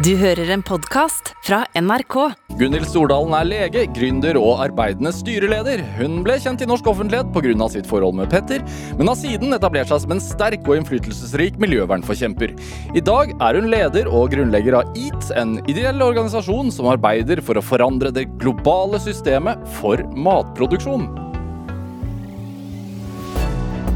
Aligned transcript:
Du 0.00 0.14
hører 0.16 0.48
en 0.54 0.62
podkast 0.64 1.34
fra 1.44 1.58
NRK. 1.76 2.14
Gunhild 2.56 2.86
Stordalen 2.88 3.34
er 3.36 3.44
lege, 3.44 3.82
gründer 3.92 4.38
og 4.40 4.62
arbeidende 4.64 5.10
styreleder. 5.12 5.82
Hun 5.98 6.22
ble 6.24 6.38
kjent 6.40 6.64
i 6.64 6.68
norsk 6.70 6.88
offentlighet 6.88 7.28
pga. 7.34 7.68
sitt 7.68 7.84
forhold 7.90 8.16
med 8.16 8.30
Petter, 8.32 8.64
men 8.96 9.12
har 9.12 9.18
siden 9.20 9.52
etablert 9.52 9.92
seg 9.92 10.00
som 10.00 10.14
en 10.16 10.24
sterk 10.24 10.64
og 10.64 10.78
innflytelsesrik 10.78 11.60
miljøvernforkjemper. 11.60 12.56
I 12.96 13.04
dag 13.04 13.34
er 13.36 13.60
hun 13.60 13.68
leder 13.68 14.08
og 14.08 14.32
grunnlegger 14.32 14.80
av 14.80 14.96
EAT, 14.96 15.30
en 15.36 15.58
ideell 15.68 16.00
organisasjon 16.00 16.72
som 16.72 16.88
arbeider 16.88 17.44
for 17.44 17.60
å 17.60 17.66
forandre 17.68 18.08
det 18.08 18.24
globale 18.40 19.04
systemet 19.04 19.68
for 19.82 20.00
matproduksjon. 20.16 21.10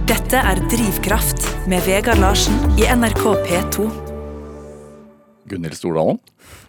Dette 0.04 0.36
er 0.52 0.66
Drivkraft 0.68 1.48
med 1.64 1.80
Vegard 1.88 2.20
Larsen 2.20 2.60
i 2.76 2.90
NRK 2.92 3.30
P2. 3.48 4.03
Gunhild 5.44 5.76
Stordalen, 5.76 6.18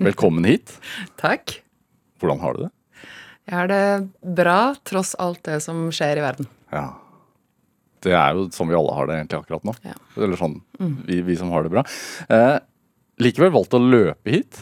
velkommen 0.04 0.44
hit. 0.44 0.74
Takk. 1.22 1.62
Hvordan 2.20 2.42
har 2.44 2.56
du 2.56 2.66
det? 2.66 2.72
Jeg 3.46 3.56
har 3.56 3.70
det 3.70 3.86
bra 4.36 4.60
tross 4.84 5.14
alt 5.22 5.44
det 5.48 5.62
som 5.64 5.86
skjer 5.96 6.20
i 6.20 6.24
verden. 6.26 6.50
Ja. 6.74 6.86
Det 8.04 8.14
er 8.14 8.36
jo 8.36 8.50
som 8.54 8.70
vi 8.70 8.76
alle 8.78 8.94
har 8.98 9.08
det 9.08 9.18
egentlig 9.20 9.40
akkurat 9.40 9.68
nå. 9.70 9.76
Ja. 9.86 9.96
Eller 10.18 10.40
sånn, 10.40 10.60
vi, 11.08 11.22
vi 11.26 11.38
som 11.40 11.54
har 11.56 11.66
det 11.66 11.72
bra. 11.74 11.86
Eh, 12.28 12.58
likevel 13.24 13.54
valgt 13.56 13.78
å 13.78 13.82
løpe 13.82 14.34
hit. 14.34 14.60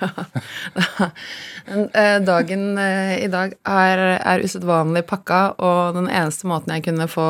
Men, 1.68 1.88
eh, 1.92 2.16
dagen 2.24 2.78
eh, 2.80 3.16
i 3.26 3.30
dag 3.32 3.54
er, 3.60 4.04
er 4.18 4.44
usedvanlig 4.46 5.04
pakka, 5.10 5.42
og 5.58 5.98
den 6.00 6.08
eneste 6.08 6.48
måten 6.50 6.74
jeg 6.74 6.86
kunne 6.88 7.10
få 7.12 7.28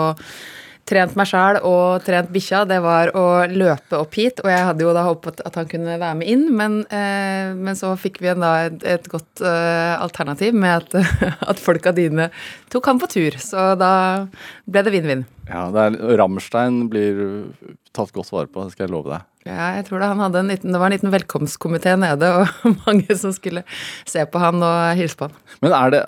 trent 0.88 1.16
meg 1.18 1.28
sjæl 1.28 1.58
og 1.64 2.04
trent 2.04 2.30
bikkja, 2.34 2.64
det 2.68 2.80
var 2.84 3.12
å 3.16 3.24
løpe 3.50 3.98
opp 3.98 4.18
hit. 4.18 4.42
Og 4.44 4.50
jeg 4.52 4.66
hadde 4.68 4.84
jo 4.84 4.94
da 4.96 5.04
håpet 5.08 5.42
at 5.46 5.58
han 5.58 5.68
kunne 5.70 5.98
være 5.98 6.18
med 6.20 6.30
inn, 6.30 6.46
men, 6.56 6.80
eh, 6.92 7.52
men 7.56 7.78
så 7.78 7.94
fikk 8.00 8.20
vi 8.24 8.32
en 8.32 8.44
da 8.44 8.54
et, 8.68 8.80
et 8.96 9.08
godt 9.10 9.44
eh, 9.44 9.94
alternativ 9.98 10.56
med 10.56 10.82
at, 10.82 11.14
at 11.50 11.62
folka 11.62 11.94
dine 11.96 12.30
tok 12.72 12.90
han 12.92 13.00
på 13.02 13.10
tur. 13.16 13.38
Så 13.40 13.72
da 13.80 13.92
ble 14.68 14.84
det 14.84 14.94
vinn-vinn. 14.94 15.24
Ja, 15.48 15.68
det 15.72 15.88
er, 15.88 15.98
Ramstein 16.20 16.86
blir 16.92 17.24
tatt 17.94 18.12
godt 18.14 18.32
vare 18.32 18.50
på, 18.50 18.64
det 18.64 18.74
skal 18.74 18.88
jeg 18.88 18.94
love 18.94 19.12
deg. 19.12 19.28
Ja, 19.44 19.74
jeg 19.76 19.84
tror 19.88 20.00
det, 20.00 20.08
han 20.08 20.22
hadde 20.24 20.40
en 20.40 20.48
liten, 20.48 20.72
det 20.72 20.80
var 20.80 20.88
en 20.88 20.96
liten 20.96 21.12
velkomstkomité 21.12 21.98
nede, 22.00 22.30
og 22.32 22.70
mange 22.86 23.18
som 23.20 23.34
skulle 23.36 23.64
se 24.08 24.24
på 24.24 24.40
han 24.40 24.64
og 24.64 24.96
hilse 24.96 25.20
på 25.20 25.28
han. 25.28 25.36
Men 25.64 25.76
er 25.76 25.92
det 25.92 26.02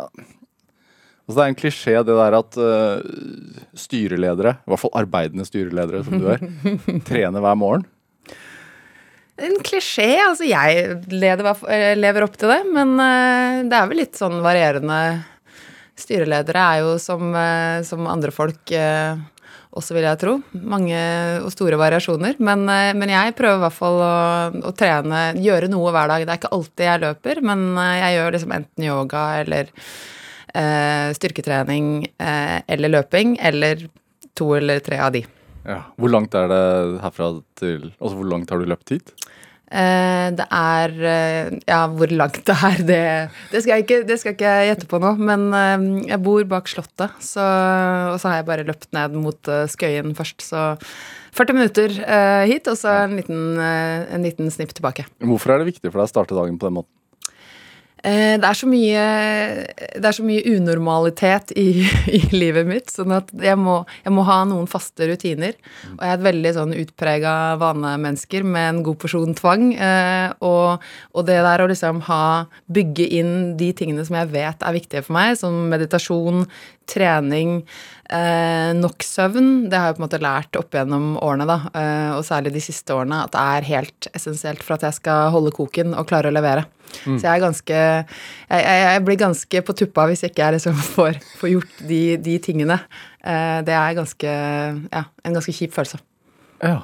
altså 1.27 1.37
Det 1.37 1.43
er 1.45 1.53
en 1.53 1.59
klisjé 1.59 1.97
det 2.07 2.17
der 2.21 2.39
at 2.39 2.57
uh, 2.61 3.61
styreledere, 3.75 4.57
i 4.63 4.73
hvert 4.73 4.83
fall 4.85 4.97
arbeidende 5.03 5.47
styreledere 5.49 6.05
som 6.07 6.23
du 6.23 6.29
er, 6.31 6.43
trener 7.09 7.43
hver 7.43 7.59
morgen. 7.59 7.87
En 9.37 9.59
klisjé. 9.61 10.15
Altså, 10.23 10.47
jeg 10.49 11.01
leder, 11.13 11.51
eh, 11.69 11.93
lever 11.99 12.25
opp 12.25 12.39
til 12.41 12.49
det, 12.49 12.63
men 12.73 12.95
eh, 13.03 13.65
det 13.69 13.77
er 13.77 13.91
vel 13.91 14.01
litt 14.01 14.17
sånn 14.17 14.39
varierende. 14.41 15.01
Styreledere 15.99 16.63
er 16.63 16.85
jo 16.85 16.95
som, 17.01 17.35
som 17.89 18.09
andre 18.09 18.33
folk 18.33 18.73
også, 18.73 19.95
vil 19.97 20.05
jeg 20.05 20.21
tro. 20.21 20.35
Mange 20.61 20.99
og 21.41 21.49
store 21.53 21.79
variasjoner. 21.81 22.37
Men, 22.37 22.65
men 22.69 23.13
jeg 23.13 23.33
prøver 23.37 23.57
i 23.57 23.65
hvert 23.65 23.77
fall 23.77 23.97
å, 24.05 24.17
å 24.69 24.73
trene, 24.77 25.23
gjøre 25.41 25.71
noe 25.73 25.93
hver 25.97 26.13
dag. 26.13 26.25
Det 26.25 26.35
er 26.35 26.41
ikke 26.41 26.53
alltid 26.57 26.85
jeg 26.91 27.03
løper, 27.07 27.41
men 27.49 27.65
jeg 27.81 28.19
gjør 28.19 28.37
liksom 28.37 28.55
enten 28.59 28.89
yoga 28.91 29.25
eller 29.41 29.73
eh, 30.57 31.13
styrketrening 31.17 32.07
eh, 32.17 32.59
eller 32.73 32.95
løping, 32.97 33.37
eller 33.39 33.87
to 34.37 34.53
eller 34.57 34.81
tre 34.85 35.01
av 35.03 35.15
de. 35.17 35.25
Ja. 35.67 35.81
Hvor 35.99 36.13
langt 36.13 36.35
er 36.39 36.47
det 36.51 36.65
herfra 37.03 37.33
til 37.59 37.89
Altså 37.97 38.15
hvor 38.15 38.29
langt 38.31 38.53
har 38.53 38.61
du 38.63 38.69
løpt 38.71 38.93
hit? 38.95 39.11
Eh, 39.67 40.29
det 40.39 40.45
er 40.55 40.93
eh, 41.11 41.57
Ja, 41.67 41.81
hvor 41.91 42.13
langt 42.15 42.39
det 42.47 42.55
er, 42.69 42.83
det, 42.87 43.01
det, 43.51 43.63
skal 43.63 43.73
jeg 43.73 43.85
ikke, 43.87 44.01
det 44.07 44.19
skal 44.23 44.37
ikke 44.37 44.53
jeg 44.61 44.69
gjette 44.71 44.91
på 44.91 45.01
nå. 45.03 45.17
Men 45.19 45.49
eh, 45.51 45.87
jeg 46.13 46.23
bor 46.23 46.47
bak 46.47 46.71
Slottet, 46.71 47.19
så, 47.25 47.47
og 48.13 48.21
så 48.23 48.31
har 48.31 48.41
jeg 48.41 48.51
bare 48.53 48.67
løpt 48.69 48.93
ned 48.97 49.17
mot 49.19 49.51
eh, 49.51 49.67
Skøyen 49.73 50.15
først. 50.19 50.47
Så 50.47 50.69
40 51.37 51.59
minutter 51.59 51.97
eh, 52.07 52.45
hit, 52.53 52.71
og 52.71 52.79
så 52.79 52.95
en 53.03 53.19
liten, 53.19 53.59
en 53.61 54.23
liten 54.25 54.49
snipp 54.55 54.71
tilbake. 54.77 55.05
Hvorfor 55.21 55.53
er 55.53 55.61
det 55.61 55.73
viktig 55.75 55.91
for 55.91 56.01
deg 56.01 56.09
å 56.09 56.15
starte 56.15 56.39
dagen 56.39 56.61
på 56.63 56.71
den 56.71 56.79
måten? 56.79 56.93
Eh, 58.05 58.37
det, 58.37 58.45
er 58.45 58.59
så 58.59 58.69
mye, 58.69 59.05
det 59.97 60.05
er 60.05 60.15
så 60.15 60.25
mye 60.27 60.45
unormalitet 60.53 61.55
i, 61.57 61.81
i 62.19 62.21
livet 62.35 62.69
mitt, 62.69 62.93
sånn 62.93 63.15
at 63.17 63.33
jeg 63.33 63.57
må, 63.59 63.81
jeg 64.05 64.15
må 64.15 64.27
ha 64.29 64.43
noen 64.49 64.69
faste 64.71 65.09
rutiner. 65.09 65.57
Og 65.95 66.05
jeg 66.05 66.13
er 66.13 66.19
et 66.19 66.27
veldig 66.27 66.53
sånn 66.59 66.77
utprega 66.77 67.35
vanemennesker 67.63 68.47
med 68.47 68.69
en 68.71 68.83
god 68.87 69.01
porsjon 69.03 69.37
tvang. 69.39 69.71
Eh, 69.75 70.29
og, 70.45 70.85
og 71.17 71.29
det 71.29 71.41
der 71.49 71.65
å 71.65 71.71
liksom 71.73 72.05
ha 72.11 72.23
Bygge 72.77 73.05
inn 73.19 73.35
de 73.59 73.71
tingene 73.77 74.05
som 74.05 74.17
jeg 74.19 74.33
vet 74.33 74.63
er 74.65 74.75
viktige 74.75 75.05
for 75.07 75.17
meg, 75.17 75.37
som 75.39 75.55
meditasjon, 75.71 76.45
trening, 76.91 77.61
eh, 78.13 78.71
nok 78.77 79.05
søvn, 79.05 79.69
det 79.71 79.79
har 79.79 79.91
jeg 79.91 79.97
på 79.97 80.03
en 80.03 80.07
måte 80.07 80.23
lært 80.23 80.59
opp 80.59 80.75
gjennom 80.77 81.17
årene, 81.23 81.47
da, 81.49 81.59
eh, 81.73 82.13
og 82.17 82.25
særlig 82.27 82.55
de 82.55 82.63
siste 82.65 82.95
årene, 82.95 83.25
at 83.27 83.35
det 83.35 83.43
er 83.43 83.69
helt 83.71 84.09
essensielt 84.17 84.65
for 84.65 84.77
at 84.77 84.87
jeg 84.87 84.99
skal 84.99 85.31
holde 85.35 85.55
koken 85.57 85.97
og 85.97 86.09
klare 86.11 86.33
å 86.33 86.37
levere. 86.37 86.67
Så 87.03 87.19
jeg 87.19 87.29
er 87.33 87.43
ganske 87.43 87.77
jeg, 87.77 88.07
jeg, 88.49 88.83
jeg 88.87 89.05
blir 89.05 89.19
ganske 89.21 89.63
på 89.67 89.75
tuppa 89.77 90.07
hvis 90.09 90.23
jeg 90.23 90.33
ikke 90.33 90.45
jeg 90.45 90.57
liksom 90.57 90.77
får, 90.97 91.19
får 91.41 91.53
gjort 91.53 91.81
de, 91.91 92.03
de 92.23 92.37
tingene. 92.43 92.79
Eh, 93.21 93.59
det 93.67 93.75
er 93.77 93.97
ganske 93.99 94.35
ja, 94.87 95.03
en 95.27 95.39
ganske 95.39 95.55
kjip 95.57 95.75
følelse. 95.77 96.01
Ja. 96.63 96.79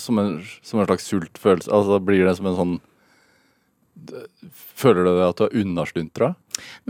Som 0.00 0.18
en, 0.18 0.40
som 0.66 0.80
en 0.80 0.88
slags 0.88 1.06
sultfølelse? 1.06 1.70
Altså 1.70 2.00
blir 2.02 2.24
det 2.26 2.38
som 2.40 2.48
en 2.50 2.56
sånn 2.58 2.78
Føler 4.80 5.04
du 5.04 5.12
det 5.12 5.26
at 5.28 5.40
du 5.40 5.46
er 5.48 5.58
unnastuntra? 5.62 6.34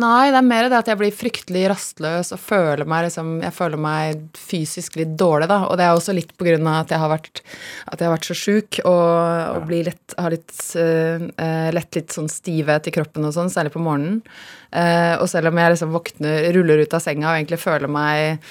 Nei, 0.01 0.31
det 0.33 0.39
er 0.39 0.47
mer 0.47 0.69
det 0.71 0.79
at 0.79 0.89
jeg 0.91 0.99
blir 1.01 1.15
fryktelig 1.15 1.65
rastløs 1.71 2.33
og 2.35 2.43
føler 2.43 2.89
meg 2.89 3.07
liksom, 3.07 3.33
jeg 3.45 3.55
føler 3.55 3.81
meg 3.81 4.23
fysisk 4.39 4.97
litt 4.99 5.13
dårlig, 5.21 5.51
da. 5.51 5.61
Og 5.69 5.79
det 5.79 5.87
er 5.87 5.95
også 5.95 6.15
litt 6.17 6.33
på 6.39 6.47
grunn 6.49 6.67
av 6.71 6.85
at 6.85 6.95
jeg 6.95 7.03
har 7.03 7.13
vært, 7.13 7.43
at 7.87 8.01
jeg 8.01 8.09
har 8.09 8.15
vært 8.17 8.31
så 8.31 8.39
sjuk 8.39 8.81
og, 8.85 9.11
og 9.57 9.69
blir 9.69 9.91
lett, 9.91 10.17
har 10.19 10.35
litt, 10.35 10.57
eh, 10.81 11.69
lett 11.77 12.01
litt 12.01 12.17
sånn 12.17 12.31
stivhet 12.33 12.89
i 12.91 12.95
kroppen 12.95 13.29
og 13.29 13.37
sånn, 13.37 13.53
særlig 13.53 13.75
på 13.77 13.85
morgenen. 13.85 14.23
Uh, 14.71 15.19
og 15.19 15.27
selv 15.27 15.51
om 15.51 15.59
jeg 15.59 15.73
liksom 15.73 15.91
våkner, 15.91 16.45
ruller 16.55 16.85
ut 16.85 16.93
av 16.95 17.03
senga 17.03 17.27
og 17.27 17.41
egentlig 17.41 17.59
føler 17.59 17.91
meg 17.91 18.45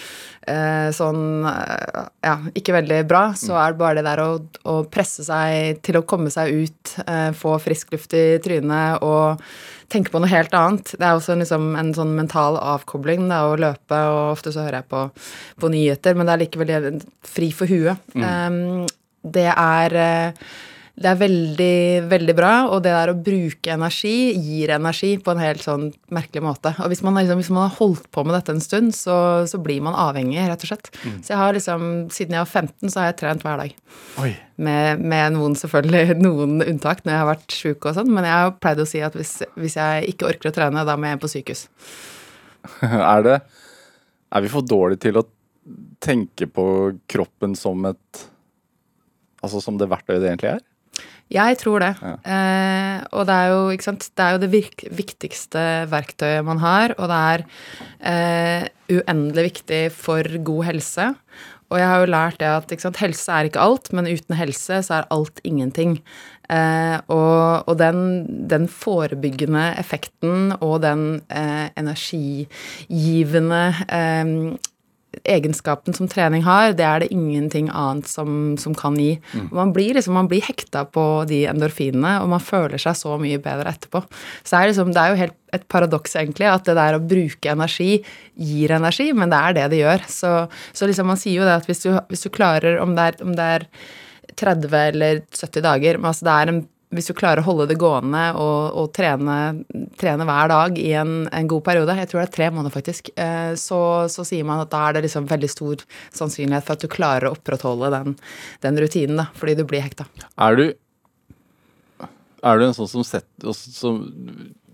uh, 0.52 0.90
sånn 0.92 1.48
ja, 1.48 2.34
ikke 2.60 2.76
veldig 2.76 2.98
bra, 3.08 3.22
så 3.40 3.56
er 3.56 3.72
det 3.72 3.80
bare 3.80 4.02
det 4.02 4.04
der 4.04 4.22
å, 4.26 4.34
å 4.68 4.76
presse 4.92 5.24
seg 5.24 5.80
til 5.86 6.02
å 6.02 6.04
komme 6.04 6.28
seg 6.34 6.52
ut, 6.52 6.94
få 7.40 7.56
frisk 7.64 7.96
luft 7.96 8.18
i 8.20 8.26
trynet 8.44 9.06
og 9.06 9.29
tenke 9.92 10.14
på 10.14 10.22
noe 10.22 10.32
helt 10.32 10.54
annet. 10.58 10.94
Det 10.96 11.06
er 11.06 11.18
også 11.18 11.38
liksom, 11.40 11.74
en 11.80 11.92
sånn 11.98 12.16
mental 12.18 12.60
avkobling 12.62 13.28
da, 13.32 13.44
å 13.50 13.58
løpe, 13.60 14.00
og 14.14 14.36
ofte 14.38 14.54
så 14.56 14.66
hører 14.66 14.82
jeg 14.82 14.90
på, 14.94 15.04
på 15.64 15.74
nyheter, 15.74 16.18
men 16.18 16.30
det 16.30 16.36
er 16.36 16.44
likevel 16.46 16.90
fri 17.26 17.52
for 17.56 17.72
huet. 17.72 18.10
Um, 18.16 18.88
det 19.20 19.50
er 19.52 19.96
eh, 20.00 20.50
det 21.00 21.08
er 21.08 21.20
veldig, 21.20 21.76
veldig 22.12 22.34
bra, 22.36 22.52
og 22.74 22.82
det 22.84 22.92
der 22.92 23.12
å 23.14 23.20
bruke 23.24 23.72
energi 23.72 24.34
gir 24.36 24.74
energi 24.76 25.14
på 25.24 25.32
en 25.32 25.40
helt 25.40 25.64
sånn 25.64 25.86
merkelig 26.12 26.44
måte. 26.44 26.74
Og 26.84 26.92
hvis 26.92 27.02
man, 27.06 27.16
liksom, 27.16 27.40
hvis 27.40 27.52
man 27.56 27.70
har 27.70 27.78
holdt 27.78 28.10
på 28.12 28.26
med 28.28 28.36
dette 28.36 28.52
en 28.52 28.60
stund, 28.64 28.92
så, 28.98 29.16
så 29.48 29.62
blir 29.64 29.80
man 29.86 29.96
avhengig, 29.96 30.42
rett 30.44 30.66
og 30.66 30.72
slett. 30.74 30.90
Så 31.24 31.32
jeg 31.32 31.40
har 31.40 31.56
liksom, 31.56 31.86
siden 32.12 32.36
jeg 32.36 32.44
var 32.44 32.52
15, 32.52 32.92
så 32.92 33.00
har 33.00 33.08
jeg 33.10 33.18
trent 33.22 33.46
hver 33.48 33.62
dag. 33.64 33.78
Oi. 34.26 34.34
Med, 34.60 35.06
med 35.14 35.38
noen 35.38 35.56
selvfølgelig, 35.62 36.18
noen 36.26 36.66
unntak 36.66 37.06
når 37.06 37.16
jeg 37.16 37.22
har 37.24 37.32
vært 37.32 37.60
sjuk 37.62 37.88
og 37.88 37.96
sånn, 37.96 38.12
men 38.18 38.28
jeg 38.28 38.36
har 38.36 38.56
pleid 38.60 38.84
å 38.84 38.88
si 38.92 39.04
at 39.06 39.16
hvis, 39.16 39.38
hvis 39.56 39.80
jeg 39.80 40.12
ikke 40.12 40.28
orker 40.34 40.52
å 40.52 40.58
trene, 40.60 40.84
da 40.84 40.98
må 41.00 41.08
jeg 41.08 41.16
inn 41.16 41.24
på 41.24 41.32
sykehus. 41.32 41.68
Er 43.14 43.24
det 43.24 43.38
Er 44.36 44.44
vi 44.44 44.52
for 44.52 44.68
dårlige 44.68 45.06
til 45.08 45.22
å 45.22 45.24
tenke 46.04 46.50
på 46.52 46.66
kroppen 47.08 47.56
som 47.56 47.88
et 47.88 48.26
Altså 49.40 49.62
som 49.64 49.78
det 49.80 49.88
verktøyet 49.88 50.20
det 50.20 50.34
egentlig 50.34 50.50
er? 50.58 50.64
Jeg 51.30 51.60
tror 51.62 51.84
det. 51.84 51.92
Eh, 52.26 52.98
og 53.14 53.28
det 53.30 53.36
er 53.36 53.52
jo, 53.54 53.62
det 53.70 54.26
er 54.26 54.34
jo 54.34 54.42
det 54.42 54.50
virk, 54.50 54.84
viktigste 54.98 55.64
verktøyet 55.92 56.46
man 56.48 56.62
har, 56.64 56.96
og 56.98 57.12
det 57.12 57.20
er 57.34 57.46
eh, 58.10 58.66
uendelig 58.98 59.46
viktig 59.52 59.84
for 59.94 60.26
god 60.42 60.64
helse. 60.72 61.12
Og 61.70 61.78
jeg 61.78 61.86
har 61.86 62.02
jo 62.02 62.10
lært 62.10 62.40
det 62.42 62.50
at 62.50 62.74
sant, 62.82 62.98
helse 62.98 63.30
er 63.30 63.46
ikke 63.46 63.62
alt, 63.62 63.92
men 63.94 64.10
uten 64.10 64.38
helse 64.40 64.82
så 64.88 65.00
er 65.00 65.10
alt 65.14 65.38
ingenting. 65.46 66.00
Eh, 66.50 66.98
og 67.14 67.70
og 67.70 67.78
den, 67.78 68.26
den 68.50 68.66
forebyggende 68.66 69.76
effekten 69.78 70.56
og 70.58 70.82
den 70.82 71.22
eh, 71.30 71.70
energigivende 71.78 73.64
eh, 73.86 74.26
egenskapen 75.28 75.96
som 75.96 76.08
trening 76.12 76.44
har, 76.46 76.74
det 76.78 76.86
er 76.86 77.04
det 77.04 77.10
ingenting 77.14 77.70
annet 77.74 78.10
som, 78.10 78.56
som 78.62 78.76
kan 78.78 78.98
gi. 79.00 79.18
Mm. 79.34 79.50
Man 79.56 79.74
blir 79.76 79.98
liksom, 79.98 80.16
man 80.18 80.30
blir 80.32 80.46
hekta 80.46 80.86
på 80.86 81.06
de 81.30 81.44
endorfinene, 81.52 82.18
og 82.24 82.32
man 82.34 82.44
føler 82.44 82.82
seg 82.82 82.98
så 83.00 83.18
mye 83.22 83.42
bedre 83.44 83.74
etterpå. 83.74 84.04
Så 84.44 84.54
det 84.54 84.62
er, 84.62 84.72
liksom, 84.72 84.94
det 84.96 85.04
er 85.04 85.14
jo 85.14 85.22
helt 85.24 85.38
et 85.60 85.68
paradoks, 85.72 86.16
egentlig, 86.20 86.50
at 86.50 86.68
det 86.68 86.78
der 86.78 86.98
å 86.98 87.04
bruke 87.04 87.54
energi 87.54 88.04
gir 88.38 88.76
energi, 88.78 89.10
men 89.18 89.32
det 89.34 89.40
er 89.40 89.58
det 89.58 89.70
det 89.74 89.84
gjør. 89.84 90.10
Så, 90.10 90.34
så 90.74 90.90
liksom 90.90 91.10
man 91.10 91.20
sier 91.20 91.42
jo 91.42 91.48
det 91.48 91.58
at 91.62 91.70
hvis 91.70 91.86
du, 91.86 91.94
hvis 92.12 92.26
du 92.26 92.30
klarer, 92.34 92.78
om 92.84 92.94
det, 92.98 93.12
er, 93.14 93.24
om 93.26 93.34
det 93.38 93.48
er 93.58 93.70
30 94.40 94.76
eller 94.84 95.24
70 95.34 95.66
dager, 95.66 95.98
men 96.00 96.12
altså 96.12 96.28
det 96.28 96.36
er 96.36 96.54
en 96.54 96.62
hvis 96.90 97.10
du 97.10 97.14
klarer 97.14 97.44
å 97.44 97.46
holde 97.46 97.68
det 97.70 97.78
gående 97.78 98.22
og, 98.34 98.78
og 98.82 98.88
trene, 98.98 99.38
trene, 100.00 100.26
hver 100.26 100.50
dag 100.50 100.78
i 100.82 100.90
en, 100.98 101.14
en, 101.28 101.50
god 101.50 101.64
periode, 101.68 101.96
jeg 102.00 102.10
tror 102.10 102.22
det 102.22 102.28
er 102.28 102.34
tre 102.34 102.48
måneder 102.54 102.74
faktisk, 102.74 103.12
eh, 103.14 103.54
så, 103.62 103.82
så, 104.10 104.26
sier 104.26 104.48
man 104.48 104.64
at 104.64 104.72
da 104.74 104.88
er 104.88 104.98
det 104.98 105.04
liksom 105.06 105.28
veldig 105.30 105.50
stor 105.54 105.84
sannsynlighet 106.18 106.66
for 106.66 106.78
at 106.78 106.86
du 106.86 106.90
klarer 106.90 107.30
å 107.30 107.36
opprettholde 107.38 107.92
den, 107.94 108.16
den 108.66 108.80
rutinen, 108.82 109.20
da, 109.22 109.28
fordi 109.38 109.60
du 109.60 109.66
blir 109.70 109.86
hekta. 109.86 110.08
Er 110.42 110.58
du, 110.58 110.64
er 112.02 112.62
du 112.62 112.66
en 112.66 112.78
sånn 112.78 112.90
som 112.90 113.06
setter, 113.06 113.54
som 113.54 114.00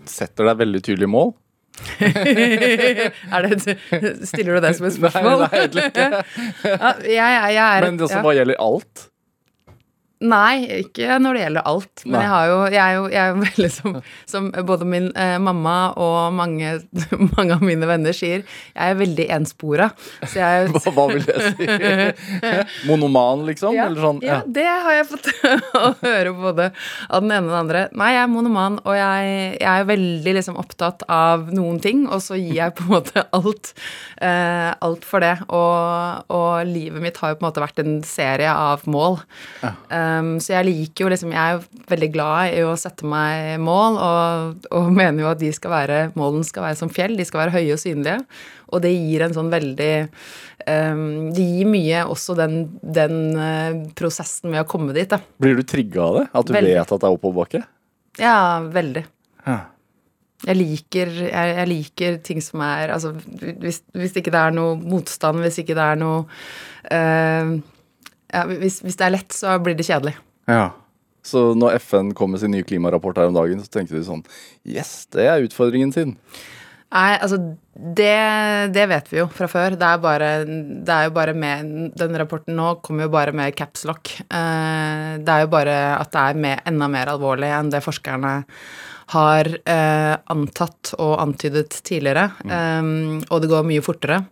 setter 0.07 0.47
deg 0.51 0.61
veldig 0.63 0.81
tydelige 0.85 1.11
mål? 1.11 1.33
det, 1.99 3.75
stiller 4.23 4.55
du 4.55 4.61
det 4.63 4.71
som 4.77 4.87
et 4.87 4.95
spørsmål? 4.95 5.43
Nei, 5.43 5.49
nei 5.51 5.59
egentlig 5.65 5.89
ikke. 5.89 6.07
ja, 6.71 6.93
jeg, 7.03 7.51
jeg 7.57 7.65
er, 7.65 7.87
Men 7.89 7.99
det 7.99 8.07
som 8.07 8.21
ja. 8.21 8.23
bare 8.23 8.37
gjelder 8.39 8.61
alt? 8.63 9.03
Nei, 10.23 10.63
ikke 10.79 11.17
når 11.19 11.35
det 11.35 11.41
gjelder 11.41 11.65
alt. 11.67 12.03
Men 12.05 12.21
jeg, 12.21 12.29
har 12.31 12.45
jo, 12.47 12.59
jeg, 12.71 12.79
er 12.79 12.93
jo, 12.95 13.03
jeg 13.11 13.19
er 13.19 13.31
jo 13.33 13.41
veldig 13.49 13.71
som, 13.73 13.97
som 14.31 14.47
både 14.69 14.87
min 14.87 15.09
eh, 15.11 15.35
mamma 15.43 15.75
og 15.99 16.35
mange, 16.37 16.71
mange, 17.35 17.57
av 17.57 17.65
mine 17.65 17.89
venner 17.89 18.15
sier, 18.15 18.45
jeg 18.71 18.93
er 18.93 18.99
veldig 18.99 19.27
enspora. 19.35 19.89
Jeg, 20.31 20.69
hva, 20.71 20.93
hva, 20.95 21.07
vil 21.11 21.25
det 21.27 21.35
si? 21.49 22.87
Monoman, 22.87 23.43
liksom? 23.49 23.75
Ja, 23.75 23.89
sånn, 23.91 24.21
ja. 24.23 24.39
ja, 24.39 24.53
det 24.55 24.65
har 24.69 24.99
jeg 25.01 25.09
fått 25.11 25.31
å 25.75 25.91
høre 25.99 26.33
både 26.37 26.69
av 27.09 27.25
den 27.25 27.35
ene 27.35 27.45
og 27.45 27.51
den 27.51 27.59
andre. 27.59 27.83
Nei, 27.99 28.13
jeg 28.15 28.23
er 28.23 28.31
monoman, 28.31 28.79
og 28.85 28.95
jeg, 28.97 29.35
jeg 29.59 29.71
er 29.73 29.89
veldig 29.91 30.35
liksom, 30.39 30.59
opptatt 30.61 31.03
av 31.11 31.51
noen 31.55 31.81
ting, 31.83 32.05
og 32.07 32.23
så 32.23 32.39
gir 32.39 32.55
jeg 32.55 32.77
på 32.79 32.87
en 32.87 32.93
måte 32.95 33.25
alt, 33.35 33.73
eh, 34.23 34.71
alt 34.85 35.05
for 35.07 35.25
det. 35.25 35.35
Og, 35.49 36.31
og, 36.31 36.51
livet 36.65 37.03
mitt 37.03 37.19
har 37.19 37.33
jo 37.33 37.39
på 37.39 37.43
en 37.43 37.49
måte 37.49 37.63
vært 37.63 37.83
en 37.83 37.99
serie 38.07 38.51
av 38.51 38.87
mål. 38.89 39.19
Ja. 39.59 39.75
Um, 40.05 40.35
så 40.43 40.55
jeg 40.55 40.67
liker 40.67 41.05
jo 41.05 41.11
liksom 41.11 41.33
Jeg 41.33 41.55
er 41.55 41.85
veldig 41.89 42.09
glad 42.13 42.55
i 42.55 42.61
å 42.65 42.73
sette 42.79 43.07
meg 43.09 43.55
mål, 43.63 43.99
og, 44.01 44.67
og, 44.71 44.91
mener 44.99 45.25
jo 45.25 45.31
at 45.31 45.41
de 45.41 45.51
skal 45.55 45.73
være 45.73 45.99
målene 46.19 46.47
skal 46.47 46.67
være 46.67 46.79
som 46.81 46.91
fjell. 46.93 47.17
De 47.17 47.27
skal 47.27 47.45
være 47.45 47.55
høye 47.57 47.75
og 47.75 47.81
synlige. 47.81 48.19
Og 48.73 48.81
det 48.83 48.93
gir 48.95 49.21
en 49.21 49.35
sånn 49.35 49.51
veldig 49.53 49.91
um, 50.05 51.03
Det 51.35 51.45
gir 51.45 51.69
mye 51.69 52.01
også 52.09 52.35
den, 52.39 52.57
den 52.81 53.19
uh, 53.37 53.85
prosessen 53.97 54.51
med 54.53 54.63
å 54.63 54.69
komme 54.69 54.95
dit, 54.97 55.09
da. 55.11 55.21
Blir 55.41 55.59
du 55.59 55.65
trigga 55.67 56.07
av 56.07 56.19
det? 56.19 56.25
At 56.31 56.49
du 56.49 56.55
veldig. 56.57 56.73
vet 56.79 56.97
at 56.97 57.05
det 57.05 57.09
er 57.09 57.19
oppoverbakke? 57.19 57.63
Ja, 58.21 58.37
veldig. 58.73 59.05
Ja. 59.45 59.59
Jeg 60.45 60.57
liker, 60.59 61.11
jeg, 61.25 61.53
jeg 61.57 61.69
liker, 61.71 62.17
ting 62.25 62.41
som 62.43 62.61
er 62.65 62.91
Altså, 62.93 63.13
hvis, 63.61 63.81
hvis 63.95 64.17
ikke 64.19 64.33
det 64.33 64.41
er 64.41 64.53
noe 64.53 64.75
motstand, 64.77 65.41
hvis 65.41 65.61
ikke 65.63 65.77
det 65.77 65.85
er 65.85 66.01
noe 66.01 66.25
uh, 66.91 67.55
ja, 68.35 68.43
hvis, 68.49 68.81
hvis, 68.83 68.97
det 68.99 69.07
er 69.07 69.15
lett, 69.17 69.35
så 69.35 69.55
blir 69.63 69.77
det 69.77 69.87
kjedelig. 69.87 70.15
Ja. 70.51 70.73
Så 71.25 71.47
når 71.57 71.79
FN 71.81 72.11
kom 72.17 72.35
med 72.35 72.43
sin 72.43 72.53
nye 72.53 72.65
klimarapport 72.67 73.17
her 73.17 73.31
om 73.31 73.37
dagen, 73.37 73.63
så 73.63 73.71
tenkte 73.71 73.97
de 73.97 74.03
sånn 74.05 74.21
Yes, 74.67 75.07
det 75.15 75.25
er 75.25 75.47
utfordringen 75.47 75.93
sin. 75.95 76.13
Nei, 76.93 77.15
altså 77.17 77.39
det, 77.97 78.11
det, 78.75 78.83
vet 78.87 79.09
vi 79.11 79.17
jo 79.19 79.25
fra 79.33 79.49
før. 79.51 79.73
Det 79.75 79.87
er, 79.87 80.01
bare, 80.03 80.29
det 80.45 80.93
er 80.93 81.07
jo 81.09 81.15
bare 81.15 81.33
med 81.35 81.95
Den 81.97 82.15
rapporten 82.21 82.55
nå 82.55 82.75
kommer 82.85 83.07
jo 83.07 83.13
bare 83.15 83.33
med 83.35 83.55
caps 83.57 83.83
lock. 83.89 84.13
det 84.29 85.33
er 85.33 85.43
jo 85.43 85.49
bare 85.51 85.75
at 85.97 86.13
det 86.13 86.21
er 86.21 86.43
med, 86.45 86.61
enda 86.69 86.87
mer 86.91 87.11
alvorlig 87.15 87.49
enn 87.57 87.73
det 87.73 87.83
forskerne 87.83 88.35
har 89.13 89.49
eh, 89.69 90.13
antatt 90.33 90.95
og 90.97 91.19
antydet 91.21 91.81
tidligere. 91.85 92.29
Mm. 92.45 92.55
Um, 92.55 93.19
og 93.29 93.43
det 93.43 93.51
går 93.51 93.67
mye 93.67 93.83
fortere. 93.85 94.23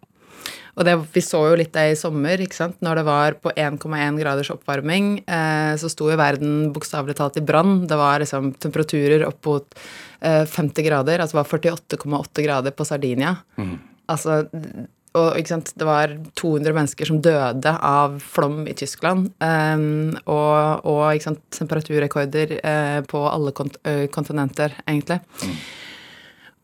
Og 0.73 0.87
det, 0.87 0.95
vi 1.13 1.21
så 1.21 1.41
jo 1.51 1.57
litt 1.59 1.73
det 1.75 1.83
i 1.91 1.97
sommer, 1.97 2.41
ikke 2.41 2.57
sant. 2.57 2.79
Når 2.85 2.99
det 2.99 3.05
var 3.05 3.37
på 3.43 3.51
1,1 3.53 4.17
graders 4.17 4.49
oppvarming, 4.55 5.19
eh, 5.21 5.73
så 5.77 5.91
sto 5.91 6.09
jo 6.09 6.17
verden 6.17 6.71
bokstavelig 6.73 7.17
talt 7.19 7.37
i 7.37 7.45
brann. 7.45 7.83
Det 7.89 7.99
var 7.99 8.23
liksom 8.23 8.55
temperaturer 8.63 9.27
opp 9.27 9.45
mot 9.45 9.77
eh, 10.25 10.43
50 10.49 10.87
grader. 10.87 11.21
Altså 11.21 11.37
det 11.37 11.43
var 11.43 11.53
48,8 11.53 12.47
grader 12.47 12.73
på 12.73 12.89
Sardinia. 12.89 13.35
Mm. 13.61 13.77
Altså 14.09 14.41
og 15.13 15.37
ikke 15.37 15.51
sant, 15.51 15.69
det 15.77 15.85
var 15.85 16.15
200 16.39 16.73
mennesker 16.73 17.05
som 17.05 17.19
døde 17.21 17.69
av 17.85 18.15
flom 18.33 18.63
i 18.65 18.73
Tyskland. 18.77 19.29
Um, 19.37 20.15
og, 20.25 20.87
og 20.89 21.03
ikke 21.13 21.27
sant, 21.27 21.43
temperaturrekorder 21.53 22.55
uh, 22.65 22.99
på 23.05 23.21
alle 23.29 23.53
kont 23.53 23.77
kontinenter, 24.13 24.73
egentlig. 24.87 25.19
Mm. 25.43 25.59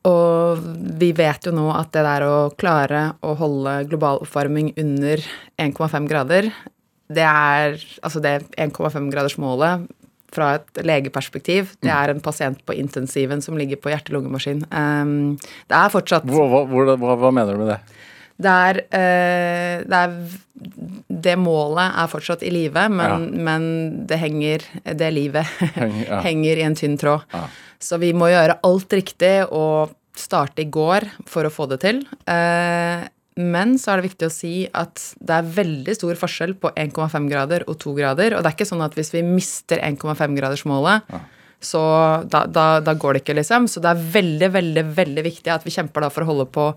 Og 0.07 0.63
vi 0.99 1.11
vet 1.15 1.43
jo 1.43 1.51
nå 1.55 1.67
at 1.75 1.91
det 1.95 2.05
der 2.05 2.23
å 2.23 2.35
klare 2.59 3.09
å 3.25 3.33
holde 3.39 3.81
global 3.91 4.21
oppvarming 4.23 4.71
under 4.79 5.23
1,5 5.59 6.07
grader, 6.07 6.47
det 7.09 7.25
er 7.25 7.79
altså 8.05 8.21
det 8.23 8.35
1,5-gradersmålet 8.55 9.89
fra 10.33 10.53
et 10.59 10.81
legeperspektiv. 10.85 11.73
Det 11.81 11.91
er 11.91 12.13
en 12.13 12.21
pasient 12.23 12.59
på 12.65 12.75
intensiven 12.77 13.41
som 13.41 13.57
ligger 13.57 13.79
på 13.81 13.91
hjerte-lungemaskin. 13.91 14.61
Um, 14.69 15.37
det 15.69 15.77
er 15.77 15.93
fortsatt 15.93 16.27
hva, 16.29 16.45
hva, 16.51 16.61
hva, 16.69 17.15
hva, 17.17 17.31
mener 17.33 17.57
du 17.57 17.63
med 17.63 17.73
det? 17.73 17.79
Det 18.39 18.55
er, 18.69 18.81
uh, 18.87 19.75
det, 19.83 19.99
er 19.99 21.13
det 21.27 21.35
målet 21.39 21.99
er 22.01 22.11
fortsatt 22.11 22.43
i 22.47 22.51
live, 22.53 22.87
men, 22.93 23.27
ja. 23.27 23.45
men, 23.49 23.69
det 24.07 24.19
henger 24.21 24.65
Det 24.83 25.11
livet 25.15 25.59
ja. 26.07 26.21
henger 26.25 26.61
i 26.61 26.67
en 26.67 26.77
tynn 26.79 26.97
tråd. 26.99 27.27
Ja. 27.33 27.45
Så 27.79 27.99
vi 27.99 28.11
må 28.15 28.31
gjøre 28.31 28.59
alt 28.67 28.95
riktig 28.95 29.35
og 29.55 29.95
starte 30.19 30.65
i 30.65 30.71
går 30.71 31.07
for 31.29 31.47
å 31.47 31.53
få 31.53 31.69
det 31.71 31.79
til. 31.85 32.03
Uh, 32.27 33.07
men 33.39 33.77
så 33.79 33.93
er 33.93 33.99
det 33.99 34.09
viktig 34.09 34.27
å 34.27 34.33
si 34.33 34.53
at 34.75 34.99
det 35.23 35.35
er 35.37 35.51
veldig 35.55 35.93
stor 35.95 36.17
forskjell 36.19 36.57
på 36.59 36.73
1,5 36.75 37.29
grader 37.31 37.63
og 37.71 37.77
2 37.79 37.93
grader. 37.95 38.35
Og 38.35 38.43
det 38.43 38.51
er 38.51 38.57
ikke 38.57 38.67
sånn 38.67 38.83
at 38.83 38.97
hvis 38.99 39.13
vi 39.15 39.23
mister 39.23 39.79
1,5-gradersmålet, 39.85 41.07
ja. 41.07 41.21
Så 41.59 41.81
da, 42.31 42.45
da, 42.47 42.65
da, 42.79 42.93
går 42.95 43.17
det 43.17 43.21
ikke, 43.23 43.35
liksom. 43.41 43.67
Så 43.67 43.81
det 43.83 43.91
er 43.91 44.03
veldig, 44.13 44.49
veldig 44.53 44.83
veldig 44.95 45.23
viktig 45.25 45.51
at 45.51 45.65
vi 45.67 45.73
kjemper 45.75 46.05
da 46.05 46.11
for 46.13 46.23
å 46.23 46.29
holde 46.29 46.45
på 46.55 46.67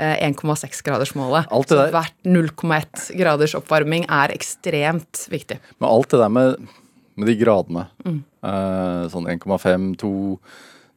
eh, 0.00 0.16
1,6-gradersmålet. 0.30 1.52
Så 1.68 1.84
hvert 1.92 2.16
0,1 2.24 3.10
graders 3.20 3.56
oppvarming 3.58 4.08
er 4.08 4.32
ekstremt 4.34 5.26
viktig. 5.32 5.60
Men 5.78 5.90
alt 5.90 6.14
det 6.14 6.22
der 6.22 6.32
med, 6.32 6.72
med 7.20 7.30
de 7.30 7.36
gradene, 7.40 7.86
mm. 8.06 8.18
eh, 8.48 9.04
sånn 9.12 9.30
1,5, 9.36 9.94
2 10.00 10.14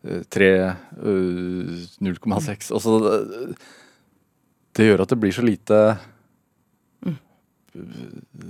3, 0.04 0.48
0,6 1.00 2.74
Altså 2.76 2.98
det 4.76 4.88
gjør 4.90 5.04
at 5.06 5.14
det 5.14 5.20
blir 5.22 5.32
så 5.32 5.46
lite 5.46 5.78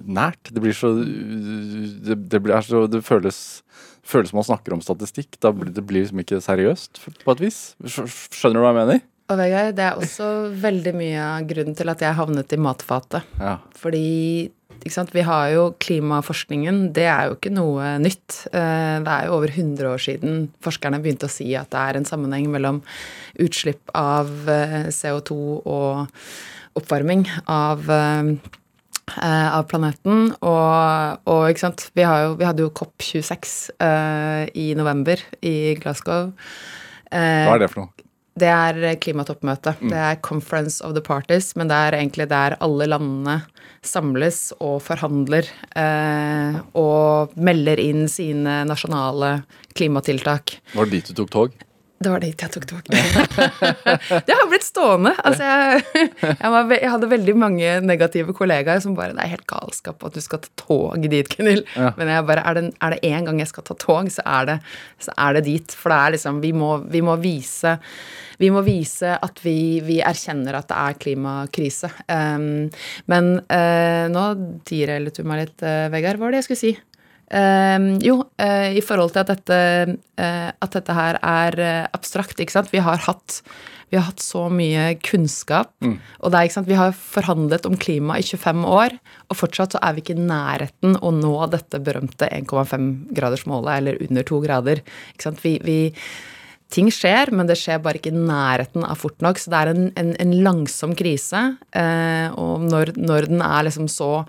nært. 0.04 0.50
Det 0.52 0.64
blir 0.64 0.76
så 0.76 0.94
Det, 0.96 2.16
det, 2.16 2.40
blir, 2.44 2.88
det 2.92 3.02
føles, 3.06 3.64
føles 4.14 4.32
som 4.32 4.40
man 4.40 4.48
snakker 4.48 4.76
om 4.76 4.84
statistikk. 4.86 5.40
Da 5.44 5.52
blir 5.56 5.74
det 5.74 5.84
blir 5.88 6.06
liksom 6.06 6.22
ikke 6.24 6.42
seriøst, 6.44 7.02
på 7.24 7.36
et 7.36 7.44
vis. 7.44 7.60
Skjønner 7.84 8.60
du 8.62 8.66
hva 8.66 8.74
jeg 8.74 8.80
mener? 8.82 9.04
Og 9.32 9.40
Vegard, 9.40 9.72
det 9.78 9.86
er 9.86 10.02
også 10.02 10.28
veldig 10.62 10.92
mye 11.00 11.22
av 11.24 11.46
grunnen 11.48 11.78
til 11.80 11.90
at 11.90 12.02
jeg 12.04 12.18
havnet 12.18 12.54
i 12.54 12.60
matfatet. 12.60 13.30
Ja. 13.40 13.56
Fordi 13.80 14.04
vi 14.84 15.22
har 15.24 15.46
jo 15.54 15.62
klimaforskningen, 15.80 16.92
det 16.92 17.06
er 17.08 17.30
jo 17.30 17.38
ikke 17.38 17.54
noe 17.56 17.94
nytt. 18.04 18.42
Eh, 18.52 19.00
det 19.00 19.14
er 19.14 19.30
jo 19.30 19.38
over 19.38 19.48
100 19.48 19.88
år 19.88 20.02
siden 20.02 20.50
forskerne 20.64 21.00
begynte 21.00 21.30
å 21.30 21.32
si 21.32 21.54
at 21.56 21.72
det 21.72 21.80
er 21.80 22.00
en 22.00 22.08
sammenheng 22.10 22.50
mellom 22.52 22.82
utslipp 23.40 23.94
av 23.96 24.28
eh, 24.52 24.92
CO2 24.92 25.38
og 25.64 26.04
oppvarming 26.76 27.24
av 27.48 27.88
eh, 29.22 29.50
av 29.54 29.68
planeten. 29.72 30.32
Og, 30.42 31.20
og, 31.30 31.44
ikke 31.52 31.66
sant 31.66 31.88
Vi, 31.94 32.06
jo, 32.06 32.38
vi 32.40 32.48
hadde 32.48 32.66
jo 32.66 32.72
COP26 32.76 33.58
eh, 33.84 34.46
i 34.60 34.72
november 34.80 35.22
i 35.42 35.76
Glasgow. 35.82 36.32
Eh, 37.12 37.44
Hva 37.48 37.58
er 37.58 37.66
det 37.66 37.72
for 37.74 37.86
noe? 37.86 38.10
Det 38.34 38.50
er 38.50 38.96
klimatoppmøte. 38.98 39.76
Mm. 39.78 39.90
Det 39.92 40.00
er 40.02 40.22
Conference 40.26 40.82
of 40.82 40.96
the 40.96 41.04
Parties, 41.06 41.52
men 41.60 41.70
det 41.70 41.78
er 41.78 42.00
egentlig 42.00 42.26
der 42.32 42.56
alle 42.66 42.88
landene 42.90 43.44
samles 43.86 44.48
og 44.64 44.80
forhandler 44.82 45.46
eh, 45.78 46.58
og 46.80 47.36
melder 47.36 47.82
inn 47.84 48.08
sine 48.10 48.64
nasjonale 48.66 49.36
klimatiltak. 49.78 50.58
Var 50.74 50.90
det 50.90 50.98
dit 50.98 51.14
du 51.14 51.22
tok 51.22 51.34
tog? 51.36 51.64
Det 52.04 52.12
var 52.12 52.24
dit 52.24 52.44
jeg 52.44 52.54
tok 52.54 52.66
tog. 52.70 52.90
det 54.28 54.36
har 54.36 54.50
blitt 54.52 54.66
stående. 54.66 55.14
Altså, 55.24 55.48
jeg, 55.48 56.10
jeg, 56.22 56.52
var, 56.56 56.74
jeg, 56.76 56.92
hadde 56.96 57.12
veldig 57.14 57.36
mange 57.40 57.76
negative 57.86 58.36
kollegaer 58.38 58.82
som 58.84 58.98
bare 58.98 59.16
Det 59.16 59.24
er 59.24 59.34
helt 59.36 59.48
galskap 59.50 60.04
at 60.04 60.18
du 60.18 60.24
skal 60.24 60.44
ta 60.44 60.52
tog 60.66 61.08
dit, 61.10 61.32
Gunhild. 61.32 61.64
Ja. 61.78 61.94
Men 62.00 62.12
jeg 62.12 62.28
bare, 62.30 62.44
er 62.50 62.60
det, 62.60 62.66
er 62.84 62.96
det 62.96 63.14
en 63.14 63.30
gang 63.30 63.40
jeg 63.44 63.54
skal 63.54 63.68
ta 63.70 63.78
tog, 63.80 64.12
så 64.14 64.26
er 64.26 64.52
det, 64.52 64.60
så 65.04 65.16
er 65.16 65.40
det 65.40 65.46
dit. 65.48 65.78
For 65.80 65.94
det 65.94 66.02
er 66.02 66.16
liksom 66.18 66.44
Vi 66.44 66.54
må, 66.58 66.76
vi 66.92 67.04
må 67.06 67.18
vise 67.22 67.78
vi 68.42 68.50
må 68.52 68.64
vise 68.66 69.14
at 69.14 69.40
vi, 69.44 69.80
vi, 69.86 70.00
erkjenner 70.04 70.58
at 70.58 70.70
det 70.72 70.80
er 70.80 70.98
klimakrise. 71.00 71.90
Um, 72.10 72.72
men 73.12 73.36
uh, 73.46 74.06
nå 74.12 74.26
derailet 74.68 75.16
du 75.16 75.28
meg 75.28 75.46
litt, 75.46 75.64
uh, 75.64 75.88
Vegard. 75.94 76.20
Hva 76.20 76.28
var 76.28 76.36
det 76.36 76.42
jeg 76.42 76.50
skulle 76.50 76.64
si? 76.64 76.74
Eh, 77.34 77.86
jo, 78.06 78.20
uh, 78.22 78.72
i 78.78 78.82
forhold 78.86 79.14
til 79.14 79.24
at 79.24 79.32
dette, 79.32 79.60
uh, 80.22 80.50
at 80.54 80.76
dette 80.76 80.98
her 80.98 81.18
er 81.18 81.62
eh, 81.62 81.86
abstrakt, 81.96 82.38
ikke 82.40 82.54
sant. 82.54 82.70
Vi 82.74 82.82
har 82.84 83.02
hatt, 83.08 83.40
vi 83.90 83.98
har 83.98 84.06
hatt 84.06 84.22
så 84.22 84.46
mye 84.54 84.92
kunnskap. 85.02 85.74
Og 85.82 86.28
det 86.30 86.38
er, 86.38 86.44
ikke 86.46 86.58
sant, 86.60 86.70
vi 86.70 86.78
har 86.78 86.94
forhandlet 86.98 87.66
om 87.70 87.78
klima 87.80 88.20
i 88.22 88.26
25 88.26 88.68
år, 88.70 88.98
og 89.30 89.40
fortsatt 89.40 89.78
så 89.78 89.82
er 89.82 89.96
vi 89.96 90.06
ikke 90.06 90.18
i 90.18 90.28
nærheten 90.28 91.00
å 91.02 91.14
nå 91.16 91.34
dette 91.54 91.82
berømte 91.82 92.30
1,5-gradersmålet, 92.30 93.74
eller 93.80 94.06
under 94.06 94.30
to 94.30 94.44
grader. 94.44 94.86
Ikke 95.16 95.30
sant? 95.32 95.44
Vi, 95.46 95.58
vi 95.66 95.80
Ting 96.74 96.88
skjer, 96.90 97.30
men 97.30 97.46
det 97.46 97.60
skjer 97.60 97.82
bare 97.84 98.00
ikke 98.00 98.10
i 98.10 98.18
nærheten 98.18 98.82
av 98.88 98.98
fort 98.98 99.20
nok. 99.22 99.38
Så 99.38 99.52
det 99.54 99.60
er 99.60 99.70
en, 99.70 99.84
en, 100.00 100.08
en 100.24 100.32
langsom 100.46 100.96
krise. 100.98 101.42
Eh, 101.70 102.34
og 102.40 102.64
når, 102.66 102.96
når, 102.98 103.28
den 103.30 103.44
er 103.46 103.68
liksom 103.68 103.86
så 103.92 104.24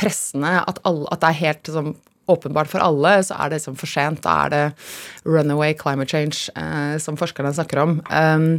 pressende 0.00 0.62
at, 0.62 0.80
alle, 0.88 1.04
at 1.12 1.20
det 1.20 1.28
er 1.28 1.40
helt 1.42 1.68
liksom, 1.68 1.90
åpenbart 2.30 2.70
for 2.70 2.82
alle, 2.84 3.16
så 3.26 3.36
er 3.36 3.50
det 3.50 3.60
liksom 3.60 3.78
for 3.80 3.90
sent. 3.90 4.22
Da 4.26 4.36
er 4.44 4.54
det 4.54 4.62
runaway 5.28 5.74
climate 5.78 6.10
change, 6.10 6.48
eh, 6.56 6.96
som 7.02 7.18
forskerne 7.20 7.52
snakker 7.56 7.82
om. 7.82 7.98
Um, 8.10 8.52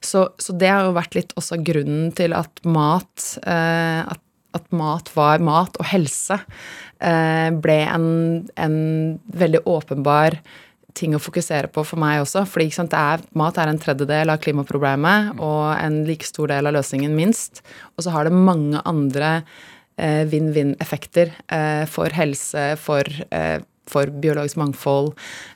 så, 0.00 0.28
så, 0.42 0.56
det 0.56 0.70
har 0.72 0.86
jo 0.86 0.96
vært 0.96 1.18
litt 1.18 1.34
også 1.38 1.60
grunnen 1.66 2.12
til 2.16 2.36
at 2.36 2.62
mat 2.66 3.32
eh, 3.44 4.02
at, 4.06 4.22
at 4.56 4.70
mat 4.74 5.10
var 5.16 5.42
mat, 5.44 5.76
og 5.76 5.90
helse 5.90 6.38
eh, 7.00 7.50
ble 7.52 7.80
en, 7.84 8.06
en 8.56 8.78
veldig 9.36 9.66
åpenbar 9.68 10.40
ting 10.96 11.14
å 11.16 11.20
fokusere 11.20 11.70
på 11.72 11.84
for 11.86 12.00
meg 12.00 12.22
også. 12.22 12.46
fordi 12.48 12.72
mat 13.36 13.58
er 13.58 13.68
en 13.68 13.80
tredjedel 13.80 14.32
av 14.32 14.40
klimaproblemet 14.40 15.36
og 15.36 15.76
en 15.76 16.04
like 16.08 16.26
stor 16.26 16.48
del 16.48 16.66
av 16.66 16.76
løsningen, 16.76 17.14
minst. 17.16 17.62
Og 17.96 18.06
så 18.06 18.14
har 18.14 18.24
det 18.24 18.32
mange 18.32 18.80
andre 18.84 19.42
eh, 19.42 19.75
vinn-vinn-effekter 19.96 21.32
eh, 21.48 21.84
for 21.88 22.12
helse, 22.12 22.68
for, 22.80 23.08
eh, 23.30 23.58
for 23.88 24.12
biologisk 24.22 24.58
mangfold, 24.60 25.14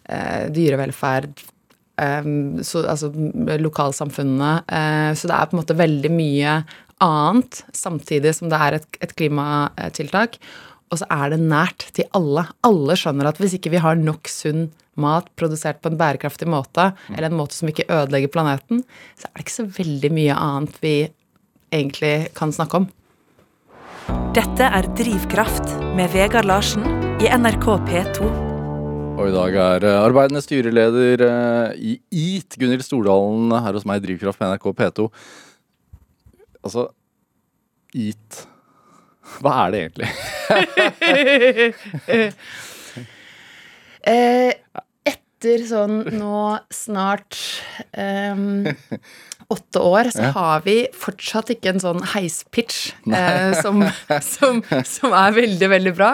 eh, 0.08 0.48
dyrevelferd. 0.54 1.42
Eh, 2.00 2.30
så, 2.64 2.84
altså 2.86 3.12
lokalsamfunnene. 3.60 4.54
Eh, 4.64 5.12
så 5.14 5.30
det 5.30 5.36
er 5.36 5.50
på 5.50 5.56
en 5.56 5.62
måte 5.62 5.78
veldig 5.78 6.12
mye 6.14 6.60
annet, 7.00 7.62
samtidig 7.72 8.34
som 8.36 8.50
det 8.52 8.60
er 8.60 8.80
et, 8.80 9.00
et 9.04 9.16
klimatiltak. 9.16 10.36
Og 10.90 10.98
så 11.00 11.06
er 11.14 11.32
det 11.32 11.40
nært 11.44 11.86
til 11.94 12.08
alle. 12.16 12.48
Alle 12.66 12.96
skjønner 12.98 13.30
at 13.30 13.38
hvis 13.40 13.54
ikke 13.56 13.72
vi 13.76 13.82
har 13.82 13.98
nok 13.98 14.28
sunn 14.30 14.70
mat 15.00 15.28
produsert 15.38 15.78
på 15.80 15.92
en 15.92 15.98
bærekraftig 16.00 16.48
måte, 16.50 16.90
eller 17.14 17.30
en 17.30 17.38
måte 17.38 17.56
som 17.56 17.70
ikke 17.70 17.86
ødelegger 17.88 18.32
planeten, 18.34 18.82
så 19.16 19.28
er 19.28 19.36
det 19.36 19.46
ikke 19.46 19.54
så 19.54 19.68
veldig 19.78 20.10
mye 20.16 20.36
annet 20.36 20.80
vi 20.82 20.94
egentlig 21.72 22.14
kan 22.36 22.52
snakke 22.52 22.82
om. 22.82 22.88
Dette 24.36 24.64
er 24.66 24.84
Drivkraft 24.96 25.66
med 25.96 26.06
Vegard 26.14 26.46
Larsen 26.48 26.84
i 27.20 27.26
NRK 27.28 27.66
P2. 27.88 28.18
Og 29.20 29.24
i 29.28 29.34
dag 29.34 29.52
er 29.60 29.80
eh, 29.88 30.00
arbeidende 30.00 30.42
styreleder 30.44 31.16
eh, 31.26 31.70
i 31.76 31.92
EAT, 32.08 32.50
Gunhild 32.60 32.84
Stordalen, 32.86 33.48
her 33.52 33.72
hos 33.76 33.86
meg 33.88 33.96
i 34.00 34.04
Drivkraft 34.06 34.38
på 34.40 34.46
NRK 34.48 34.66
P2. 34.78 35.00
Altså 36.64 36.82
EAT 37.96 38.30
Hva 39.40 39.52
er 39.64 39.68
det 39.74 39.80
egentlig? 39.84 40.10
eh, 44.14 44.52
etter 45.40 45.62
sånn 45.68 46.02
nå 46.20 46.40
snart 46.74 47.38
um, 47.96 48.66
åtte 49.50 49.82
år, 49.82 50.10
så 50.14 50.28
ja. 50.28 50.32
har 50.36 50.64
vi 50.64 50.76
fortsatt 50.96 51.52
ikke 51.54 51.72
en 51.72 51.82
sånn 51.82 52.02
heispitch 52.12 52.92
eh, 53.10 53.54
som, 53.58 53.82
som, 54.34 54.60
som, 54.86 55.14
er 55.16 55.34
veldig, 55.36 55.70
veldig 55.74 55.94
bra. 55.98 56.12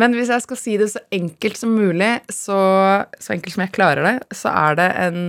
Men 0.00 0.16
hvis 0.16 0.32
jeg 0.32 0.46
skal 0.46 0.60
si 0.60 0.76
det 0.80 0.90
så 0.94 1.02
enkelt 1.14 1.60
som 1.60 1.74
mulig, 1.76 2.12
så, 2.32 2.60
så 3.20 3.34
enkelt 3.36 3.56
som 3.56 3.66
jeg 3.66 3.74
klarer 3.76 4.08
det, 4.08 4.16
så 4.36 4.54
er 4.54 4.80
det 4.80 4.88
en 5.04 5.20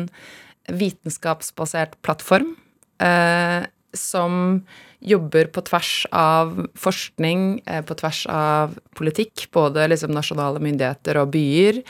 vitenskapsbasert 0.72 1.98
plattform 2.06 2.56
eh, 3.04 3.68
som 3.98 4.64
jobber 5.02 5.50
på 5.50 5.64
tvers 5.66 6.06
av 6.14 6.54
forskning, 6.78 7.62
eh, 7.66 7.82
på 7.82 7.98
tvers 7.98 8.26
av 8.30 8.76
politikk, 8.98 9.48
både 9.52 9.88
liksom 9.90 10.14
nasjonale 10.14 10.62
myndigheter 10.62 11.18
og 11.22 11.32
byer, 11.34 11.82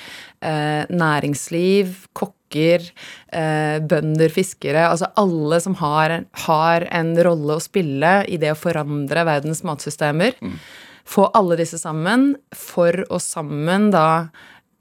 eh, 0.41 0.85
næringsliv, 0.89 2.07
kokker, 2.13 2.37
eh, 2.55 3.77
bønder, 3.79 4.31
fiskere 4.33 4.87
Altså 4.89 5.09
alle 5.19 5.59
som 5.63 5.75
har, 5.81 6.17
har, 6.45 6.87
en 6.91 7.11
rolle 7.23 7.57
å 7.57 7.63
spille 7.63 8.13
i 8.27 8.39
det 8.41 8.53
å 8.53 8.59
forandre 8.59 9.25
verdens 9.27 9.63
matsystemer. 9.67 10.37
Mm. 10.41 10.57
Få 11.07 11.27
alle 11.37 11.57
disse 11.59 11.79
sammen 11.81 12.33
for 12.55 13.03
å 13.09 13.19
sammen 13.21 13.89
da 13.93 14.29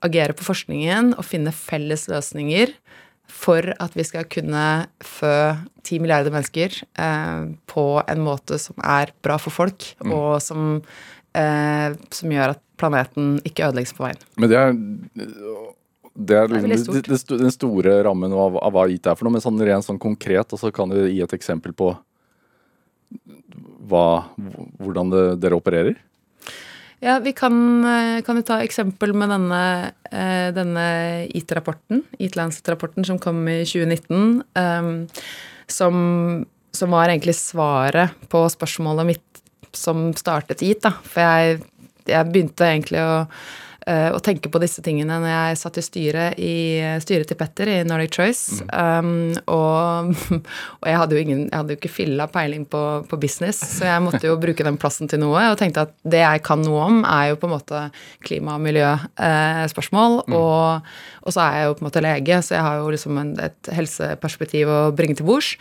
agere 0.04 0.36
på 0.36 0.46
forskningen 0.46 1.14
og 1.18 1.26
finne 1.28 1.52
felles 1.54 2.06
løsninger 2.10 2.72
for 3.30 3.72
at 3.78 3.94
vi 3.96 4.04
skal 4.06 4.26
kunne 4.30 4.64
fø 5.04 5.34
ti 5.86 6.00
milliarder 6.02 6.34
mennesker 6.34 6.74
eh, 6.82 7.44
på 7.70 7.84
en 8.02 8.24
måte 8.24 8.58
som 8.60 8.78
er 8.82 9.14
bra 9.24 9.38
for 9.40 9.54
folk, 9.54 9.86
mm. 10.02 10.14
og 10.14 10.40
som, 10.44 10.80
eh, 11.38 11.94
som, 12.10 12.34
gjør 12.34 12.56
at 12.56 12.62
planeten 12.80 13.38
ikke 13.46 13.68
ødelegges 13.68 13.94
på 13.96 14.06
veien. 14.06 14.20
Men 14.40 14.52
det 14.52 14.60
er, 14.60 14.74
det 16.14 16.36
er, 16.36 16.48
det 16.50 16.58
er 16.58 16.68
det, 16.74 17.02
det, 17.06 17.38
den 17.38 17.52
store 17.54 18.00
rammen 18.04 18.32
av, 18.34 18.58
av 18.58 18.74
hva 18.74 18.86
IT 18.90 19.06
er 19.06 19.16
for 19.18 19.26
noe, 19.26 19.36
men 19.36 19.44
sånn 19.44 19.60
rent 19.62 19.86
sånn 19.86 20.00
konkret, 20.00 20.52
og 20.52 20.60
så 20.60 20.72
kan 20.74 20.90
du 20.90 20.98
gi 21.06 21.20
et 21.22 21.36
eksempel 21.36 21.74
på 21.76 21.92
hva, 23.90 24.06
hvordan 24.78 25.10
dere 25.40 25.58
opererer? 25.58 25.98
Ja, 27.00 27.18
vi 27.18 27.32
kan, 27.32 27.54
eh, 27.84 28.20
kan 28.22 28.36
vi 28.36 28.42
ta 28.44 28.58
eksempel 28.60 29.14
med 29.16 29.30
denne, 29.32 29.92
eh, 30.12 30.52
denne 30.52 31.26
IT-rapporten, 31.32 32.02
IT-Lancet-rapporten 32.18 33.06
som 33.06 33.18
kom 33.18 33.48
i 33.48 33.64
2019, 33.64 34.42
um, 34.54 35.08
som, 35.66 36.44
som, 36.72 36.90
var 36.90 37.08
egentlig 37.08 37.34
svaret 37.38 38.12
på 38.28 38.44
spørsmålet 38.52 39.06
mitt 39.06 39.42
som 39.72 40.12
startet 40.12 40.60
IT, 40.62 40.82
da. 40.82 40.92
For 41.02 41.24
jeg, 41.24 41.62
jeg 42.04 42.28
begynte 42.28 42.68
egentlig 42.68 43.00
å 43.00 43.26
å 44.14 44.20
tenke 44.22 44.50
på 44.52 44.60
disse 44.62 44.82
tingene 44.84 45.18
når 45.22 45.30
jeg 45.30 45.58
satt 45.60 45.78
i 45.80 45.84
styret, 45.84 46.38
i 46.40 46.54
styret 47.02 47.30
til 47.30 47.38
Petter 47.40 47.70
i 47.72 47.76
Nordic 47.86 48.14
Choice. 48.14 48.60
Mm. 48.68 48.70
Um, 48.70 49.10
og, 49.50 50.12
og, 50.80 50.88
jeg 50.88 50.98
hadde 51.02 51.16
jo 51.16 51.24
ingen, 51.24 51.42
jeg 51.48 51.56
hadde 51.56 51.74
jo 51.74 51.80
ikke 51.80 51.92
filla 51.92 52.28
peiling 52.30 52.66
på, 52.70 52.82
på, 53.10 53.20
business, 53.20 53.60
så 53.78 53.88
jeg 53.88 54.04
måtte 54.04 54.24
jo 54.28 54.38
bruke 54.40 54.66
den 54.66 54.78
plassen 54.80 55.10
til 55.10 55.22
noe. 55.22 55.44
Og 55.50 55.58
tenkte 55.60 55.86
at 55.88 55.94
det 56.02 56.22
jeg 56.22 56.44
kan 56.46 56.62
noe 56.64 56.86
om, 56.86 57.00
er 57.04 57.30
jo 57.32 57.40
på 57.40 57.50
en 57.50 57.54
måte 57.56 57.84
klima- 58.26 58.56
og 58.58 58.66
miljøspørsmål. 58.66 60.20
Mm. 60.26 60.36
Og, 60.40 60.90
og, 61.24 61.30
så 61.34 61.46
er 61.46 61.56
jeg 61.58 61.70
jo 61.70 61.78
på 61.78 61.84
en 61.84 61.90
måte 61.90 62.04
lege, 62.04 62.42
så 62.46 62.58
jeg 62.58 62.66
har 62.66 62.82
jo 62.82 62.92
liksom 62.96 63.22
en, 63.22 63.32
et 63.50 63.72
helseperspektiv 63.80 64.70
å 64.70 64.82
bringe 64.96 65.18
til 65.18 65.28
bords. 65.28 65.56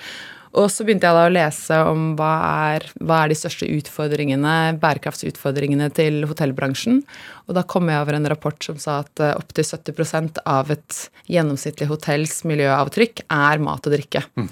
Og 0.57 0.65
så 0.73 0.85
begynte 0.85 1.05
jeg 1.05 1.13
da 1.13 1.25
å 1.27 1.33
lese 1.33 1.77
om 1.85 2.05
hva 2.17 2.31
er, 2.73 2.85
hva 3.05 3.21
er 3.21 3.31
de 3.31 3.37
største 3.37 3.67
utfordringene, 3.69 4.55
bærekraftsutfordringene 4.81 5.91
til 5.93 6.23
hotellbransjen. 6.29 7.03
Og 7.45 7.57
da 7.57 7.65
kom 7.69 7.91
jeg 7.91 8.01
over 8.01 8.17
en 8.17 8.29
rapport 8.31 8.57
som 8.65 8.79
sa 8.81 8.99
at 9.03 9.21
uh, 9.21 9.35
opptil 9.37 9.67
70% 9.67 10.41
av 10.49 10.71
et 10.73 11.01
gjennomsnittlig 11.29 11.89
hotells 11.91 12.41
miljøavtrykk 12.49 13.27
er 13.27 13.61
mat 13.61 13.85
og 13.85 13.93
drikke. 13.93 14.23
Mm. 14.39 14.49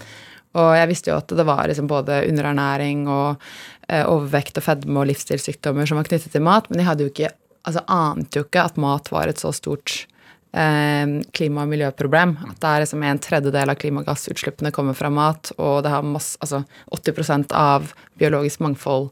Og 0.58 0.70
jeg 0.78 0.92
visste 0.92 1.12
jo 1.12 1.18
at 1.18 1.34
det 1.38 1.48
var 1.50 1.66
liksom 1.70 1.90
både 1.90 2.22
underernæring 2.30 3.08
og 3.10 3.42
uh, 3.42 4.04
overvekt 4.04 4.62
og 4.62 4.68
fedme 4.70 5.02
og 5.02 5.10
livsstilssykdommer 5.10 5.90
som 5.90 5.98
var 5.98 6.12
knyttet 6.12 6.36
til 6.36 6.46
mat, 6.46 6.70
men 6.70 6.84
jeg 6.84 6.92
hadde 6.92 7.08
jo 7.08 7.14
ikke, 7.16 7.34
altså 7.66 7.84
ante 7.90 8.38
jo 8.38 8.46
ikke 8.46 8.70
at 8.70 8.78
mat 8.82 9.10
var 9.14 9.34
et 9.34 9.42
så 9.42 9.50
stort 9.56 10.04
Eh, 10.08 10.17
klima- 10.52 11.62
og 11.66 11.70
miljøproblem. 11.70 12.32
At 12.50 12.60
det 12.62 12.70
er 12.70 12.84
liksom 12.84 13.04
en 13.04 13.20
tredjedel 13.22 13.70
av 13.70 13.78
klimagassutslippene 13.78 14.72
kommer 14.74 14.96
fra 14.98 15.12
mat, 15.14 15.52
og 15.58 15.84
det 15.84 15.92
har 15.92 16.06
masse, 16.08 16.38
altså 16.42 16.64
80% 16.96 17.54
av 17.54 17.92
biologisk 18.18 18.64
mangfold 18.64 19.12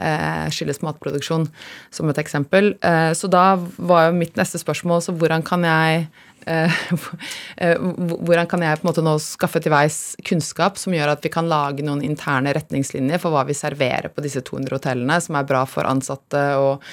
eh, 0.00 0.46
skyldes 0.54 0.80
matproduksjon, 0.86 1.48
som 1.90 2.08
et 2.08 2.22
eksempel. 2.22 2.74
Eh, 2.80 3.12
så 3.18 3.28
da 3.28 3.58
var 3.76 4.08
jo 4.08 4.16
mitt 4.16 4.38
neste 4.40 4.62
spørsmål 4.62 5.04
så 5.04 5.16
hvordan 5.16 5.44
kan 5.44 5.66
jeg 5.66 6.06
Eh, 6.06 6.06
eh, 6.06 6.25
hvordan 6.46 8.46
kan 8.46 8.62
jeg 8.62 8.78
på 8.78 8.84
en 8.84 8.88
måte 8.88 9.02
nå 9.02 9.16
skaffe 9.22 9.58
til 9.62 9.72
veis 9.72 10.14
kunnskap 10.26 10.76
som 10.78 10.94
gjør 10.94 11.16
at 11.16 11.24
vi 11.24 11.30
kan 11.34 11.48
lage 11.50 11.82
noen 11.82 12.04
interne 12.06 12.52
retningslinjer 12.54 13.18
for 13.22 13.34
hva 13.34 13.42
vi 13.48 13.56
serverer 13.56 14.12
på 14.14 14.22
disse 14.22 14.44
200 14.46 14.76
hotellene, 14.76 15.16
som 15.24 15.38
er 15.40 15.48
bra 15.48 15.64
for 15.66 15.88
ansatte 15.90 16.42
og, 16.62 16.84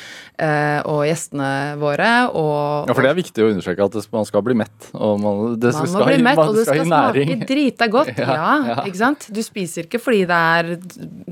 eh, 0.41 0.79
og 0.89 1.03
gjestene 1.05 1.49
våre. 1.81 2.09
Og, 2.33 2.89
ja, 2.89 2.95
for 2.95 3.05
det 3.05 3.11
er 3.11 3.19
viktig 3.19 3.45
å 3.45 3.51
understreke 3.51 3.85
at 3.85 4.09
man 4.15 4.25
skal 4.29 4.45
bli 4.47 4.57
mett. 4.63 4.89
Og 4.97 5.21
man, 5.21 5.43
det 5.61 5.75
man 5.75 5.85
skal, 5.85 5.99
må 5.99 6.09
bli 6.09 6.25
mett, 6.29 6.41
og 6.41 6.57
det 6.57 6.65
skal, 6.65 6.81
skal 6.81 6.89
smake 6.89 7.37
drita 7.53 7.89
godt. 7.93 8.13
ja, 8.23 8.39
ja, 8.39 8.57
ja, 8.71 8.79
ikke 8.87 9.03
sant? 9.03 9.29
Du 9.33 9.41
spiser 9.45 9.85
ikke 9.85 10.01
fordi 10.01 10.23
det 10.29 10.41
er 10.57 10.73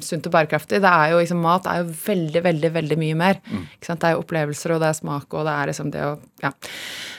sunt 0.06 0.30
og 0.30 0.38
bærekraftig. 0.38 0.84
Det 0.86 0.94
er 0.94 1.16
jo 1.16 1.24
liksom, 1.24 1.42
Mat 1.42 1.66
er 1.66 1.82
jo 1.82 1.90
veldig, 2.06 2.46
veldig, 2.46 2.74
veldig 2.78 3.02
mye 3.02 3.18
mer. 3.18 3.42
Mm. 3.50 3.66
Ikke 3.80 3.90
sant? 3.90 4.04
Det 4.04 4.12
er 4.12 4.18
jo 4.20 4.22
opplevelser, 4.22 4.76
og 4.76 4.86
det 4.86 4.92
er 4.92 5.02
smak, 5.02 5.28
og 5.34 5.50
det 5.50 5.58
er 5.58 5.74
liksom 5.74 5.94
det 5.96 6.06
å 6.06 6.14
Ja. 6.42 6.50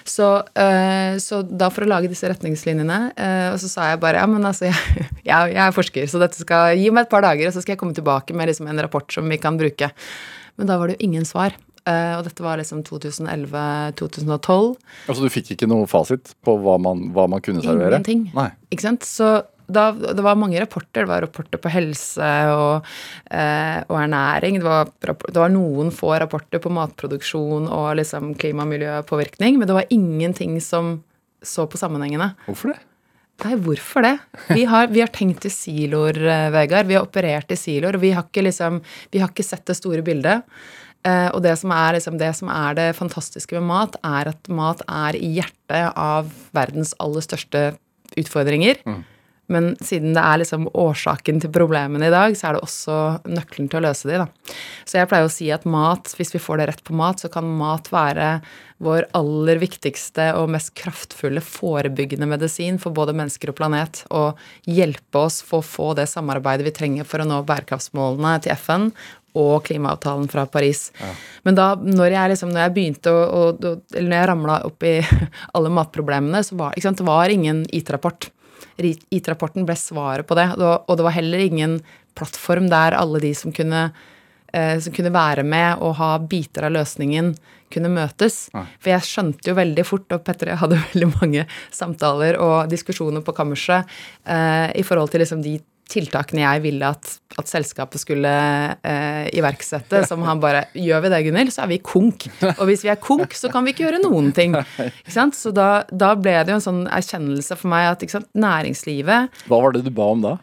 Så 0.02 0.26
øh, 0.58 0.91
Eh, 0.91 0.91
så 1.22 1.42
da 1.46 1.68
for 1.72 1.86
å 1.86 1.90
lage 1.90 2.10
disse 2.10 2.28
retningslinjene, 2.30 3.00
eh, 3.16 3.48
og 3.52 3.58
så 3.62 3.70
sa 3.70 3.88
jeg 3.90 4.02
bare 4.02 4.22
ja, 4.22 4.28
men 4.30 4.46
altså, 4.48 4.68
jeg, 4.70 5.08
jeg, 5.22 5.52
jeg 5.54 5.62
er 5.64 5.76
forsker, 5.76 6.06
så 6.10 6.22
dette 6.22 6.40
skal 6.40 6.76
gi 6.78 6.88
meg 6.94 7.06
et 7.06 7.12
par 7.12 7.26
dager, 7.26 7.48
og 7.48 7.56
så 7.56 7.64
skal 7.64 7.76
jeg 7.76 7.82
komme 7.82 7.96
tilbake 7.96 8.36
med 8.36 8.50
liksom 8.52 8.70
en 8.70 8.84
rapport 8.84 9.08
som 9.12 9.28
vi 9.28 9.40
kan 9.42 9.60
bruke. 9.60 9.92
Men 10.60 10.68
da 10.68 10.78
var 10.78 10.90
det 10.90 10.98
jo 10.98 11.08
ingen 11.08 11.28
svar. 11.28 11.56
Eh, 11.82 12.14
og 12.14 12.22
dette 12.28 12.44
var 12.44 12.60
liksom 12.60 12.84
2011-2012. 12.86 14.68
Altså 15.10 15.24
du 15.24 15.32
fikk 15.34 15.54
ikke 15.56 15.66
noe 15.70 15.88
fasit 15.90 16.36
på 16.46 16.54
hva 16.62 16.76
man, 16.82 17.08
hva 17.14 17.26
man 17.30 17.42
kunne 17.42 17.64
servere? 17.64 17.96
Ingenting. 17.96 18.28
Nei. 18.36 18.52
Ikke 18.70 18.86
sant? 18.86 19.06
Så 19.08 19.32
da, 19.72 19.88
det 19.92 20.24
var 20.24 20.38
mange 20.38 20.60
rapporter. 20.62 21.02
Det 21.02 21.10
var 21.10 21.24
rapporter 21.26 21.60
på 21.62 21.72
helse 21.72 22.30
og, 22.52 22.92
eh, 23.30 23.80
og 23.88 23.96
ernæring. 24.02 24.60
Det 24.60 24.68
var, 24.68 24.92
det 25.02 25.38
var, 25.38 25.52
noen 25.52 25.92
få 25.94 26.14
rapporter 26.22 26.62
på 26.62 26.72
matproduksjon 26.72 27.68
og 27.68 27.96
liksom 28.00 28.34
klima- 28.40 28.66
og 28.66 28.72
miljøpåvirkning, 28.74 29.58
men 29.58 29.68
det 29.68 29.76
var 29.76 29.90
ingenting 29.90 30.60
som 30.62 30.98
så 31.42 31.66
på 31.66 31.80
sammenhengene. 31.80 32.32
Hvorfor 32.46 32.74
det? 32.74 32.80
Nei, 33.42 33.56
hvorfor 33.58 34.04
det? 34.04 34.14
Vi 34.52 34.66
har, 34.70 34.86
vi 34.92 35.02
har 35.02 35.10
tenkt 35.10 35.46
i 35.48 35.50
siloer, 35.50 36.18
eh, 36.20 36.50
Vegard. 36.54 36.86
Vi 36.86 36.94
har 36.98 37.06
operert 37.06 37.50
i 37.50 37.58
siloer. 37.58 37.98
Vi 37.98 38.12
har 38.14 38.28
ikke, 38.28 38.44
liksom, 38.46 38.78
vi 39.10 39.22
har 39.22 39.32
ikke 39.32 39.46
sett 39.46 39.66
det 39.66 39.78
store 39.78 40.04
bildet. 40.06 40.46
Eh, 41.02 41.28
og 41.34 41.42
det 41.42 41.56
som, 41.58 41.72
er, 41.74 41.96
liksom, 41.96 42.18
det 42.20 42.30
som 42.38 42.50
er 42.52 42.76
det 42.78 42.88
fantastiske 42.98 43.56
med 43.58 43.66
mat, 43.66 43.98
er 44.06 44.30
at 44.30 44.50
mat 44.52 44.84
er 44.86 45.18
i 45.18 45.32
hjertet 45.40 45.96
av 45.98 46.30
verdens 46.54 46.94
aller 47.02 47.24
største 47.24 47.72
utfordringer. 48.20 48.78
Mm. 48.86 49.02
Men 49.52 49.72
siden 49.84 50.16
det 50.16 50.24
er 50.24 50.40
liksom 50.42 50.66
årsaken 50.72 51.42
til 51.42 51.52
problemene 51.54 52.08
i 52.08 52.14
dag, 52.14 52.36
så 52.38 52.48
er 52.48 52.56
det 52.56 52.64
også 52.66 52.98
nøkkelen 53.28 53.70
til 53.70 53.80
å 53.80 53.84
løse 53.86 54.08
de, 54.08 54.20
da. 54.24 54.56
Så 54.88 54.98
jeg 54.98 55.10
pleier 55.10 55.28
å 55.28 55.32
si 55.32 55.50
at 55.54 55.68
mat, 55.68 56.12
hvis 56.18 56.34
vi 56.34 56.42
får 56.42 56.60
det 56.60 56.68
rett 56.72 56.84
på 56.86 56.96
mat, 56.98 57.22
så 57.22 57.30
kan 57.32 57.48
mat 57.60 57.90
være 57.92 58.34
vår 58.82 59.06
aller 59.14 59.60
viktigste 59.62 60.32
og 60.38 60.50
mest 60.56 60.72
kraftfulle 60.78 61.42
forebyggende 61.44 62.26
medisin 62.26 62.80
for 62.82 62.94
både 62.96 63.14
mennesker 63.14 63.52
og 63.52 63.58
planet. 63.60 64.02
Og 64.10 64.38
hjelpe 64.66 65.26
oss 65.28 65.40
for 65.46 65.62
å 65.62 65.66
få 65.66 65.92
det 65.98 66.08
samarbeidet 66.10 66.66
vi 66.66 66.74
trenger 66.74 67.08
for 67.08 67.22
å 67.22 67.28
nå 67.28 67.42
bærekraftsmålene 67.46 68.38
til 68.42 68.56
FN 68.58 68.90
og 69.38 69.62
klimaavtalen 69.64 70.28
fra 70.28 70.44
Paris. 70.50 70.90
Ja. 71.00 71.12
Men 71.46 71.56
da 71.56 71.70
når 71.80 72.16
jeg, 72.16 72.32
liksom, 72.34 72.52
når 72.52 72.66
jeg 72.66 72.74
begynte 72.76 73.12
å, 73.14 73.22
å, 73.22 73.72
Eller 73.94 74.08
når 74.10 74.18
jeg 74.18 74.30
ramla 74.32 74.58
opp 74.68 74.86
i 74.86 74.94
alle 75.56 75.72
matproblemene, 75.72 76.42
så 76.44 76.58
var 76.60 76.76
sant, 76.82 77.00
det 77.00 77.08
var 77.08 77.32
ingen 77.32 77.64
IT-rapport. 77.72 78.28
IT-rapporten 78.80 79.66
ble 79.68 79.76
svaret 79.78 80.28
på 80.28 80.36
det, 80.38 80.48
og 80.56 80.96
det 80.96 81.06
var 81.06 81.16
heller 81.16 81.44
ingen 81.44 81.80
plattform 82.18 82.68
der 82.72 82.96
alle 82.98 83.20
de 83.22 83.32
som 83.36 83.52
kunne, 83.52 83.90
eh, 84.52 84.78
som 84.80 84.92
kunne 84.92 85.12
være 85.14 85.44
med 85.44 85.80
og 85.80 85.96
ha 86.00 86.18
biter 86.18 86.68
av 86.68 86.76
løsningen, 86.76 87.34
kunne 87.72 87.88
møtes. 87.88 88.50
For 88.52 88.92
jeg 88.92 89.08
skjønte 89.08 89.48
jo 89.48 89.56
veldig 89.56 89.84
fort, 89.88 90.08
og 90.12 90.24
Petter 90.26 90.50
og 90.50 90.54
jeg 90.54 90.62
hadde 90.62 90.80
veldig 90.92 91.10
mange 91.14 91.46
samtaler 91.72 92.36
og 92.40 92.70
diskusjoner 92.72 93.24
på 93.24 93.34
kammerset 93.36 93.88
eh, 94.26 94.68
i 94.76 94.84
forhold 94.86 95.12
til 95.12 95.24
liksom 95.24 95.44
de 95.44 95.58
tiltakene 95.92 96.42
jeg 96.42 96.62
ville 96.64 96.88
at, 96.94 97.10
at 97.38 97.50
selskapet 97.50 98.02
skulle 98.02 98.30
eh, 98.30 99.26
iverksette, 99.36 100.02
som 100.08 100.24
han 100.26 100.40
bare 100.42 100.64
Gjør 100.78 101.04
vi 101.04 101.10
det, 101.12 101.20
Gunhild, 101.26 101.52
så 101.54 101.64
er 101.64 101.72
vi 101.74 101.80
konk. 101.84 102.26
Og 102.56 102.64
hvis 102.68 102.84
vi 102.86 102.92
er 102.92 103.00
konk, 103.02 103.34
så 103.36 103.50
kan 103.52 103.64
vi 103.66 103.74
ikke 103.74 103.84
gjøre 103.86 104.02
noen 104.04 104.30
ting. 104.36 104.56
Ikke 104.56 105.14
sant? 105.14 105.36
Så 105.38 105.52
da, 105.54 105.84
da 105.90 106.14
ble 106.18 106.38
det 106.40 106.54
jo 106.54 106.60
en 106.60 106.64
sånn 106.64 106.86
erkjennelse 106.88 107.58
for 107.60 107.72
meg 107.72 107.90
at 107.90 108.06
sant, 108.12 108.30
næringslivet 108.38 109.44
Hva 109.50 109.60
var 109.62 109.76
det 109.76 109.84
du 109.86 109.92
ba 109.94 110.08
om 110.14 110.24
da? 110.24 110.38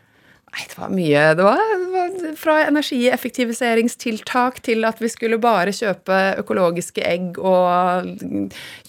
Nei, 0.50 0.64
det 0.66 0.78
var 0.80 0.90
mye. 0.94 1.24
Det 1.38 1.46
var, 1.46 1.60
fra 2.40 2.56
energieffektiviseringstiltak 2.68 4.60
til 4.66 4.86
at 4.88 5.00
vi 5.02 5.10
skulle 5.12 5.40
bare 5.42 5.74
kjøpe 5.76 6.18
økologiske 6.42 7.04
egg 7.06 7.40
og 7.40 8.10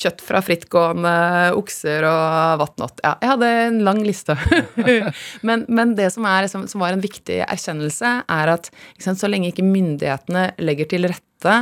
kjøtt 0.01 0.25
fra 0.25 0.43
frittgående 0.45 1.15
okser 1.59 2.07
og 2.09 2.63
whatnot. 2.63 3.01
Ja, 3.05 3.15
jeg 3.23 3.33
hadde 3.35 3.51
en 3.69 3.81
lang 3.87 4.03
liste. 4.07 4.37
men, 5.47 5.65
men, 5.69 5.97
det 5.99 6.11
som, 6.15 6.27
er, 6.29 6.49
som, 6.51 6.67
var 6.81 6.97
en 6.97 7.05
viktig 7.05 7.43
erkjennelse, 7.47 8.15
er 8.29 8.55
at 8.57 8.71
sant, 8.99 9.21
så 9.21 9.31
lenge 9.31 9.51
ikke 9.53 9.67
myndighetene 9.67 10.51
legger 10.63 10.91
til 10.91 11.09
rette 11.11 11.57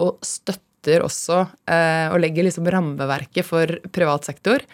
og 0.00 0.20
støtter 0.24 1.04
også 1.04 1.42
eh, 1.68 2.06
og 2.08 2.20
legger 2.22 2.46
liksom 2.46 2.68
rammeverket 2.72 3.46
for 3.46 3.80
privat 3.92 4.28
sektor, 4.30 4.64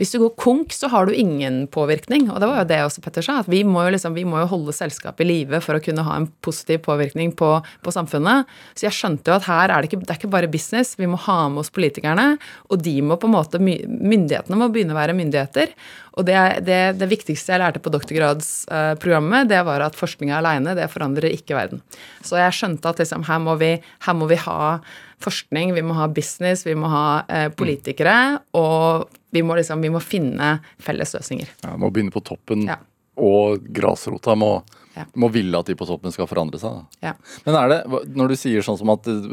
hvis 0.00 0.14
du 0.14 0.18
går 0.22 0.32
konk, 0.40 0.72
så 0.72 0.88
har 0.88 1.06
du 1.06 1.12
ingen 1.12 1.66
påvirkning. 1.72 2.30
Og 2.32 2.40
det 2.40 2.48
var 2.48 2.62
jo 2.62 2.68
det 2.70 2.78
også 2.84 3.02
Petter 3.04 3.24
sa, 3.24 3.38
at 3.42 3.50
vi 3.52 3.60
må 3.68 3.84
jo, 3.84 3.92
liksom, 3.92 4.14
vi 4.16 4.24
må 4.28 4.40
jo 4.40 4.48
holde 4.48 4.74
selskapet 4.76 5.26
i 5.26 5.28
live 5.28 5.60
for 5.64 5.76
å 5.76 5.82
kunne 5.84 6.04
ha 6.06 6.16
en 6.16 6.28
positiv 6.44 6.80
påvirkning 6.86 7.34
på, 7.36 7.50
på, 7.84 7.92
samfunnet. 7.92 8.48
Så 8.72 8.86
jeg 8.86 8.96
skjønte 8.96 9.28
jo 9.28 9.36
at 9.36 9.48
her 9.50 9.68
er 9.68 9.84
det, 9.84 9.90
ikke, 9.90 10.00
det 10.00 10.14
er 10.14 10.20
ikke 10.20 10.32
bare 10.32 10.50
business, 10.52 10.94
vi 11.00 11.10
må 11.10 11.20
ha 11.26 11.36
med 11.52 11.64
oss 11.64 11.72
politikerne. 11.74 12.38
Og 12.72 12.80
de 12.80 12.96
må 13.04 13.20
på 13.20 13.28
en 13.28 13.36
måte, 13.36 13.60
myndighetene 13.60 14.58
må 14.58 14.70
begynne 14.72 14.96
å 14.96 15.00
være 15.00 15.16
myndigheter. 15.18 15.76
Og 16.16 16.28
det, 16.28 16.40
det, 16.64 16.80
det 17.00 17.12
viktigste 17.12 17.54
jeg 17.54 17.60
lærte 17.62 17.80
på 17.84 17.92
doktorgradsprogrammet, 17.92 19.48
det 19.52 19.62
var 19.68 19.84
at 19.84 19.96
forskninga 19.96 20.40
aleine, 20.40 20.76
det 20.76 20.90
forandrer 20.92 21.32
ikke 21.32 21.56
verden. 21.56 21.84
Så 22.24 22.40
jeg 22.40 22.56
skjønte 22.56 22.92
at 22.92 23.00
liksom, 23.00 23.28
her, 23.28 23.40
må 23.44 23.56
vi, 23.60 23.74
her 24.06 24.16
må 24.16 24.28
vi 24.32 24.40
ha 24.40 24.76
forskning, 25.22 25.72
vi 25.76 25.84
må 25.86 25.96
ha 26.00 26.08
business, 26.12 26.66
vi 26.66 26.76
må 26.78 26.90
ha 26.92 27.06
eh, 27.28 27.48
politikere, 27.54 28.16
og 28.58 29.08
vi 29.32 29.42
må, 29.42 29.56
liksom, 29.56 29.80
vi 29.80 29.90
må 29.92 30.00
finne 30.04 30.58
felles 30.82 31.14
løsninger. 31.16 31.48
Ja, 31.64 31.74
Må 31.80 31.88
begynne 31.90 32.12
på 32.12 32.20
toppen, 32.24 32.66
ja. 32.68 32.76
og 33.16 33.64
grasrota 33.72 34.34
må, 34.36 34.50
ja. 34.92 35.06
må, 35.16 35.30
ville 35.32 35.56
at 35.56 35.70
de 35.70 35.76
på 35.78 35.88
toppen 35.88 36.12
skal 36.12 36.28
forandre 36.28 36.60
seg. 36.60 36.82
Ja. 37.04 37.14
Men 37.46 37.56
er 37.62 37.72
det, 37.72 37.80
når 38.12 38.34
du 38.34 38.36
sier 38.36 38.66
sånn 38.66 38.76
som 38.80 38.92
at 38.92 39.08
uh, 39.08 39.24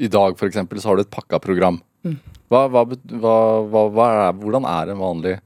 i 0.00 0.08
dag 0.08 0.32
f.eks. 0.32 0.62
så 0.80 0.88
har 0.88 0.96
du 0.96 1.04
et 1.04 1.12
pakka 1.12 1.42
program. 1.44 1.82
Mm. 2.08 2.16
Hva, 2.48 2.64
hva, 2.72 2.86
hva, 2.88 4.08
er, 4.08 4.34
hvordan 4.40 4.66
er 4.66 4.94
en 4.94 5.02
vanlig 5.04 5.36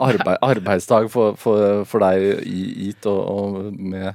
arbeid, 0.00 0.38
arbeidsdag 0.40 1.10
for, 1.12 1.36
for, 1.36 1.82
for, 1.84 2.00
deg 2.00 2.46
i 2.48 2.88
IT 2.88 3.08
og, 3.12 3.20
og 3.20 3.76
med 3.76 4.14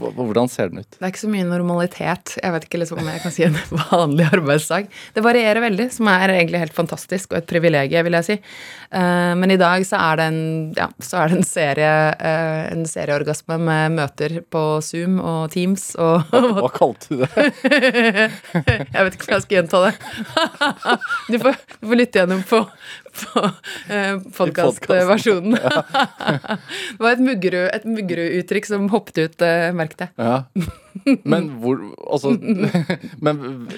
hvordan 0.00 0.48
ser 0.48 0.70
den 0.70 0.80
ut? 0.80 0.88
Det 0.96 1.04
er 1.04 1.12
ikke 1.12 1.20
så 1.20 1.30
mye 1.30 1.46
normalitet. 1.46 2.34
Jeg 2.40 2.54
vet 2.54 2.64
ikke 2.66 2.80
liksom 2.80 3.02
om 3.02 3.08
jeg 3.10 3.20
kan 3.22 3.34
si 3.34 3.44
en 3.44 3.58
vanlig 3.90 4.28
arbeidsdag. 4.32 4.88
Det 5.12 5.24
varierer 5.24 5.60
veldig, 5.64 5.88
som 5.92 6.08
er 6.12 6.32
egentlig 6.32 6.62
helt 6.62 6.76
fantastisk, 6.76 7.32
og 7.32 7.42
et 7.42 7.48
privilegium, 7.50 8.06
vil 8.06 8.16
jeg 8.18 8.28
si. 8.28 8.36
Eh, 8.92 9.32
men 9.38 9.52
i 9.52 9.58
dag 9.60 9.84
så 9.88 10.00
er 10.00 10.20
det 10.20 10.28
en, 10.32 10.40
ja, 10.78 10.88
er 10.88 11.32
det 11.32 11.38
en, 11.38 11.46
serie, 11.46 11.92
eh, 12.16 12.62
en 12.72 12.86
serieorgasme 12.88 13.58
med 13.60 13.98
møter 13.98 14.38
på 14.52 14.64
Zoom 14.84 15.20
og 15.20 15.52
Teams 15.52 15.90
og 16.00 16.32
Hva, 16.32 16.42
hva 16.56 16.72
kalte 16.72 17.12
du 17.12 17.22
det? 17.22 17.46
jeg 18.94 19.04
vet 19.04 19.16
ikke 19.18 19.28
om 19.28 19.36
jeg 19.36 19.46
skal 19.46 19.56
gjenta 19.58 19.84
det. 19.86 19.92
du, 21.32 21.38
får, 21.42 21.60
du 21.78 21.90
får 21.92 22.00
lytte 22.00 22.22
gjennom 22.22 22.42
på, 22.48 22.64
på 23.12 23.44
eh, 23.92 24.18
podkastversjonen. 24.36 25.56
det 26.96 27.02
var 27.02 27.16
et 27.16 27.86
Muggerud-uttrykk 27.86 28.68
som 28.68 28.88
hoppet 28.92 29.22
ut, 29.22 29.44
eh, 29.46 29.70
merk 29.76 29.96
det. 30.00 30.10
Ja. 30.16 30.42
Men 31.24 31.48
hvor 31.62 31.80
Altså 32.04 32.34
Men 33.24 33.68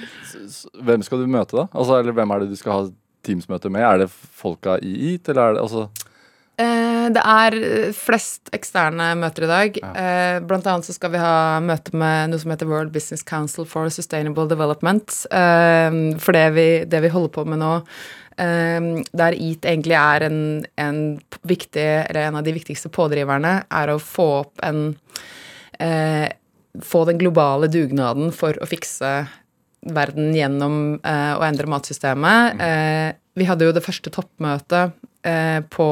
hvem 0.83 1.05
skal 1.07 1.23
du 1.23 1.31
møte, 1.31 1.57
da? 1.57 1.69
Altså, 1.73 2.01
eller 2.01 2.17
hvem 2.17 2.35
er 2.35 2.43
det 2.43 2.55
du 2.55 2.59
skal 2.59 2.79
ha 2.79 2.89
Teams-møte 3.25 3.71
med? 3.73 3.85
Er 3.87 4.05
det 4.05 4.11
folka 4.13 4.79
i 4.83 4.97
EAT, 5.13 5.31
eller 5.33 5.43
er 5.45 5.57
det 5.57 5.63
altså 5.65 5.87
eh, 6.61 7.07
det 7.15 7.23
er 7.23 7.57
flest 7.97 8.51
eksterne 8.57 9.13
møter 9.21 9.47
i 9.47 9.51
dag. 9.51 9.79
Ja. 9.81 9.93
Eh, 10.03 10.41
blant 10.45 10.67
annet 10.71 10.89
så 10.89 10.95
skal 10.97 11.15
vi 11.15 11.23
ha 11.23 11.61
møte 11.65 11.95
med 11.97 12.33
noe 12.33 12.43
som 12.43 12.53
heter 12.53 12.69
World 12.71 12.93
Business 12.95 13.25
Council 13.27 13.69
for 13.69 13.91
Sustainable 13.93 14.49
Development. 14.51 15.17
Eh, 15.31 16.01
for 16.23 16.37
det 16.37 16.47
vi, 16.59 16.69
det 16.89 17.03
vi 17.05 17.13
holder 17.15 17.35
på 17.35 17.47
med 17.49 17.63
nå, 17.63 17.73
der 18.37 19.37
EAT 19.37 19.67
egentlig 19.69 19.95
er 19.95 20.25
en, 20.27 20.39
en, 20.81 21.01
viktig, 21.47 21.85
eller 21.85 22.21
en 22.25 22.39
av 22.41 22.47
de 22.47 22.55
viktigste 22.57 22.91
pådriverne, 22.91 23.53
er 23.71 23.93
å 23.93 24.01
få 24.03 24.29
opp 24.43 24.65
en 24.67 24.89
Få 26.83 27.05
den 27.07 27.21
globale 27.21 27.69
dugnaden 27.71 28.33
for 28.35 28.59
å 28.59 28.67
fikse 28.67 29.11
verden 29.93 30.33
gjennom 30.37 30.79
eh, 31.05 31.35
å 31.37 31.45
endre 31.45 31.69
matsystemet. 31.71 32.63
Eh, 32.63 33.11
vi 33.35 33.49
hadde 33.49 33.69
jo 33.69 33.75
det 33.75 33.85
første 33.85 34.13
toppmøtet 34.15 34.95
eh, 35.27 35.61
på 35.71 35.89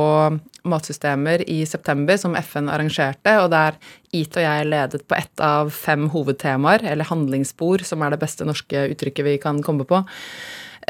matsystemer 0.69 1.43
i 1.51 1.63
september, 1.67 2.19
som 2.21 2.37
FN 2.39 2.71
arrangerte, 2.71 3.35
og 3.43 3.51
der 3.53 3.79
IT 4.15 4.39
og 4.39 4.45
jeg 4.45 4.69
ledet 4.71 5.03
på 5.11 5.19
ett 5.19 5.43
av 5.43 5.73
fem 5.75 6.07
hovedtemaer, 6.13 6.87
eller 6.93 7.09
handlingsspor, 7.09 7.83
som 7.87 8.05
er 8.05 8.15
det 8.15 8.23
beste 8.23 8.47
norske 8.47 8.87
uttrykket 8.95 9.27
vi 9.27 9.39
kan 9.43 9.63
komme 9.65 9.89
på. 9.89 10.05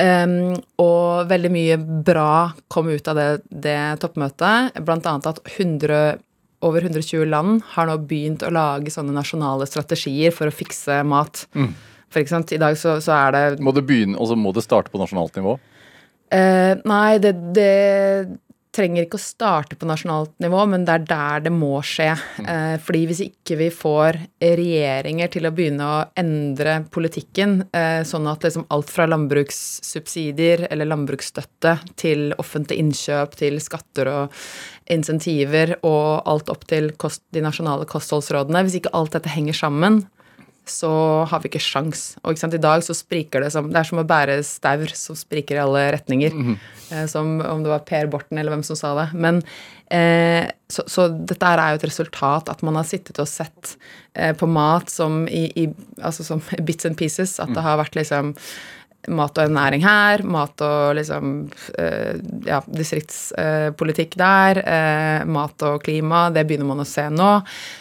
Um, 0.01 0.55
og 0.81 1.29
veldig 1.29 1.51
mye 1.53 1.77
bra 2.07 2.53
kom 2.73 2.89
ut 2.89 3.09
av 3.11 3.19
det, 3.19 3.31
det 3.51 3.79
toppmøtet, 4.01 4.79
annet 5.11 5.29
at 5.29 5.41
100 5.45 6.21
over 6.63 6.85
120 6.87 7.27
land 7.27 7.61
har 7.75 7.89
nå 7.91 7.97
begynt 8.09 8.45
å 8.47 8.53
lage 8.55 8.93
sånne 8.95 9.15
nasjonale 9.17 9.67
strategier 9.69 10.33
for 10.35 10.49
å 10.49 10.55
fikse 10.55 11.01
mat. 11.05 11.45
Mm. 11.59 11.73
For 12.13 12.23
i 12.55 12.61
dag 12.61 12.77
så, 12.79 12.99
så 13.03 13.15
er 13.17 13.35
det 13.35 13.65
Må 13.65 13.73
det 13.75 13.87
begynne, 13.89 14.19
og 14.21 14.31
så 14.31 14.37
må 14.39 14.53
det 14.55 14.65
starte 14.65 14.93
på 14.93 15.01
nasjonalt 15.01 15.37
nivå? 15.39 15.57
Uh, 16.33 16.79
nei, 16.89 17.19
det, 17.21 17.35
det, 17.57 17.71
trenger 18.73 19.05
ikke 19.05 19.19
å 19.19 19.23
starte 19.23 19.77
på 19.77 19.87
nasjonalt 19.89 20.33
nivå, 20.43 20.63
men 20.73 20.87
det 20.89 20.95
er 20.95 21.05
der 21.11 21.45
det 21.45 21.53
må 21.53 21.75
skje. 21.85 22.11
Mm. 22.41 22.47
Eh, 22.53 22.77
fordi 22.81 23.03
hvis 23.11 23.23
ikke 23.27 23.59
vi 23.61 23.69
får 23.75 24.19
regjeringer 24.41 25.33
til 25.35 25.49
å 25.49 25.53
begynne 25.55 25.89
å 25.89 25.99
endre 26.19 26.79
politikken, 26.95 27.59
eh, 27.77 28.01
sånn 28.09 28.29
at 28.31 28.47
liksom 28.47 28.65
alt 28.73 28.93
fra 28.93 29.07
landbrukssubsidier 29.11 30.67
eller 30.71 30.89
landbruksstøtte 30.89 31.77
til 32.01 32.33
offentlig 32.41 32.81
innkjøp, 32.81 33.37
til 33.43 33.61
skatter 33.61 34.09
og 34.09 34.41
insentiver 34.93 35.77
og 35.83 36.25
alt 36.29 36.51
opp 36.53 36.65
til 36.71 36.91
kost, 36.97 37.23
de 37.33 37.45
nasjonale 37.45 37.87
kostholdsrådene 37.89 38.65
Hvis 38.65 38.81
ikke 38.81 38.93
alt 38.97 39.15
dette 39.15 39.31
henger 39.33 39.57
sammen, 39.57 40.03
så 40.69 40.91
har 41.27 41.43
vi 41.43 41.51
ikke 41.51 41.63
sjans. 41.63 42.13
Og 42.23 42.33
ikke 42.33 42.45
sant? 42.45 42.55
i 42.55 42.63
dag 42.63 42.85
så 42.87 42.95
spriker 42.95 43.43
det 43.43 43.51
som 43.55 43.71
Det 43.73 43.81
er 43.81 43.89
som 43.89 43.99
å 43.99 44.07
bære 44.07 44.39
staur 44.47 44.93
som 44.99 45.19
spriker 45.19 45.59
i 45.59 45.63
alle 45.63 45.85
retninger. 45.97 46.37
Eh, 46.91 47.07
som 47.11 47.41
om 47.41 47.65
det 47.65 47.73
var 47.73 47.87
Per 47.89 48.11
Borten 48.13 48.39
eller 48.39 48.55
hvem 48.55 48.65
som 48.67 48.79
sa 48.79 48.93
det. 49.01 49.09
Men 49.15 49.43
eh, 49.91 50.47
så, 50.71 50.87
så, 50.87 51.09
dette 51.11 51.49
er 51.51 51.75
jo 51.75 51.81
et 51.81 51.89
resultat 51.91 52.53
at 52.53 52.63
man 52.63 52.79
har 52.79 52.87
sittet 52.89 53.19
og 53.23 53.31
sett 53.31 53.75
eh, 54.15 54.31
på 54.39 54.47
mat 54.47 54.93
som 54.93 55.25
i, 55.27 55.49
i 55.57 55.69
Altså 56.03 56.25
som 56.27 56.43
bits 56.67 56.87
and 56.87 56.99
pieces. 56.99 57.39
At 57.43 57.55
det 57.55 57.67
har 57.67 57.81
vært 57.83 57.99
liksom 57.99 58.37
mat 59.11 59.39
og 59.39 59.49
ernæring 59.49 59.83
her, 59.83 60.23
mat 60.23 60.63
og 60.63 60.95
liksom 60.95 61.33
eh, 61.79 62.21
ja, 62.47 62.61
distriktspolitikk 62.71 64.15
der, 64.21 64.61
eh, 64.63 65.25
mat 65.27 65.65
og 65.67 65.81
klima, 65.83 66.29
det 66.31 66.45
begynner 66.47 66.69
man 66.69 66.85
å 66.85 66.89
se 66.89 67.09
nå. 67.11 67.31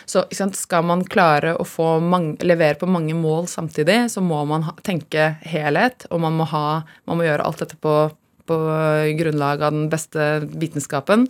Så 0.10 0.26
skal 0.58 0.88
man 0.90 1.06
klare 1.06 1.54
å 1.60 1.68
få 1.68 2.00
mange, 2.02 2.40
levere 2.42 2.80
på 2.82 2.90
mange 2.90 3.14
mål 3.18 3.50
samtidig, 3.52 4.04
så 4.14 4.24
må 4.26 4.42
man 4.50 4.66
ha, 4.70 4.76
tenke 4.82 5.36
helhet, 5.46 6.08
og 6.10 6.24
man 6.26 6.40
må, 6.40 6.50
ha, 6.50 6.82
man 7.06 7.22
må 7.22 7.30
gjøre 7.30 7.46
alt 7.46 7.62
dette 7.62 7.78
på, 7.78 7.98
på 8.50 8.62
grunnlag 9.20 9.62
av 9.62 9.78
den 9.78 9.92
beste 9.94 10.34
vitenskapen. 10.50 11.30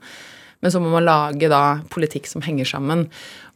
Men 0.62 0.72
så 0.72 0.80
må 0.80 0.92
man 0.94 1.08
lage 1.08 1.50
da 1.50 1.82
politikk 1.90 2.30
som 2.30 2.44
henger 2.46 2.70
sammen. 2.70 3.08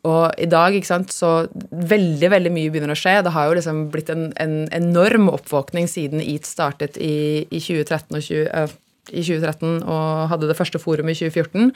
Og 0.06 0.38
i 0.42 0.48
dag, 0.50 0.76
ikke 0.76 0.92
sant, 0.92 1.14
så 1.14 1.48
veldig, 1.72 2.30
veldig 2.34 2.54
mye 2.54 2.72
begynner 2.74 2.94
å 2.94 3.00
skje. 3.00 3.18
Det 3.26 3.34
har 3.34 3.50
jo 3.50 3.58
liksom 3.58 3.86
blitt 3.94 4.12
en, 4.14 4.28
en 4.42 4.58
enorm 4.76 5.32
oppvåkning 5.34 5.90
siden 5.90 6.22
EAT 6.22 6.46
startet 6.46 7.00
i, 7.02 7.46
i 7.50 7.62
2013 7.62 8.20
og 8.20 8.26
20, 8.28 8.50
uh, 8.54 8.82
i 9.14 9.22
2013 9.22 9.84
og 9.84 10.26
hadde 10.32 10.50
det 10.50 10.58
første 10.58 10.82
forumet 10.82 11.14
i 11.18 11.30
2014. 11.30 11.72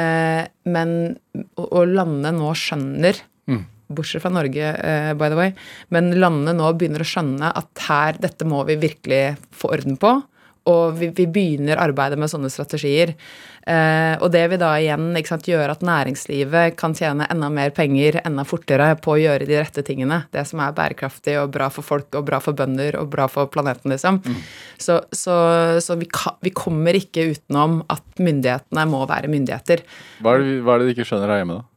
Eh, 0.00 0.42
men 0.72 0.96
og 1.60 1.84
landene 1.90 2.32
nå 2.36 2.52
skjønner 2.56 3.20
mm. 3.50 3.62
Bortsett 3.92 4.24
fra 4.24 4.32
Norge, 4.32 4.70
eh, 4.72 5.12
by 5.18 5.28
the 5.28 5.36
way. 5.36 5.50
Men 5.92 6.14
landene 6.16 6.54
nå 6.56 6.70
begynner 6.80 7.04
å 7.04 7.08
skjønne 7.08 7.50
at 7.60 7.86
her, 7.88 8.16
dette 8.22 8.46
må 8.48 8.62
vi 8.68 8.78
virkelig 8.80 9.34
få 9.52 9.74
orden 9.76 9.98
på. 10.00 10.14
Og 10.70 10.96
vi, 10.96 11.10
vi 11.12 11.26
begynner 11.28 11.80
arbeidet 11.82 12.16
med 12.22 12.30
sånne 12.32 12.48
strategier. 12.52 13.12
Eh, 13.62 14.14
og 14.18 14.32
det 14.34 14.42
vil 14.50 14.58
da 14.58 14.72
igjen 14.80 15.12
sant, 15.26 15.46
gjøre 15.46 15.76
at 15.76 15.84
næringslivet 15.86 16.76
kan 16.80 16.96
tjene 16.98 17.28
enda 17.30 17.50
mer 17.52 17.70
penger 17.74 18.18
enda 18.24 18.44
fortere 18.48 18.92
på 18.98 19.14
å 19.14 19.20
gjøre 19.20 19.46
de 19.48 19.58
rette 19.60 19.84
tingene. 19.86 20.24
Det 20.34 20.44
som 20.48 20.62
er 20.64 20.74
bærekraftig 20.76 21.36
og 21.40 21.52
bra 21.54 21.70
for 21.72 21.86
folk 21.86 22.18
og 22.18 22.26
bra 22.28 22.42
for 22.42 22.58
bønder 22.58 22.98
og 23.00 23.10
bra 23.12 23.28
for 23.30 23.50
planeten, 23.52 23.94
liksom. 23.94 24.20
Mm. 24.24 24.38
Så, 24.82 24.98
så, 25.14 25.36
så 25.84 25.98
vi, 26.00 26.08
kan, 26.10 26.38
vi, 26.42 26.54
kommer 26.56 26.96
ikke 26.98 27.30
utenom 27.32 27.82
at 27.92 28.04
myndighetene 28.18 28.86
må 28.90 29.04
være 29.10 29.30
myndigheter. 29.30 29.84
Hva 30.22 30.36
er 30.36 30.42
det, 30.42 30.56
hva 30.66 30.74
er 30.74 30.82
det 30.82 30.90
de 30.90 30.96
ikke 30.96 31.08
skjønner 31.08 31.30
her 31.30 31.42
hjemme, 31.44 31.60
da? 31.62 31.71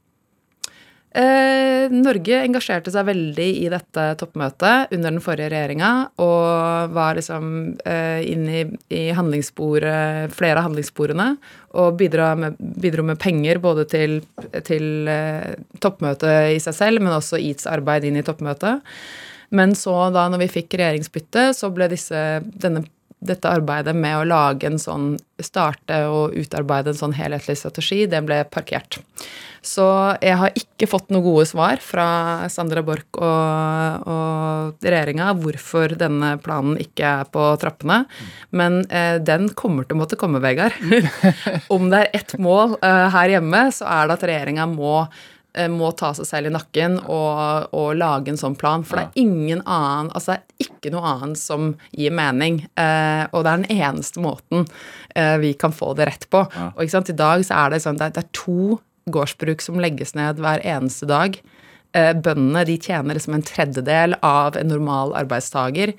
Eh, 1.15 1.85
Norge 1.95 2.41
engasjerte 2.43 2.91
seg 2.91 3.05
veldig 3.07 3.45
i 3.61 3.69
dette 3.71 4.03
toppmøtet 4.19 4.91
under 4.91 5.13
den 5.13 5.21
forrige 5.23 5.47
regjeringa 5.53 5.91
og 6.19 6.91
var 6.91 7.15
liksom 7.15 7.45
eh, 7.87 8.19
inne 8.33 8.57
i, 8.57 8.63
i 8.91 9.03
handlingssporet, 9.15 10.33
flere 10.35 10.59
av 10.59 10.67
handlingssporene 10.67 11.29
og 11.79 11.95
bidro 12.01 12.27
med, 12.41 12.59
bidro 12.59 13.05
med 13.07 13.21
penger 13.21 13.61
både 13.63 13.85
til, 13.93 14.17
til 14.67 15.07
eh, 15.07 15.55
toppmøtet 15.79 16.57
i 16.57 16.59
seg 16.63 16.75
selv, 16.75 17.05
men 17.05 17.15
også 17.15 17.39
EATs 17.39 17.69
arbeid 17.71 18.09
inn 18.09 18.19
i 18.19 18.25
toppmøtet. 18.25 18.83
Men 19.55 19.71
så, 19.77 19.93
da 20.11 20.27
når 20.27 20.43
vi 20.43 20.51
fikk 20.57 20.75
regjeringsbytte, 20.81 21.53
så 21.55 21.71
ble 21.71 21.87
disse, 21.95 22.25
denne 22.59 22.83
dette 23.27 23.49
arbeidet 23.51 23.95
med 23.97 24.19
å 24.19 24.27
lage 24.27 24.69
en 24.69 24.81
sånn 24.81 25.15
Starte 25.43 25.97
og 26.07 26.35
utarbeide 26.39 26.93
en 26.93 26.99
sånn 27.01 27.13
helhetlig 27.17 27.57
strategi, 27.59 28.05
det 28.07 28.21
ble 28.23 28.37
parkert. 28.47 29.01
Så 29.65 29.83
jeg 30.23 30.37
har 30.37 30.53
ikke 30.55 30.87
fått 30.87 31.09
noen 31.11 31.25
gode 31.25 31.47
svar 31.49 31.81
fra 31.81 32.07
Sandra 32.53 32.83
Borch 32.85 33.17
og, 33.17 34.07
og 34.07 34.85
regjeringa 34.85 35.31
hvorfor 35.41 35.95
denne 35.97 36.35
planen 36.43 36.77
ikke 36.81 37.15
er 37.23 37.29
på 37.33 37.47
trappene. 37.61 38.03
Men 38.55 38.83
eh, 38.93 39.17
den 39.19 39.49
kommer 39.57 39.87
til 39.87 39.97
å 39.97 40.03
måtte 40.03 40.19
komme, 40.21 40.43
Vegard. 40.43 40.77
Om 41.75 41.89
det 41.91 42.03
er 42.03 42.19
ett 42.21 42.37
mål 42.39 42.77
eh, 42.79 43.07
her 43.15 43.37
hjemme, 43.37 43.65
så 43.73 43.89
er 43.89 44.05
det 44.07 44.19
at 44.19 44.27
regjeringa 44.29 44.69
må 44.69 44.99
må 45.71 45.91
ta 45.95 46.11
seg 46.17 46.27
selv 46.27 46.49
i 46.49 46.53
nakken 46.53 46.97
og, 47.01 47.69
og, 47.71 47.89
lage 47.97 48.33
en 48.33 48.39
sånn 48.39 48.57
plan. 48.59 48.83
For 48.83 48.99
det 48.99 49.05
er 49.07 49.23
ingen 49.23 49.61
annen 49.63 50.11
Altså 50.15 50.33
det 50.33 50.37
er 50.37 50.67
ikke 50.67 50.91
noe 50.93 51.11
annet 51.13 51.39
som 51.39 51.73
gir 51.95 52.13
mening. 52.15 52.61
Eh, 52.79 53.23
og 53.31 53.45
det 53.45 53.51
er 53.51 53.63
den 53.63 53.83
eneste 53.85 54.23
måten 54.23 54.65
eh, 55.15 55.35
vi 55.41 55.53
kan 55.59 55.75
få 55.75 55.93
det 55.97 56.09
rett 56.11 56.27
på. 56.31 56.43
Ja. 56.55 56.71
Og 56.73 56.83
ikke 56.83 56.97
sant, 56.97 57.11
i 57.13 57.17
dag 57.17 57.45
så 57.47 57.61
er 57.63 57.73
det 57.73 57.83
sånn 57.85 57.99
det 57.99 58.09
er, 58.09 58.17
det 58.17 58.25
er 58.25 58.33
to 58.35 58.79
gårdsbruk 59.15 59.61
som 59.61 59.79
legges 59.81 60.15
ned 60.17 60.41
hver 60.41 60.63
eneste 60.65 61.07
dag. 61.09 61.37
Eh, 61.95 62.11
bøndene 62.13 62.65
de 62.67 62.77
tjener 62.81 63.17
liksom 63.17 63.37
en 63.37 63.45
tredjedel 63.45 64.17
av 64.25 64.57
en 64.59 64.71
normal 64.71 65.15
arbeidstaker. 65.15 65.95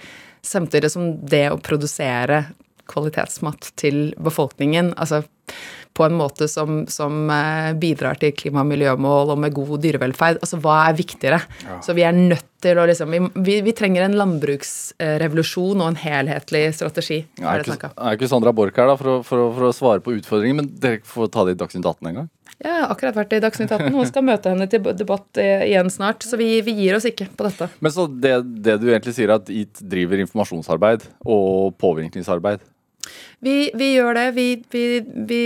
Samtidig 0.47 0.93
som 0.93 1.15
det 1.27 1.47
å 1.51 1.61
produsere 1.63 2.45
kvalitetsmat 2.91 3.73
til 3.81 4.13
befolkningen 4.23 4.93
altså 4.95 5.25
på 5.97 6.05
en 6.05 6.17
måte 6.17 6.49
som, 6.49 6.83
som 6.93 7.31
eh, 7.33 7.73
bidrar 7.81 8.19
til 8.21 8.35
klima- 8.37 8.63
og 8.63 8.69
miljømål 8.71 9.33
og 9.33 9.41
med 9.41 9.55
god 9.57 9.81
dyrevelferd. 9.85 10.43
Altså 10.45 10.61
hva 10.63 10.83
er 10.91 10.99
viktigere? 10.99 11.41
Ja. 11.65 11.81
Så 11.85 11.97
vi 11.97 12.05
er 12.07 12.17
nødt 12.17 12.45
til 12.65 12.79
å 12.81 12.87
liksom 12.89 13.13
vi, 13.45 13.59
vi, 13.65 13.75
trenger 13.77 14.07
en 14.07 14.17
landbruksrevolusjon 14.19 15.81
og 15.83 15.91
en 15.93 15.99
helhetlig 16.01 16.65
strategi. 16.77 17.23
Ja, 17.41 17.55
er, 17.55 17.65
ikke, 17.65 17.93
er 17.97 18.19
ikke 18.19 18.31
Sandra 18.31 18.53
Borch 18.57 18.77
her 18.77 18.91
da, 18.93 18.99
for 19.01 19.17
å, 19.17 19.19
for, 19.27 19.47
å, 19.47 19.51
for 19.57 19.69
å, 19.69 19.75
svare 19.77 20.05
på 20.05 20.17
utfordringen, 20.19 20.61
men 20.61 20.71
dere 20.83 21.03
får 21.07 21.33
ta 21.33 21.47
det 21.47 21.57
i 21.57 21.61
Dagsnytt 21.65 21.85
18 21.85 22.13
en 22.13 22.23
gang? 22.23 22.31
Ja, 22.57 22.71
jeg 22.71 22.77
har 22.77 22.93
akkurat 22.95 23.19
vært 23.19 23.35
i 23.37 23.43
Dagsnytt 23.45 23.73
18. 23.73 23.91
og 23.93 24.07
skal 24.09 24.25
møte 24.25 24.53
henne 24.53 24.69
til 24.73 24.85
debatt 24.97 25.41
igjen 25.43 25.93
snart. 25.93 26.25
Så 26.25 26.39
vi, 26.41 26.55
vi 26.65 26.73
gir 26.79 26.97
oss 26.97 27.05
ikke 27.09 27.29
på 27.37 27.45
dette. 27.45 27.69
Men 27.85 27.93
så 27.93 28.07
det, 28.09 28.39
det 28.65 28.79
du 28.81 28.89
egentlig 28.89 29.13
sier, 29.17 29.29
er 29.29 29.43
at 29.43 29.53
IT 29.53 29.85
driver 29.85 30.25
informasjonsarbeid 30.25 31.05
og 31.21 31.77
påvirkningsarbeid? 31.81 32.65
Vi, 33.45 33.57
vi, 33.75 33.93
gjør 33.97 34.17
det. 34.19 34.27
Vi, 34.37 34.47
vi, 34.73 34.85
vi, 35.29 35.41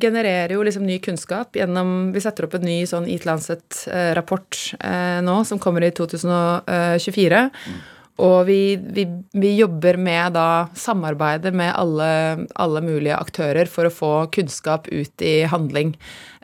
genererer 0.00 0.56
jo 0.56 0.64
liksom 0.66 0.86
ny 0.88 0.98
kunnskap 1.04 1.56
gjennom 1.58 2.12
Vi 2.14 2.22
setter 2.24 2.46
opp 2.46 2.56
en 2.58 2.66
ny 2.66 2.80
sånn 2.88 3.08
Eat 3.10 3.26
Lancet-rapport 3.28 4.60
eh, 4.80 5.18
nå, 5.24 5.40
som 5.48 5.60
kommer 5.62 5.84
i 5.84 5.92
2024. 5.94 7.42
Mm. 7.50 7.82
Og 8.22 8.44
vi, 8.46 8.76
vi, 8.78 9.08
vi, 9.32 9.56
jobber 9.58 9.96
med 9.98 10.32
da 10.36 10.68
samarbeidet 10.78 11.50
med 11.54 11.72
alle, 11.74 12.46
alle, 12.54 12.80
mulige 12.84 13.16
aktører 13.18 13.66
for 13.66 13.86
å 13.88 13.90
få 13.90 14.26
kunnskap 14.34 14.86
ut 14.86 15.22
i 15.22 15.44
handling. 15.50 15.96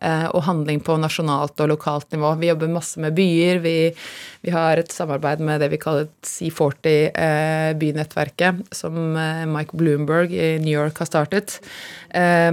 Eh, 0.02 0.26
og 0.34 0.42
handling 0.48 0.80
på 0.82 0.96
nasjonalt 0.98 1.60
og 1.62 1.68
lokalt 1.70 2.10
nivå. 2.10 2.34
Vi 2.40 2.46
jobber 2.50 2.68
masse 2.74 2.98
med 2.98 3.14
byer. 3.14 3.58
Vi, 3.62 3.94
vi 4.42 4.50
har 4.50 4.76
et 4.80 4.90
samarbeid 4.90 5.40
med 5.46 5.60
det 5.62 5.70
vi 5.70 5.78
kaller 5.78 6.08
C40-bynettverket, 6.26 8.54
eh, 8.58 8.62
som 8.74 9.14
eh, 9.14 9.46
Mike 9.46 9.76
Bloomberg 9.78 10.34
i 10.34 10.58
New 10.58 10.74
York 10.74 10.98
har 11.04 11.06
startet. 11.06 11.62
Eh, 12.10 12.50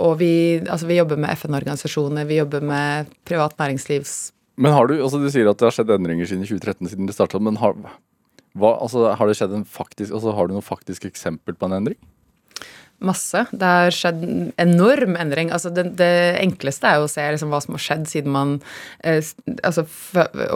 og 0.00 0.16
vi, 0.22 0.64
altså 0.64 0.86
vi 0.88 0.96
jobber 1.02 1.20
med 1.20 1.28
FN-organisasjoner, 1.36 2.24
vi 2.24 2.40
jobber 2.40 2.64
med 2.64 3.12
privat 3.28 3.52
næringslivs 3.60 4.32
men 4.56 4.72
har 4.72 4.88
du, 4.88 4.94
altså 5.04 5.18
du 5.20 5.26
sier 5.28 5.50
at 5.50 5.58
det 5.60 5.66
har 5.68 5.74
skjedd 5.76 5.90
endringer 5.92 6.28
siden 6.28 6.46
2013, 6.48 6.88
siden 6.88 7.08
det 7.08 7.12
starta. 7.12 7.36
Men 7.44 7.58
har, 7.60 7.74
hva, 8.56 8.76
altså, 8.80 9.10
har 9.16 9.28
det 9.28 9.36
skjedd 9.38 9.54
en 9.56 9.66
faktisk, 9.68 10.10
altså, 10.10 10.34
har 10.36 10.48
du 10.48 10.56
noe 10.56 10.64
faktisk 10.64 11.08
eksempel 11.08 11.56
på 11.56 11.68
en 11.68 11.76
endring? 11.80 11.98
Masse. 13.04 13.42
Det 13.52 13.68
har 13.68 13.92
skjedd 13.92 14.22
en 14.24 14.46
enorm 14.62 15.18
endring. 15.20 15.50
Altså 15.52 15.68
det, 15.74 15.90
det, 15.98 16.38
enkleste 16.40 16.88
er 16.88 16.96
jo 16.96 17.04
å 17.04 17.10
se 17.12 17.26
liksom 17.34 17.50
hva 17.52 17.60
som 17.60 17.76
har 17.76 17.82
skjedd 17.84 18.06
siden 18.08 18.32
man 18.32 18.54
eh, 19.04 19.20
Altså 19.68 19.84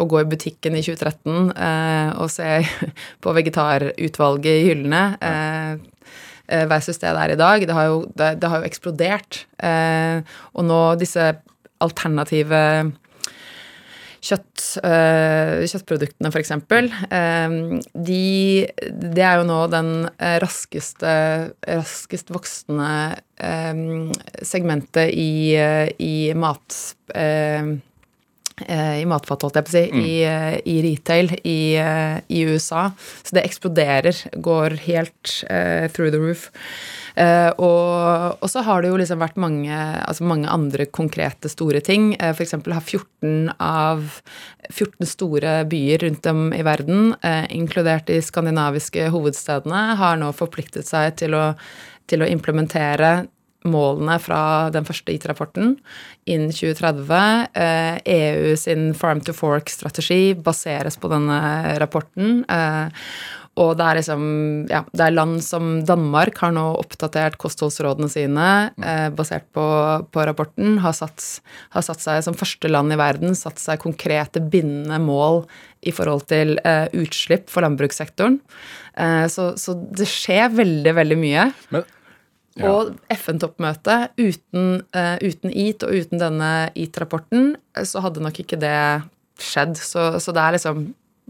å 0.00 0.06
gå 0.08 0.22
i 0.22 0.28
butikken 0.30 0.78
i 0.78 0.80
2013 0.86 1.52
eh, 1.52 2.14
og 2.16 2.32
se 2.32 2.62
på 3.22 3.34
vegetarutvalget 3.36 4.54
i 4.54 4.64
hyllene 4.70 5.02
eh, 5.20 5.74
eh, 6.48 6.64
versus 6.70 7.02
det 7.02 7.12
det 7.12 7.26
er 7.26 7.34
i 7.36 7.38
dag. 7.42 7.68
Det 7.68 7.76
har 7.76 7.90
jo, 7.90 8.00
det, 8.16 8.32
det 8.40 8.52
har 8.54 8.64
jo 8.64 8.72
eksplodert. 8.72 9.42
Eh, 9.60 10.24
og 10.56 10.68
nå 10.70 10.80
disse 11.00 11.28
alternative 11.84 12.64
kjøtt, 14.20 14.64
øh, 14.84 15.64
kjøttproduktene, 15.70 16.30
f.eks. 16.30 16.52
Øh, 16.52 17.56
de, 17.94 18.22
det 19.16 19.24
er 19.24 19.40
jo 19.40 19.46
nå 19.48 19.60
den 19.72 19.92
eh, 20.12 20.38
raskeste, 20.42 21.12
raskest 21.66 22.32
voksende 22.34 22.92
um, 23.40 24.10
segmentet 24.42 25.14
i, 25.14 25.56
i 25.98 26.16
mat... 26.36 26.82
i 28.60 29.04
matfat, 29.08 29.40
holdt 29.40 29.56
jeg 29.56 29.64
på 29.64 29.70
å 29.70 29.72
si, 29.72 29.82
mm. 29.88 30.00
i, 30.04 30.16
i, 30.68 30.74
retail 30.84 31.30
i, 31.48 31.60
i, 31.80 32.42
USA. 32.44 32.90
Så 33.24 33.32
det 33.38 33.46
eksploderer, 33.48 34.18
går 34.36 34.76
helt 34.84 35.32
through 35.94 36.12
the 36.12 36.20
roof. 36.20 36.50
Uh, 37.16 37.50
og, 37.56 38.36
og, 38.40 38.46
så 38.52 38.62
har 38.66 38.82
det 38.82 38.92
jo 38.92 39.00
liksom 39.00 39.20
vært 39.22 39.40
mange, 39.40 39.74
altså 40.04 40.26
mange 40.28 40.50
andre 40.50 40.86
konkrete 40.86 41.50
store 41.52 41.82
ting. 41.84 42.12
Uh, 42.20 42.30
F.eks. 42.34 42.56
har 42.60 42.84
14 42.84 43.50
av 43.56 44.20
14 44.70 45.08
store 45.08 45.56
byer 45.70 46.06
rundt 46.06 46.30
om 46.30 46.46
i 46.54 46.62
verden, 46.66 47.12
uh, 47.24 47.44
inkludert 47.54 48.08
de 48.10 48.20
skandinaviske 48.24 49.10
hovedstedene, 49.14 49.84
har 50.00 50.20
nå 50.20 50.30
forpliktet 50.36 50.88
seg 50.88 51.18
til 51.20 51.36
å, 51.38 51.50
til 52.10 52.24
å 52.24 52.30
implementere 52.30 53.20
målene 53.68 54.16
fra 54.22 54.70
den 54.72 54.86
første 54.88 55.12
IT-rapporten 55.14 55.74
innen 56.30 56.52
2030. 56.54 57.50
Eh, 57.52 57.98
EU 58.14 58.54
sin 58.56 58.90
Farm 58.96 59.20
to 59.24 59.34
Fork-strategi 59.36 60.34
baseres 60.34 60.96
på 61.00 61.10
denne 61.12 61.40
rapporten. 61.82 62.44
Eh, 63.56 63.60
og 63.60 63.76
det 63.78 63.86
er 63.86 63.98
liksom 63.98 64.22
Ja, 64.70 64.82
det 64.92 65.04
er 65.04 65.14
land 65.14 65.40
som 65.44 65.82
Danmark 65.86 66.38
har 66.38 66.52
nå 66.54 66.64
oppdatert 66.78 67.38
kostholdsrådene 67.40 68.10
sine 68.10 68.46
eh, 68.82 69.08
basert 69.10 69.48
på, 69.52 69.64
på 70.10 70.26
rapporten. 70.26 70.78
Har 70.84 70.94
satt, 70.96 71.42
har 71.74 71.82
satt, 71.82 72.00
seg 72.00 72.22
som 72.24 72.38
første 72.38 72.70
land 72.70 72.92
i 72.92 72.98
verden 73.00 73.34
satt 73.34 73.58
seg 73.58 73.82
konkrete 73.82 74.40
bindende 74.40 75.00
mål 75.02 75.44
i 75.82 75.92
forhold 75.92 76.28
til 76.30 76.58
eh, 76.64 76.86
utslipp 76.92 77.50
for 77.50 77.66
landbrukssektoren. 77.66 78.40
Eh, 78.96 79.26
så, 79.32 79.52
så, 79.60 79.74
det 79.74 80.08
skjer 80.08 80.52
veldig, 80.54 80.94
veldig 81.00 81.18
mye. 81.20 81.48
Men, 81.74 81.88
ja. 82.58 82.70
Og 82.70 82.96
FN-toppmøtet 83.14 84.18
uten, 84.18 84.80
uh, 84.92 85.16
uten 85.22 85.52
EAT 85.54 85.84
og 85.86 85.94
uten 85.94 86.20
denne 86.20 86.48
EAT-rapporten, 86.74 87.54
så 87.86 88.02
hadde 88.04 88.24
nok 88.24 88.40
ikke 88.42 88.58
det 88.60 88.74
skjedd. 89.40 89.78
Så, 89.78 90.18
så 90.20 90.34
det 90.34 90.42
er 90.42 90.56
liksom 90.58 90.82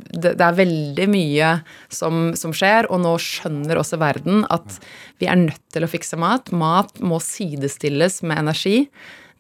det, 0.09 0.35
det, 0.39 0.45
er 0.45 0.59
veldig 0.59 1.07
mye 1.13 1.51
som, 1.93 2.31
som, 2.39 2.55
skjer, 2.57 2.89
og 2.91 3.03
nå 3.05 3.15
skjønner 3.23 3.81
også 3.81 4.01
verden 4.01 4.45
at 4.53 4.79
vi 5.21 5.29
er 5.31 5.41
nødt 5.41 5.63
til 5.75 5.87
å 5.87 5.91
fikse 5.91 6.19
mat. 6.21 6.53
Mat 6.53 7.01
må 7.05 7.21
sidestilles 7.25 8.21
med 8.25 8.43
energi. 8.45 8.85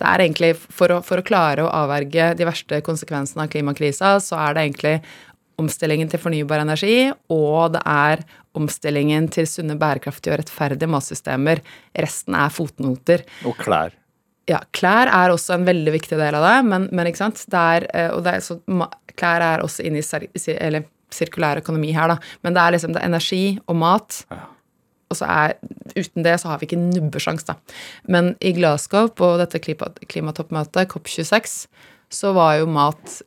Det 0.00 0.08
er 0.08 0.24
egentlig, 0.24 0.54
For 0.72 0.92
å, 0.94 1.00
for 1.04 1.20
å 1.20 1.26
klare 1.26 1.64
å 1.64 1.72
avverge 1.82 2.32
de 2.38 2.48
verste 2.48 2.80
konsekvensene 2.84 3.44
av 3.44 3.52
klimakrisa, 3.52 4.14
så 4.24 4.38
er 4.40 4.56
det 4.56 4.66
egentlig 4.68 4.94
omstillingen 5.60 6.08
til 6.08 6.22
fornybar 6.22 6.62
energi, 6.62 7.10
og 7.28 7.74
det 7.76 7.82
er 7.84 8.24
omstillingen 8.56 9.28
til 9.32 9.46
sunne, 9.48 9.76
bærekraftige 9.78 10.34
og 10.34 10.40
rettferdige 10.40 10.90
matsystemer. 10.90 11.60
Resten 12.00 12.36
er 12.38 12.52
fotnoter. 12.54 13.26
Og 13.44 13.58
klær. 13.60 13.94
Ja, 14.50 14.60
klær 14.74 15.10
er 15.12 15.32
også 15.32 15.54
en 15.54 15.66
veldig 15.68 15.92
viktig 15.94 16.18
del 16.18 16.36
av 16.36 16.46
det, 16.46 16.56
men, 16.66 16.88
men 16.96 17.10
ikke 17.10 17.22
sant 17.22 17.42
det 17.52 17.60
er, 17.74 17.86
eh, 17.94 18.08
og 18.14 18.24
det 18.26 18.38
er, 18.38 18.44
så, 18.44 18.58
Klær 19.20 19.44
er 19.44 19.62
også 19.64 19.84
inne 19.86 20.00
i 20.00 20.54
eller, 20.56 20.86
sirkulær 21.14 21.60
økonomi 21.60 21.90
her, 21.94 22.12
da. 22.12 22.16
Men 22.46 22.54
det 22.56 22.62
er 22.62 22.74
liksom 22.76 22.94
det 22.94 23.02
er 23.02 23.10
energi 23.10 23.44
og 23.66 23.78
mat. 23.80 24.22
Ja. 24.30 24.44
Og 25.10 25.18
så 25.18 25.26
er 25.26 25.56
Uten 25.90 26.22
det 26.22 26.36
så 26.38 26.52
har 26.52 26.60
vi 26.60 26.68
ikke 26.68 26.78
nubbesjans, 26.78 27.42
da. 27.48 27.56
Men 28.06 28.36
i 28.38 28.52
Glasgow, 28.54 29.08
på 29.10 29.32
dette 29.40 29.58
klimatoppmøtet, 29.58 30.86
COP26, 30.92 31.64
så 32.14 32.30
var 32.36 32.60
jo 32.60 32.70
mat 32.70 33.18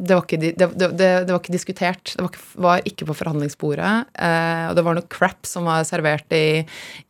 det 0.00 0.16
var, 0.16 0.24
ikke, 0.24 0.40
det, 0.40 0.66
det, 0.80 0.88
det 0.98 1.28
var 1.28 1.38
ikke, 1.38 1.52
diskutert. 1.52 2.14
Det 2.16 2.24
var 2.24 2.30
ikke, 2.32 2.44
var 2.66 2.84
ikke 2.88 3.06
på 3.10 3.16
forhandlingsbordet. 3.18 3.90
Eh, 4.16 4.62
og 4.70 4.78
det 4.78 4.84
var 4.86 4.96
noe 4.96 5.10
crap 5.12 5.46
som 5.46 5.68
var 5.68 5.84
servert 5.86 6.34
i, 6.34 6.64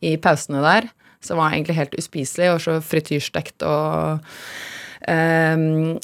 i 0.05 0.17
pausene 0.21 0.61
der 0.61 0.89
som 1.21 1.39
var 1.41 1.53
egentlig 1.53 1.77
helt 1.77 1.97
uspiselig, 1.99 2.51
og 2.53 2.61
så 2.63 2.77
frityrstekt 2.85 3.67
og 3.67 4.21
Um, 5.01 5.97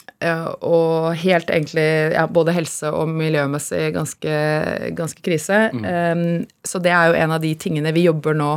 og 0.65 1.13
helt 1.21 1.51
egentlig 1.53 2.13
ja, 2.15 2.23
både 2.25 2.55
helse- 2.55 2.89
og 2.89 3.11
miljømessig 3.13 3.91
ganske, 3.93 4.37
ganske 4.97 5.21
krise. 5.21 5.67
Mm. 5.69 5.83
Um, 5.85 6.47
så 6.65 6.81
det 6.81 6.95
er 6.95 7.11
jo 7.11 7.19
en 7.19 7.35
av 7.35 7.43
de 7.43 7.51
tingene 7.61 7.93
vi 7.93 8.07
jobber 8.07 8.33
nå 8.37 8.55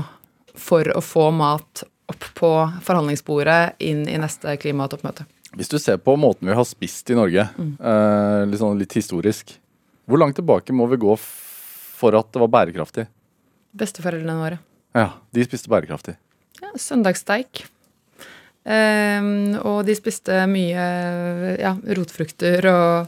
for 0.56 0.88
å 0.96 1.02
få 1.04 1.28
mat 1.36 1.84
opp 2.10 2.24
på 2.40 2.52
forhandlingsbordet 2.86 3.76
inn 3.84 4.06
i 4.08 4.16
neste 4.20 4.56
klimatoppmøte. 4.62 5.28
Hvis 5.58 5.70
du 5.70 5.76
ser 5.82 6.00
på 6.00 6.14
måten 6.20 6.48
vi 6.48 6.56
har 6.56 6.66
spist 6.66 7.10
i 7.12 7.18
Norge, 7.18 7.44
mm. 7.58 7.76
uh, 7.76 8.48
litt, 8.48 8.62
sånn, 8.62 8.80
litt 8.80 8.96
historisk, 8.96 9.58
hvor 10.08 10.22
langt 10.22 10.38
tilbake 10.40 10.74
må 10.74 10.88
vi 10.90 11.02
gå 11.04 11.20
for 11.20 12.16
at 12.16 12.32
det 12.32 12.40
var 12.42 12.52
bærekraftig? 12.56 13.06
Besteforeldrene 13.76 14.40
våre. 14.40 14.60
Ja, 14.96 15.10
de 15.30 15.44
spiste 15.46 15.70
bærekraftig. 15.70 16.16
Ja, 16.60 16.72
søndagssteik. 16.76 17.64
Um, 18.60 19.56
og 19.64 19.86
de 19.88 19.94
spiste 19.96 20.42
mye 20.50 20.82
ja, 21.56 21.72
rotfrukter 21.96 22.66
og 22.68 23.06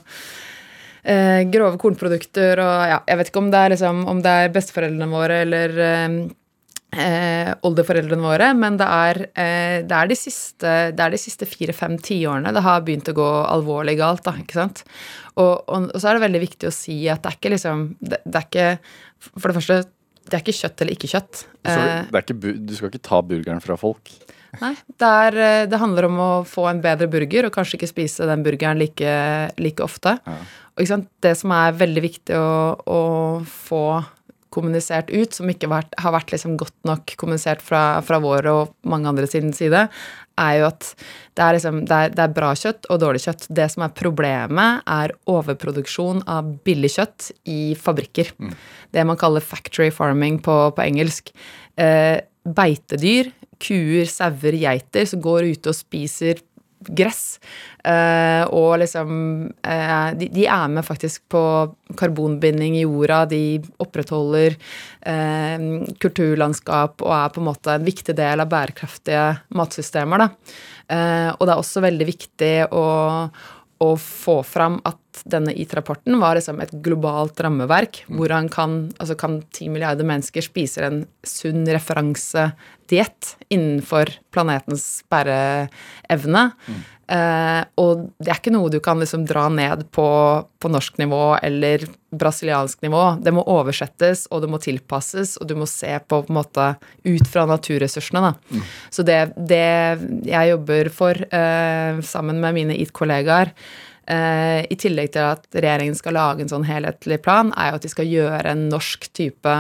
uh, 1.05 1.41
grove 1.53 1.77
kornprodukter 1.81 2.63
og 2.65 2.77
ja, 2.89 3.03
jeg 3.11 3.21
vet 3.21 3.31
ikke 3.31 3.43
om 3.43 3.51
det 3.53 3.61
er, 3.61 3.75
liksom, 3.75 4.01
om 4.09 4.23
det 4.25 4.33
er 4.33 4.55
besteforeldrene 4.55 5.11
våre 5.13 5.43
eller 5.45 5.77
uh, 5.85 7.53
oldeforeldrene 7.69 8.25
våre, 8.25 8.49
men 8.57 8.81
det 8.81 8.89
er, 8.89 9.23
uh, 9.29 9.79
det 9.85 9.99
er 9.99 10.09
de 10.09 10.19
siste, 10.19 10.75
siste 11.21 11.49
fire-fem 11.53 12.01
tiårene 12.01 12.57
det 12.57 12.65
har 12.65 12.83
begynt 12.89 13.13
å 13.13 13.19
gå 13.21 13.31
alvorlig 13.53 13.99
galt. 14.01 14.25
da, 14.25 14.39
ikke 14.41 14.63
sant? 14.63 14.87
Og, 15.37 15.69
og, 15.69 15.91
og, 15.93 15.99
så 16.01 16.09
er 16.09 16.17
det 16.17 16.29
veldig 16.31 16.47
viktig 16.49 16.73
å 16.73 16.79
si 16.81 17.03
at 17.13 17.21
det 17.21 17.29
er 17.29 17.43
ikke 17.43 17.57
liksom 17.59 17.91
det, 18.01 18.25
det 18.25 18.41
er 18.41 18.49
ikke 18.49 18.71
For 19.37 19.49
det 19.49 19.61
første 19.61 19.85
det 20.29 20.37
er 20.37 20.45
ikke 20.45 20.59
kjøtt 20.61 20.85
eller 20.85 20.97
ikke 20.97 21.11
kjøtt. 21.13 21.43
Så 21.67 21.81
ikke, 22.23 22.55
du 22.57 22.75
skal 22.77 22.93
ikke 22.93 23.05
ta 23.09 23.21
burgeren 23.27 23.63
fra 23.65 23.77
folk? 23.81 24.15
Nei. 24.61 24.75
Det, 24.87 25.09
er, 25.09 25.37
eh, 25.41 25.67
det, 25.71 25.79
handler 25.81 26.11
om 26.11 26.19
å 26.21 26.31
få 26.49 26.67
en 26.69 26.83
bedre 26.85 27.09
burger, 27.11 27.49
og 27.49 27.55
kanskje 27.55 27.79
ikke 27.79 27.91
spise 27.91 28.29
den 28.29 28.45
burgeren 28.45 28.81
like, 28.81 29.13
like 29.57 29.85
ofte. 29.85 30.19
Ja. 30.27 30.41
Og 30.81 31.07
Det 31.21 31.33
som 31.37 31.53
er 31.53 31.77
veldig 31.77 32.03
viktig 32.05 32.37
å, 32.37 32.77
å 32.81 33.01
få 33.45 33.85
kommunisert 34.53 35.11
ut, 35.13 35.33
som 35.33 35.49
ikke 35.49 35.71
vært, 35.73 35.95
har 36.01 36.13
vært 36.15 36.33
liksom 36.35 36.59
godt 36.61 36.77
nok 36.89 37.15
kommunisert 37.21 37.63
fra, 37.65 38.03
fra, 38.05 38.21
vår 38.23 38.49
og 38.51 38.75
mange 38.89 39.09
andre 39.09 39.29
sin 39.31 39.53
side, 39.57 39.87
er 40.41 40.59
jo 40.61 40.69
at 40.69 40.89
det 41.37 41.45
er, 41.45 41.57
liksom, 41.57 41.81
det, 41.89 41.99
er, 41.99 42.15
det 42.15 42.25
er, 42.25 42.35
bra 42.37 42.53
kjøtt 42.59 42.89
og 42.93 43.01
dårlig 43.03 43.23
kjøtt. 43.25 43.47
Det 43.49 43.69
som 43.73 43.87
er 43.87 43.95
problemet, 43.97 44.83
er 44.89 45.15
overproduksjon 45.31 46.25
av 46.31 46.51
billig 46.67 46.93
kjøtt 46.97 47.31
i 47.49 47.61
fabrikker. 47.79 48.33
Mm. 48.39 48.55
Det 48.93 49.07
man 49.09 49.21
kaller 49.21 49.45
factory 49.45 49.91
farming 49.95 50.41
på, 50.45 50.57
på 50.77 50.85
engelsk. 50.85 51.33
Eh, 51.81 52.21
beitedyr, 52.43 53.33
kuer, 53.63 54.09
sauer, 54.11 54.59
geiter, 54.59 55.07
som 55.09 55.23
går 55.25 55.53
ute 55.55 55.73
og 55.73 55.79
spiser 55.79 56.43
gress. 56.89 57.39
Uh, 57.83 58.47
og 58.55 58.77
liksom 58.83 59.13
uh, 59.67 60.11
de, 60.19 60.29
de, 60.33 60.47
er 60.47 60.69
med 60.71 60.87
faktisk 60.87 61.25
på 61.33 61.43
karbonbinding 61.99 62.79
i 62.79 62.85
jorda. 62.85 63.25
De 63.31 63.43
opprettholder 63.83 64.57
uh, 64.57 65.67
kulturlandskap 66.03 67.03
og 67.05 67.15
er 67.19 67.35
på 67.35 67.43
en 67.43 67.49
måte 67.51 67.77
en 67.77 67.89
viktig 67.89 68.17
del 68.19 68.45
av 68.45 68.53
bærekraftige 68.53 69.27
matsystemer. 69.59 70.23
Da. 70.23 70.29
og 71.39 71.47
det 71.47 71.53
er 71.53 71.61
også 71.61 71.81
veldig 71.83 72.07
viktig 72.07 72.55
å, 72.75 72.87
å 73.83 73.89
få 73.99 74.43
fram 74.47 74.81
at 74.89 75.02
denne 75.29 75.53
IT-rapporten 75.55 76.19
var 76.21 76.39
liksom 76.39 76.61
et 76.63 76.73
globalt 76.85 77.41
rammeverk. 77.45 78.03
Mm. 78.07 78.17
Hvordan 78.19 78.49
kan, 78.53 78.79
altså 78.99 79.17
kan 79.19 79.41
10 79.43 79.73
milliarder 79.75 80.09
mennesker 80.09 80.45
spise 80.45 80.87
en 80.87 81.05
sunn 81.27 81.67
referansediett 81.69 83.35
innenfor 83.53 84.15
planetens 84.35 85.03
bæreevne. 85.13 86.49
Mm. 86.67 86.83
Eh, 87.13 87.61
og 87.83 88.07
det 88.23 88.31
er 88.31 88.39
ikke 88.39 88.53
noe 88.55 88.71
du 88.73 88.79
kan 88.81 89.01
liksom 89.03 89.27
dra 89.29 89.49
ned 89.53 89.85
på, 89.93 90.07
på 90.63 90.71
norsk 90.73 90.97
nivå 91.03 91.37
eller 91.45 91.85
brasiliansk 92.15 92.85
nivå. 92.87 93.03
Det 93.25 93.35
må 93.35 93.45
oversettes, 93.53 94.25
og 94.33 94.45
det 94.45 94.51
må 94.53 94.61
tilpasses, 94.63 95.35
og 95.41 95.51
du 95.51 95.57
må 95.59 95.69
se 95.69 95.93
på, 96.01 96.23
på 96.23 96.33
en 96.33 96.39
måte 96.39 96.69
ut 97.05 97.29
fra 97.29 97.45
naturressursene. 97.51 98.23
Da. 98.25 98.33
Mm. 98.53 98.67
Så 98.97 99.05
det, 99.09 99.21
det, 99.37 99.65
jeg 100.31 100.53
jobber 100.55 100.93
for, 100.95 101.25
eh, 101.29 102.03
sammen 102.07 102.41
med 102.41 102.61
mine 102.61 102.79
IT-kollegaer, 102.81 103.53
Eh, 104.11 104.61
I 104.67 104.77
tillegg 104.81 105.13
til 105.15 105.29
at 105.31 105.47
regjeringen 105.55 105.99
skal 105.99 106.17
lage 106.19 106.43
en 106.43 106.51
sånn 106.51 106.67
helhetlig 106.67 107.21
plan, 107.23 107.53
er 107.55 107.71
jo 107.71 107.79
at 107.79 107.85
de 107.87 107.91
skal 107.93 108.11
gjøre 108.11 108.51
en 108.51 108.63
norsk 108.73 109.07
type 109.15 109.53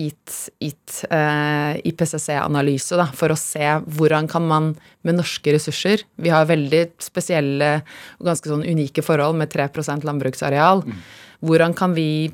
IPCC-analyse 0.00 2.96
eh, 2.96 3.12
for 3.16 3.30
å 3.30 3.36
se 3.38 3.80
hvordan 3.84 4.28
kan 4.32 4.44
man 4.48 4.76
med 5.06 5.14
norske 5.18 5.52
ressurser 5.52 5.98
Vi 6.16 6.30
har 6.32 6.48
veldig 6.48 6.86
spesielle 7.02 7.82
og 8.18 8.26
ganske 8.30 8.48
sånn 8.50 8.66
unike 8.66 9.02
forhold 9.04 9.36
med 9.38 9.50
3 9.52 9.68
landbruksareal. 10.08 10.78
Mm. 10.86 10.96
Hvordan 11.44 11.74
kan 11.76 11.94
vi 11.94 12.32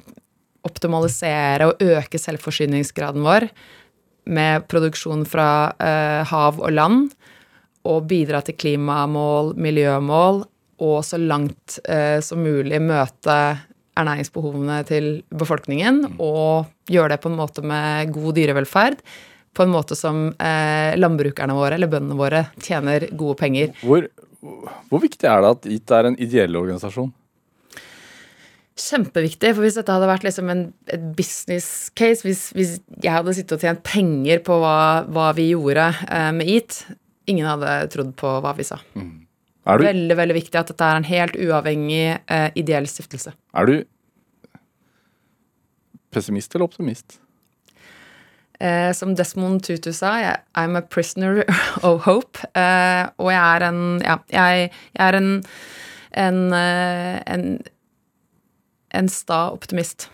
optimalisere 0.67 1.67
og 1.69 1.83
øke 1.83 2.19
selvforsyningsgraden 2.19 3.23
vår 3.23 3.49
med 4.27 4.67
produksjon 4.71 5.27
fra 5.29 5.73
eh, 5.79 6.25
hav 6.27 6.59
og 6.59 6.73
land, 6.75 7.11
og 7.87 8.09
bidra 8.11 8.41
til 8.43 8.57
klimamål, 8.59 9.55
miljømål, 9.63 10.43
og 10.83 11.01
så 11.07 11.19
langt 11.21 11.79
eh, 11.89 12.19
som 12.25 12.43
mulig 12.45 12.81
møte 12.85 13.37
ernæringsbehovene 13.97 14.83
til 14.89 15.09
befolkningen 15.33 16.03
mm. 16.05 16.21
og 16.21 16.69
gjøre 16.93 17.15
det 17.15 17.23
på 17.23 17.33
en 17.33 17.39
måte 17.39 17.65
med 17.65 18.13
god 18.15 18.37
dyrevelferd. 18.37 19.01
På 19.57 19.65
en 19.65 19.73
måte 19.73 19.97
som 19.97 20.29
eh, 20.37 20.93
landbrukerne 21.01 21.57
våre 21.57 21.79
eller 21.79 21.89
bøndene 21.89 22.19
våre 22.19 22.43
tjener 22.61 23.09
gode 23.17 23.39
penger. 23.41 23.73
Hvor, 23.81 24.05
hvor 24.91 25.01
viktig 25.01 25.31
er 25.31 25.41
det 25.41 25.55
at 25.55 25.71
IT 25.79 25.95
er 25.97 26.11
en 26.11 26.19
ideell 26.21 26.61
organisasjon? 26.61 27.09
Kjempeviktig. 28.77 29.55
For 29.57 29.65
hvis 29.65 29.79
dette 29.79 29.95
hadde 29.95 30.11
vært 30.11 30.27
liksom 30.27 30.53
en 30.53 30.67
business 31.17 31.89
case, 31.97 32.21
hvis, 32.27 32.51
hvis, 32.53 32.77
jeg 33.01 33.15
hadde 33.15 33.33
sittet 33.39 33.57
og 33.57 33.65
tjent 33.65 33.81
penger 33.87 34.45
på 34.45 34.59
hva, 34.61 35.07
hva 35.09 35.31
vi 35.37 35.49
gjorde 35.55 35.89
eh, 36.05 36.33
med 36.37 36.53
EAT, 36.53 36.83
ingen 37.33 37.49
hadde 37.49 37.79
trodd 37.95 38.13
på 38.21 38.37
hva 38.45 38.53
vi 38.59 38.67
sa. 38.69 38.77
Mm. 38.93 39.26
Er 39.67 39.79
du, 39.81 39.87
veldig 39.89 40.17
veldig 40.17 40.35
viktig 40.37 40.59
at 40.61 40.71
dette 40.71 40.89
er 40.89 41.01
en 41.01 41.09
helt 41.09 41.37
uavhengig 41.43 42.03
eh, 42.31 42.49
ideell 42.59 42.87
stiftelse. 42.91 43.33
Er 43.57 43.71
du 43.71 43.77
pessimist 46.15 46.55
eller 46.55 46.69
optimist? 46.69 47.19
Eh, 48.61 48.93
som 48.97 49.13
Desmond 49.19 49.65
Tutu 49.67 49.91
sa, 49.93 50.15
jeg, 50.23 50.37
I'm 50.57 50.79
a 50.79 50.81
prisoner 50.81 51.43
of 51.87 52.07
hope. 52.07 52.41
Eh, 52.57 53.05
og 53.19 53.33
jeg 53.35 53.43
er 53.43 53.67
en 53.69 53.83
Ja, 54.05 54.21
jeg, 54.33 54.71
jeg 54.95 55.09
er 55.09 55.19
en 55.19 55.33
en, 56.17 56.53
eh, 56.55 57.23
en 57.27 57.59
en 58.95 59.09
sta 59.09 59.51
optimist. 59.53 60.11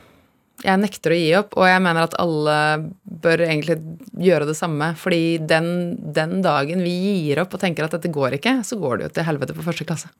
Jeg 0.62 0.78
nekter 0.78 1.14
å 1.14 1.18
gi 1.18 1.30
opp, 1.38 1.56
og 1.58 1.66
jeg 1.66 1.82
mener 1.82 2.06
at 2.06 2.14
alle 2.22 2.56
bør 3.02 3.42
egentlig 3.48 3.78
gjøre 4.22 4.46
det 4.50 4.54
samme. 4.58 4.92
Fordi 4.98 5.40
den, 5.50 5.66
den 6.14 6.38
dagen 6.44 6.84
vi 6.84 6.94
gir 7.26 7.42
opp 7.42 7.56
og 7.56 7.62
tenker 7.64 7.88
at 7.88 7.96
dette 7.96 8.12
går 8.14 8.38
ikke, 8.38 8.60
så 8.66 8.78
går 8.80 9.00
det 9.00 9.08
jo 9.08 9.14
til 9.18 9.28
helvete 9.30 9.56
på 9.56 9.66
første 9.66 9.86
klasse. 9.88 10.12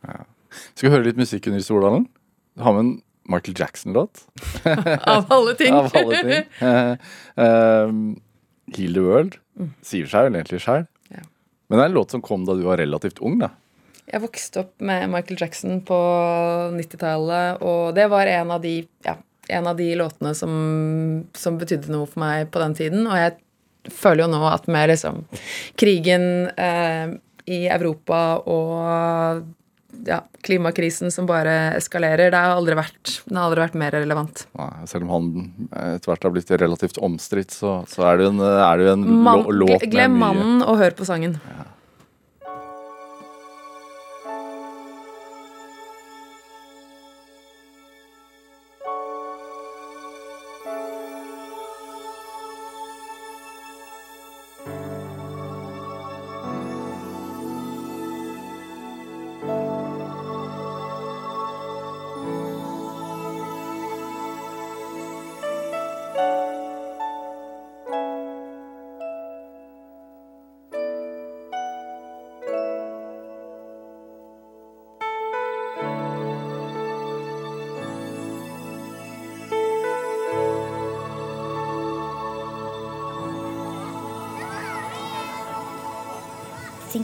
Skal 0.74 0.88
vi 0.88 0.92
høre 0.96 1.06
litt 1.06 1.20
musikk 1.20 1.46
under 1.50 1.62
Stordalen? 1.64 2.08
Har 2.60 2.74
med 2.76 2.84
en 2.84 2.92
Michael 3.32 3.54
Jackson-låt. 3.58 4.24
Av 5.14 5.30
alle 5.30 5.54
ting. 5.54 5.74
Av 5.78 5.90
alle 5.94 6.22
ting. 6.26 6.44
Uh, 7.38 8.74
Heal 8.76 8.98
the 8.98 9.04
World 9.06 9.38
sier 9.86 10.08
seg 10.10 10.28
vel 10.28 10.38
egentlig 10.40 10.62
sjøl. 10.64 10.86
Ja. 11.12 11.24
Men 11.68 11.78
det 11.78 11.84
er 11.84 11.90
en 11.92 11.98
låt 11.98 12.14
som 12.14 12.24
kom 12.24 12.46
da 12.48 12.56
du 12.58 12.64
var 12.66 12.80
relativt 12.82 13.22
ung, 13.22 13.38
da. 13.42 13.52
Jeg 14.10 14.20
vokste 14.24 14.64
opp 14.64 14.82
med 14.82 15.06
Michael 15.12 15.38
Jackson 15.40 15.78
på 15.86 15.98
90-tallet, 16.74 17.62
og 17.62 17.94
det 17.96 18.08
var 18.10 18.28
en 18.28 18.50
av 18.56 18.64
de, 18.64 18.80
ja, 19.06 19.14
en 19.48 19.66
av 19.66 19.76
de 19.76 19.88
låtene 19.98 20.34
som, 20.38 20.52
som 21.34 21.58
betydde 21.58 21.90
noe 21.92 22.06
for 22.06 22.22
meg 22.22 22.50
på 22.54 22.62
den 22.62 22.76
tiden. 22.78 23.06
Og 23.10 23.16
jeg 23.18 23.92
føler 23.92 24.26
jo 24.26 24.30
nå 24.36 24.44
at 24.46 24.68
med 24.70 24.92
liksom 24.92 25.24
krigen 25.80 26.28
eh, 26.54 27.16
i 27.50 27.64
Europa 27.66 28.20
og 28.46 29.42
ja, 30.06 30.20
klimakrisen 30.46 31.10
som 31.12 31.26
bare 31.28 31.74
eskalerer, 31.76 32.30
det 32.32 32.38
har 32.38 32.54
aldri 32.56 32.76
vært, 32.78 33.16
den 33.26 33.36
har 33.38 33.50
aldri 33.50 33.64
vært 33.64 33.76
mer 33.82 33.92
relevant. 33.94 34.46
Nei, 34.58 34.70
Selv 34.90 35.04
om 35.06 35.12
han 35.12 35.28
etter 35.96 36.12
hvert 36.12 36.24
har 36.26 36.34
blitt 36.34 36.54
relativt 36.62 36.98
omstridt, 37.02 37.52
så, 37.54 37.80
så 37.90 38.06
er 38.08 38.18
det 38.18 38.26
jo 38.28 38.32
en, 38.32 38.40
er 38.46 38.80
det 38.80 38.88
en 38.94 39.04
Man, 39.26 39.44
låt 39.50 39.74
med 39.82 39.92
glem 39.92 40.16
mye- 40.16 40.24
mannen 40.24 40.64
og 40.64 40.80
hør 40.80 40.96
på 40.98 41.06
sangen. 41.08 41.36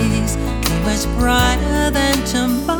days 0.00 0.36
be 0.36 1.06
brighter 1.18 1.90
than 1.90 2.14
tomorrow. 2.24 2.79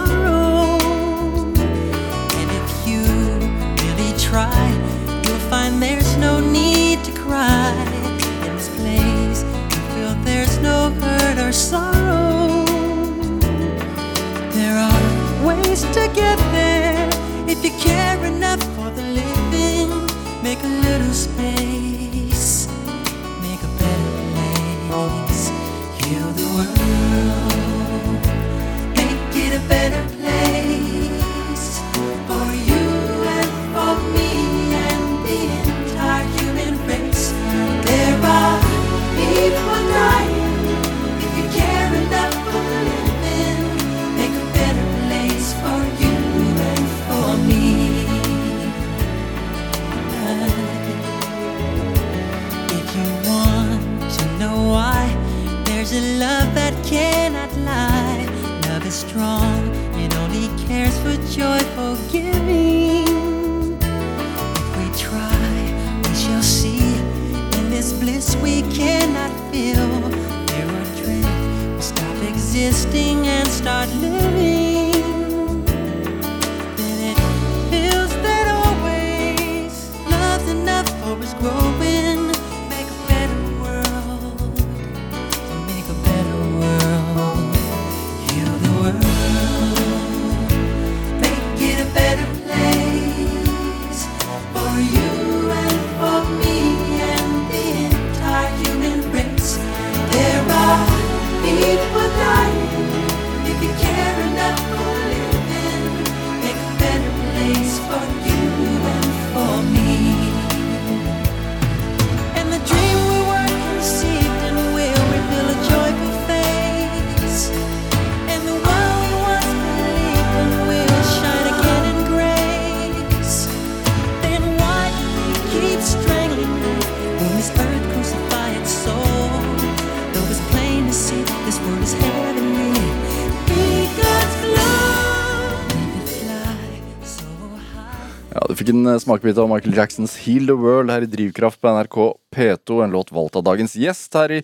Smakebit 138.98 139.38
av 139.38 139.46
Michael 139.50 139.76
Jacksons 139.76 140.16
Heal 140.24 140.48
the 140.50 140.56
World 140.58 140.90
her 140.90 141.04
i 141.06 141.08
Drivkraft 141.10 141.60
på 141.62 141.70
NRK 141.70 141.96
P2. 142.34 142.80
En 142.84 142.90
låt 142.90 143.12
valgt 143.14 143.36
av 143.38 143.44
dagens 143.46 143.76
gjest 143.78 144.16
her 144.18 144.32
i 144.34 144.40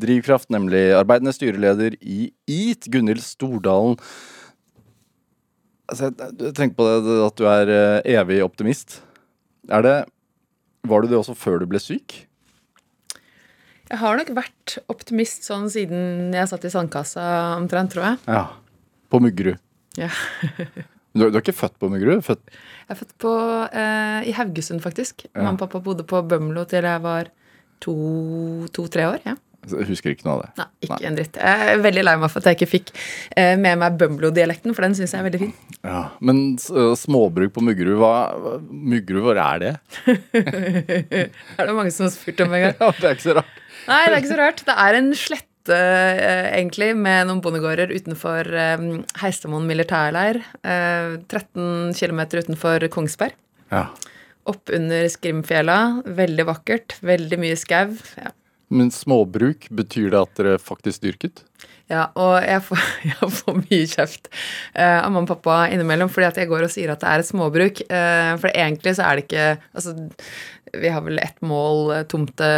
Drivkraft, 0.00 0.48
nemlig 0.54 0.86
arbeidende 0.96 1.34
styreleder 1.36 1.98
i 2.00 2.30
EAT, 2.48 2.88
Gunhild 2.92 3.20
Stordalen. 3.26 3.98
Altså, 5.90 6.08
tenker 6.56 6.76
på 6.78 6.86
det 6.86 7.16
at 7.26 7.40
du 7.40 7.44
er 7.50 7.72
eh, 7.74 8.12
evig 8.16 8.40
optimist. 8.46 9.00
Er 9.68 9.84
det 9.84 9.96
Var 10.88 11.02
du 11.02 11.10
det 11.10 11.18
også 11.18 11.34
før 11.36 11.60
du 11.60 11.66
ble 11.68 11.80
syk? 11.82 12.22
Jeg 13.90 13.98
har 14.00 14.16
nok 14.16 14.30
vært 14.38 14.78
optimist 14.88 15.44
sånn 15.44 15.66
siden 15.68 16.30
jeg 16.32 16.48
satt 16.48 16.64
i 16.64 16.70
sandkassa 16.72 17.26
omtrent, 17.58 17.92
tror 17.92 18.12
jeg. 18.12 18.22
Ja. 18.30 18.46
På 19.10 19.20
Muggerud. 19.20 19.58
Ja. 19.98 20.08
Du, 21.14 21.24
du 21.26 21.34
er 21.36 21.40
ikke 21.42 21.56
født 21.56 21.74
på 21.82 21.88
Muggerud? 21.90 22.22
Født 22.22 22.42
Jeg 22.52 22.94
er 22.94 22.98
født 23.00 23.14
på, 23.18 23.34
eh, 23.74 24.28
i 24.30 24.34
Haugesund, 24.36 24.82
faktisk. 24.84 25.26
Mamma 25.34 25.56
og 25.56 25.62
pappa 25.64 25.80
bodde 25.82 26.04
på 26.06 26.20
Bømlo 26.30 26.62
til 26.70 26.86
jeg 26.86 27.02
var 27.02 27.30
to-tre 27.82 29.08
år. 29.14 29.22
ja. 29.26 29.36
Jeg 29.68 29.84
husker 29.90 30.14
ikke 30.14 30.24
noe 30.24 30.38
av 30.38 30.40
det. 30.40 30.50
Nei, 30.56 30.66
ikke 30.86 31.04
en 31.04 31.16
dritt. 31.18 31.34
Jeg 31.36 31.72
er 31.74 31.80
veldig 31.84 32.02
lei 32.06 32.14
meg 32.16 32.30
for 32.32 32.40
at 32.40 32.46
jeg 32.48 32.56
ikke 32.56 32.68
fikk 32.70 32.92
eh, 33.36 33.58
med 33.60 33.76
meg 33.82 33.98
Bømlo-dialekten, 34.00 34.72
for 34.72 34.86
den 34.86 34.94
syns 34.96 35.12
jeg 35.12 35.20
er 35.20 35.26
veldig 35.26 35.40
fin. 35.42 35.50
Ja. 35.84 35.98
Men 36.24 36.40
øh, 36.72 36.94
småbruk 36.96 37.52
på 37.58 37.64
Muggerud, 37.66 37.98
hva 38.00 38.12
Muggerud, 38.70 39.20
hvor 39.26 39.36
er 39.42 39.60
det? 39.60 39.74
Er 41.60 41.68
det 41.68 41.74
mange 41.76 41.92
som 41.92 42.06
har 42.06 42.14
spurt 42.14 42.40
om 42.46 42.54
en 42.56 42.64
gang? 42.70 42.78
Ja, 42.80 42.88
det 42.96 43.10
er 43.10 43.18
ikke 43.18 43.26
så 43.28 43.36
rart. 43.42 43.60
Nei, 43.90 44.00
det 44.06 44.14
er 44.14 44.18
ikke 44.22 44.32
så 44.32 44.40
rart. 44.40 44.64
Det 44.70 44.78
er 44.86 44.98
en 45.02 45.12
slette, 45.26 45.49
eh, 45.68 46.46
egentlig, 46.56 46.94
med 46.96 47.28
noen 47.28 47.42
bondegårder 47.44 47.92
utenfor 47.92 48.48
eh, 48.48 48.86
Heistamoen 49.20 49.68
militærleir. 49.68 50.40
Eh, 50.64 51.18
13 51.28 51.92
km 51.98 52.22
utenfor 52.38 52.88
Kongsberg. 52.88 53.36
Ja. 53.68 53.88
Opp 54.48 54.72
under 54.72 55.08
Skrimfjella. 55.12 55.78
Veldig 56.06 56.46
vakkert. 56.48 56.96
Veldig 57.04 57.40
mye 57.42 57.58
skau. 57.60 57.92
Ja. 58.16 58.32
Men 58.70 58.92
småbruk, 58.94 59.66
betyr 59.74 60.12
det 60.14 60.20
at 60.20 60.36
dere 60.38 60.58
faktisk 60.62 61.02
dyrket? 61.04 61.44
Ja, 61.90 62.04
og 62.14 62.36
jeg 62.44 62.62
får, 62.68 62.84
jeg 63.10 63.32
får 63.40 63.58
mye 63.58 63.90
kjeft 63.90 64.30
eh, 64.30 64.98
av 65.00 65.10
mamma 65.10 65.26
og 65.26 65.32
pappa 65.32 65.58
innimellom 65.74 66.12
fordi 66.12 66.28
at 66.28 66.40
jeg 66.40 66.50
går 66.50 66.68
og 66.68 66.72
sier 66.72 66.92
at 66.94 67.02
det 67.02 67.10
er 67.10 67.24
et 67.24 67.30
småbruk. 67.30 67.82
Eh, 67.90 68.32
for 68.40 68.54
egentlig 68.54 68.94
så 68.98 69.08
er 69.08 69.18
det 69.18 69.26
ikke 69.26 69.48
Altså, 69.74 69.96
vi 70.72 70.88
har 70.88 71.02
vel 71.02 71.18
ett 71.18 71.40
mål 71.42 71.92
eh, 71.96 72.02
tomte 72.10 72.50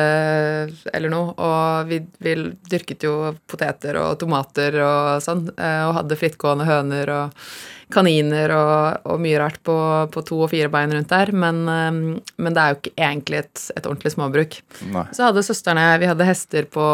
eller 0.93 1.12
noe, 1.12 1.33
og 1.33 1.89
vi, 1.89 2.03
vi 2.20 2.35
dyrket 2.70 3.07
jo 3.09 3.14
poteter 3.49 3.97
og 4.01 4.18
tomater 4.20 4.76
og 4.85 5.22
sånn, 5.24 5.47
eh, 5.57 5.85
og 5.89 5.97
hadde 6.01 6.18
frittgående 6.20 6.68
høner 6.68 7.14
og 7.16 7.47
kaniner 7.93 8.53
og, 8.57 9.07
og 9.12 9.20
mye 9.22 9.38
rart 9.43 9.61
på, 9.64 9.76
på 10.12 10.24
to 10.28 10.40
og 10.47 10.51
fire 10.53 10.70
bein 10.72 10.95
rundt 10.95 11.12
der, 11.12 11.32
men, 11.36 11.62
eh, 11.68 12.24
men 12.43 12.57
det 12.57 12.62
er 12.62 12.72
jo 12.72 12.80
ikke 12.80 12.95
egentlig 12.97 13.43
et, 13.43 13.64
et 13.76 13.86
ordentlig 13.88 14.14
småbruk. 14.16 14.59
Nei. 14.95 15.07
Så 15.14 15.28
hadde 15.28 15.45
søstrene 15.47 15.86
Vi 16.03 16.11
hadde 16.11 16.28
hester 16.28 16.68
på, 16.72 16.88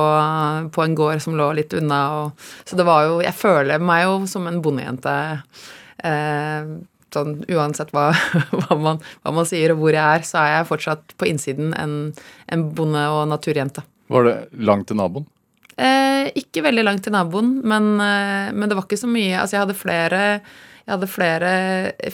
på 0.75 0.85
en 0.85 0.99
gård 0.99 1.25
som 1.25 1.39
lå 1.39 1.49
litt 1.59 1.75
unna. 1.79 2.03
Og, 2.19 2.47
så 2.69 2.79
det 2.79 2.87
var 2.89 3.09
jo 3.09 3.19
Jeg 3.25 3.37
føler 3.39 3.83
meg 3.83 4.05
jo 4.07 4.21
som 4.31 4.47
en 4.51 4.63
bondejente. 4.65 5.17
Eh, 6.05 6.77
sånn 7.15 7.39
uansett 7.49 7.93
hva, 7.97 8.11
hva, 8.59 8.77
man, 8.77 9.01
hva 9.23 9.35
man 9.35 9.49
sier 9.49 9.73
og 9.75 9.83
hvor 9.83 9.97
jeg 9.97 10.05
er, 10.05 10.27
så 10.29 10.43
er 10.43 10.55
jeg 10.59 10.71
fortsatt 10.71 11.17
på 11.19 11.29
innsiden 11.31 11.73
en, 11.79 11.99
en 12.53 12.69
bonde- 12.77 13.09
og 13.15 13.27
naturjente. 13.31 13.85
Var 14.13 14.25
det 14.25 14.37
langt 14.65 14.89
til 14.91 14.99
naboen? 15.01 15.27
Eh, 15.79 16.29
ikke 16.41 16.65
veldig 16.67 16.83
langt 16.83 17.05
til 17.07 17.15
naboen, 17.15 17.59
men, 17.63 17.93
eh, 18.03 18.49
men 18.51 18.67
det 18.67 18.75
var 18.75 18.89
ikke 18.89 18.99
så 18.99 19.11
mye 19.11 19.37
Altså, 19.39 19.55
jeg 19.55 19.63
hadde 19.63 19.79
flere 19.79 20.23
jeg 20.89 20.95
hadde 20.95 21.09
flere 21.13 21.49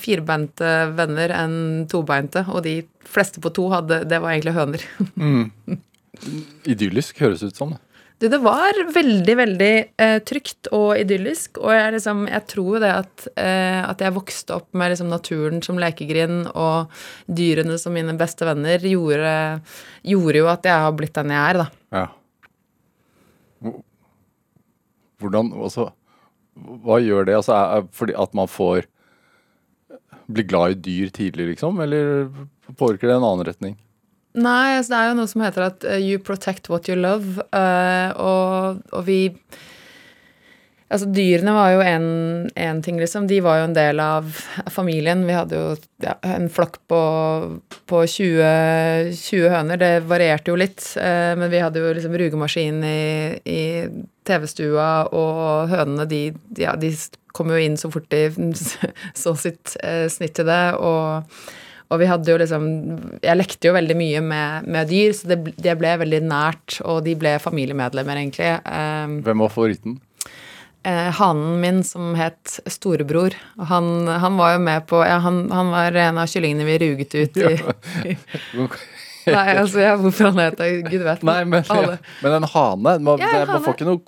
firbeinte 0.02 0.70
venner 0.98 1.30
enn 1.36 1.56
tobeinte, 1.86 2.42
og 2.50 2.64
de 2.66 2.80
fleste 3.06 3.38
på 3.44 3.52
to 3.54 3.68
hadde 3.70 4.00
Det 4.10 4.18
var 4.20 4.34
egentlig 4.34 4.56
høner. 4.56 4.82
Idyllisk, 6.66 7.20
høres 7.22 7.42
ut 7.46 7.54
som. 7.58 7.74
det. 7.74 7.80
Du, 8.22 8.28
det 8.30 8.38
var 8.40 8.76
veldig, 8.94 9.34
veldig 9.36 9.70
eh, 10.00 10.16
trygt 10.26 10.68
og 10.72 10.92
idyllisk. 11.00 11.58
Og 11.60 11.72
jeg, 11.74 11.94
liksom, 11.96 12.20
jeg 12.30 12.44
tror 12.50 12.78
det 12.84 12.90
at, 12.94 13.24
eh, 13.42 13.80
at 13.84 14.04
jeg 14.06 14.14
vokste 14.14 14.54
opp 14.54 14.68
med 14.78 14.92
liksom, 14.94 15.10
naturen 15.10 15.58
som 15.66 15.80
lekegrind 15.82 16.46
og 16.54 16.94
dyrene 17.26 17.74
som 17.82 17.92
mine 17.94 18.14
beste 18.18 18.46
venner, 18.48 18.78
gjorde, 18.86 19.34
gjorde 20.06 20.40
jo 20.44 20.50
at 20.52 20.66
jeg 20.70 20.84
har 20.86 20.94
blitt 20.98 21.18
den 21.18 21.34
jeg 21.34 21.42
er, 21.50 21.60
da. 21.64 21.66
Ja. 21.98 22.06
Hvor- 23.64 23.82
Hvordan 25.24 25.52
Altså, 25.58 25.90
hva 26.54 27.00
gjør 27.02 27.28
det? 27.28 27.38
Altså, 27.38 27.54
er, 27.56 27.86
fordi 27.94 28.16
at 28.18 28.34
man 28.36 28.50
får 28.50 28.86
bli 30.34 30.44
glad 30.48 30.76
i 30.76 30.82
dyr 30.86 31.10
tidlig, 31.14 31.50
liksom? 31.54 31.80
Eller 31.84 32.30
påvirker 32.78 33.10
det 33.10 33.18
en 33.18 33.26
annen 33.26 33.46
retning? 33.48 33.74
Nei, 34.34 34.74
altså 34.74 34.94
det 34.94 34.98
er 34.98 35.10
jo 35.10 35.18
noe 35.20 35.30
som 35.30 35.44
heter 35.44 35.66
at 35.68 35.84
uh, 35.86 35.98
you 36.00 36.18
protect 36.18 36.70
what 36.72 36.88
you 36.90 36.96
love, 36.98 37.44
Uh, 37.54 38.10
og, 38.18 38.80
og 38.90 39.06
vi 39.06 39.18
Altså, 40.94 41.08
dyrene 41.10 41.50
var 41.56 41.72
jo 41.74 41.80
en 41.82 42.82
ting, 42.84 43.00
liksom. 43.02 43.26
De 43.26 43.40
var 43.42 43.58
jo 43.58 43.64
en 43.66 43.74
del 43.74 43.98
av 43.98 44.28
familien. 44.70 45.24
Vi 45.26 45.34
hadde 45.34 45.58
jo 45.58 45.72
ja, 46.04 46.14
en 46.36 46.46
flokk 46.52 46.78
på, 46.90 47.00
på 47.90 48.02
20, 48.12 49.10
20 49.18 49.50
høner. 49.50 49.80
Det 49.80 49.92
varierte 50.06 50.52
jo 50.52 50.60
litt, 50.60 50.84
eh, 51.00 51.32
men 51.40 51.50
vi 51.50 51.64
hadde 51.64 51.82
jo 51.82 51.90
liksom 51.98 52.14
rugemaskin 52.20 52.78
i, 52.86 53.02
i 53.42 53.60
TV-stua, 54.28 54.88
og 55.10 55.74
hønene, 55.74 56.06
de, 56.06 56.22
ja, 56.62 56.76
de 56.78 56.94
kom 57.34 57.50
jo 57.50 57.58
inn 57.58 57.74
så 57.80 57.90
fort 57.90 58.06
de 58.14 58.28
så 59.24 59.34
sitt 59.34 59.74
eh, 59.82 60.06
snitt 60.12 60.38
til 60.38 60.50
det, 60.50 60.64
og 60.78 61.26
og 61.92 62.00
vi 62.00 62.06
hadde 62.08 62.32
jo 62.32 62.38
liksom 62.40 62.64
Jeg 63.22 63.36
lekte 63.36 63.68
jo 63.68 63.74
veldig 63.76 63.94
mye 63.98 64.22
med, 64.24 64.68
med 64.72 64.88
dyr, 64.90 65.12
så 65.14 65.28
det, 65.30 65.36
det 65.60 65.76
ble 65.78 65.92
veldig 66.00 66.22
nært, 66.26 66.78
og 66.82 67.02
de 67.06 67.12
ble 67.18 67.36
familiemedlemmer, 67.42 68.18
egentlig. 68.22 68.48
Eh, 68.64 69.18
Hvem 69.26 69.44
var 69.44 69.52
favoritten? 69.52 69.98
Eh, 70.84 71.10
hanen 71.18 71.60
min 71.62 71.82
som 71.84 72.14
het 72.18 72.58
Storebror, 72.70 73.34
og 73.58 73.66
han, 73.70 73.88
han 74.08 74.36
var 74.40 74.54
jo 74.56 74.62
med 74.66 74.86
på 74.90 75.00
Ja, 75.04 75.18
han, 75.24 75.44
han 75.52 75.72
var 75.74 75.96
en 76.06 76.18
av 76.22 76.28
kyllingene 76.30 76.66
vi 76.68 76.78
ruget 76.84 77.14
ut 77.14 77.36
i 77.40 77.54
Nei, 79.24 79.54
altså, 79.56 79.80
ja, 79.80 79.94
hvorfor 79.96 80.28
han 80.32 80.40
het 80.42 80.58
det, 80.60 80.66
gud 80.90 81.00
vet. 81.06 81.22
Nei, 81.24 81.38
men, 81.48 81.64
ja, 81.64 81.94
men 82.20 82.34
en 82.42 82.44
hane 82.52 82.98
man, 83.00 83.22
Ja, 83.22 83.30
en 83.38 83.46
man 83.46 83.54
hane. 83.54 83.62
får 83.64 83.78
ikke 83.78 83.86
noe 83.88 84.02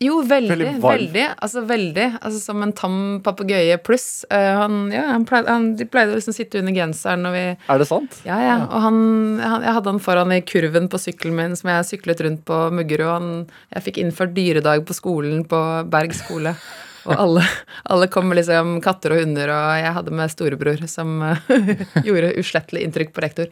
Jo, 0.00 0.22
veldig, 0.24 0.54
Veldig 0.56 0.80
veldig. 0.80 1.24
Altså 1.44 1.60
veldig. 1.68 2.06
Altså 2.22 2.38
som 2.40 2.62
en 2.64 2.72
tam 2.72 2.94
papegøye 3.24 3.76
pluss. 3.84 4.24
Uh, 4.32 4.62
han, 4.62 4.78
ja, 4.94 5.02
han 5.12 5.26
pleide, 5.28 5.52
han, 5.52 5.66
de 5.76 5.84
pleide 5.84 6.14
å 6.14 6.16
liksom 6.16 6.32
sitte 6.32 6.62
under 6.62 6.72
genseren 6.72 7.26
når 7.26 7.36
vi 7.36 7.42
Er 7.52 7.82
det 7.82 7.88
sant? 7.90 8.16
Ja, 8.24 8.38
ja. 8.40 8.56
Og 8.64 8.80
han, 8.86 9.00
han, 9.44 9.66
jeg 9.66 9.76
hadde 9.76 9.92
han 9.92 10.00
foran 10.00 10.32
i 10.32 10.40
kurven 10.40 10.88
på 10.88 11.00
sykkelen 11.02 11.36
min 11.36 11.58
som 11.58 11.68
jeg 11.74 11.90
syklet 11.90 12.24
rundt 12.24 12.46
på 12.48 12.62
Muggerud. 12.72 13.50
Jeg 13.74 13.86
fikk 13.90 14.00
innført 14.00 14.32
dyredag 14.36 14.86
på 14.88 14.96
skolen 14.96 15.44
på 15.48 15.60
Berg 15.92 16.16
skole. 16.16 16.56
Og 17.08 17.14
alle, 17.16 17.44
alle 17.92 18.08
kom 18.12 18.28
med 18.28 18.40
liksom 18.40 18.76
katter 18.84 19.14
og 19.14 19.22
hunder, 19.22 19.52
og 19.54 19.80
jeg 19.80 19.94
hadde 19.96 20.16
med 20.20 20.32
storebror 20.32 20.84
som 20.90 21.22
eh, 21.24 21.72
gjorde 22.06 22.34
uslettelig 22.40 22.84
inntrykk 22.86 23.14
på 23.16 23.24
rektor. 23.24 23.48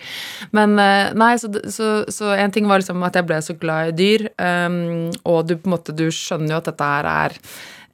Men 0.57 0.77
eh, 0.83 1.15
nei, 1.19 1.33
så, 1.41 1.51
så, 1.71 2.35
en 2.37 2.55
ting 2.55 2.69
var 2.69 2.83
liksom 2.83 3.03
at 3.07 3.17
jeg 3.19 3.29
ble 3.29 3.41
så 3.45 3.57
glad 3.59 3.93
i 3.93 3.97
dyr, 3.99 4.29
um, 4.37 5.09
og 5.25 5.49
du 5.49 5.57
på 5.57 5.71
en 5.71 5.77
måte 5.79 5.97
du 5.97 6.09
skjønner 6.15 6.57
jo 6.57 6.61
at 6.61 6.71
dette 6.71 6.93
her 6.93 7.11
er 7.15 7.39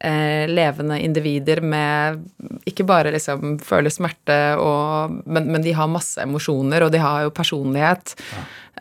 eh, 0.05 0.44
levende 0.50 0.98
individer 1.00 1.62
med 1.64 2.20
ikke 2.68 2.86
bare 2.88 3.12
liksom 3.14 3.57
føler 3.64 3.92
smerte, 3.92 4.38
og, 4.61 5.22
men, 5.24 5.48
men 5.52 5.64
de 5.64 5.72
har 5.76 5.90
masse 5.90 6.20
emosjoner, 6.22 6.84
og 6.84 6.92
de 6.94 7.00
har 7.02 7.24
jo 7.26 7.34
personlighet. 7.34 8.14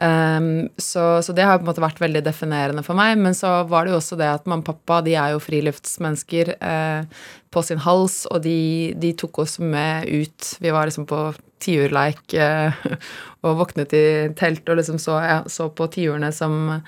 Um, 0.02 0.70
så, 0.78 1.22
så 1.22 1.34
det 1.34 1.46
har 1.46 1.60
på 1.60 1.64
en 1.64 1.70
måte 1.70 1.84
vært 1.84 2.02
veldig 2.02 2.24
definerende 2.26 2.84
for 2.86 2.98
meg. 2.98 3.16
Men 3.22 3.38
så 3.38 3.62
var 3.70 3.86
det 3.86 3.94
jo 3.94 4.02
også 4.02 4.18
det 4.20 4.30
at 4.32 4.50
mamma 4.50 4.66
og 4.66 4.72
pappa 4.72 5.00
de 5.06 5.16
er 5.20 5.34
jo 5.36 5.42
friluftsmennesker 5.44 6.56
eh, 6.58 7.26
på 7.54 7.64
sin 7.66 7.82
hals, 7.86 8.24
og 8.32 8.44
de, 8.46 8.94
de 9.00 9.14
tok 9.20 9.44
oss 9.46 9.60
med 9.62 10.10
ut. 10.10 10.54
Vi 10.64 10.74
var 10.74 10.90
liksom 10.90 11.08
på 11.10 11.26
tiurleik 11.64 12.36
eh, 12.36 12.86
og 13.46 13.60
våknet 13.62 13.94
i 13.96 14.06
telt 14.40 14.68
og 14.70 14.82
liksom 14.82 15.00
så, 15.02 15.20
ja, 15.24 15.42
så 15.48 15.70
på 15.72 15.88
tiurene 15.94 16.34
som 16.36 16.80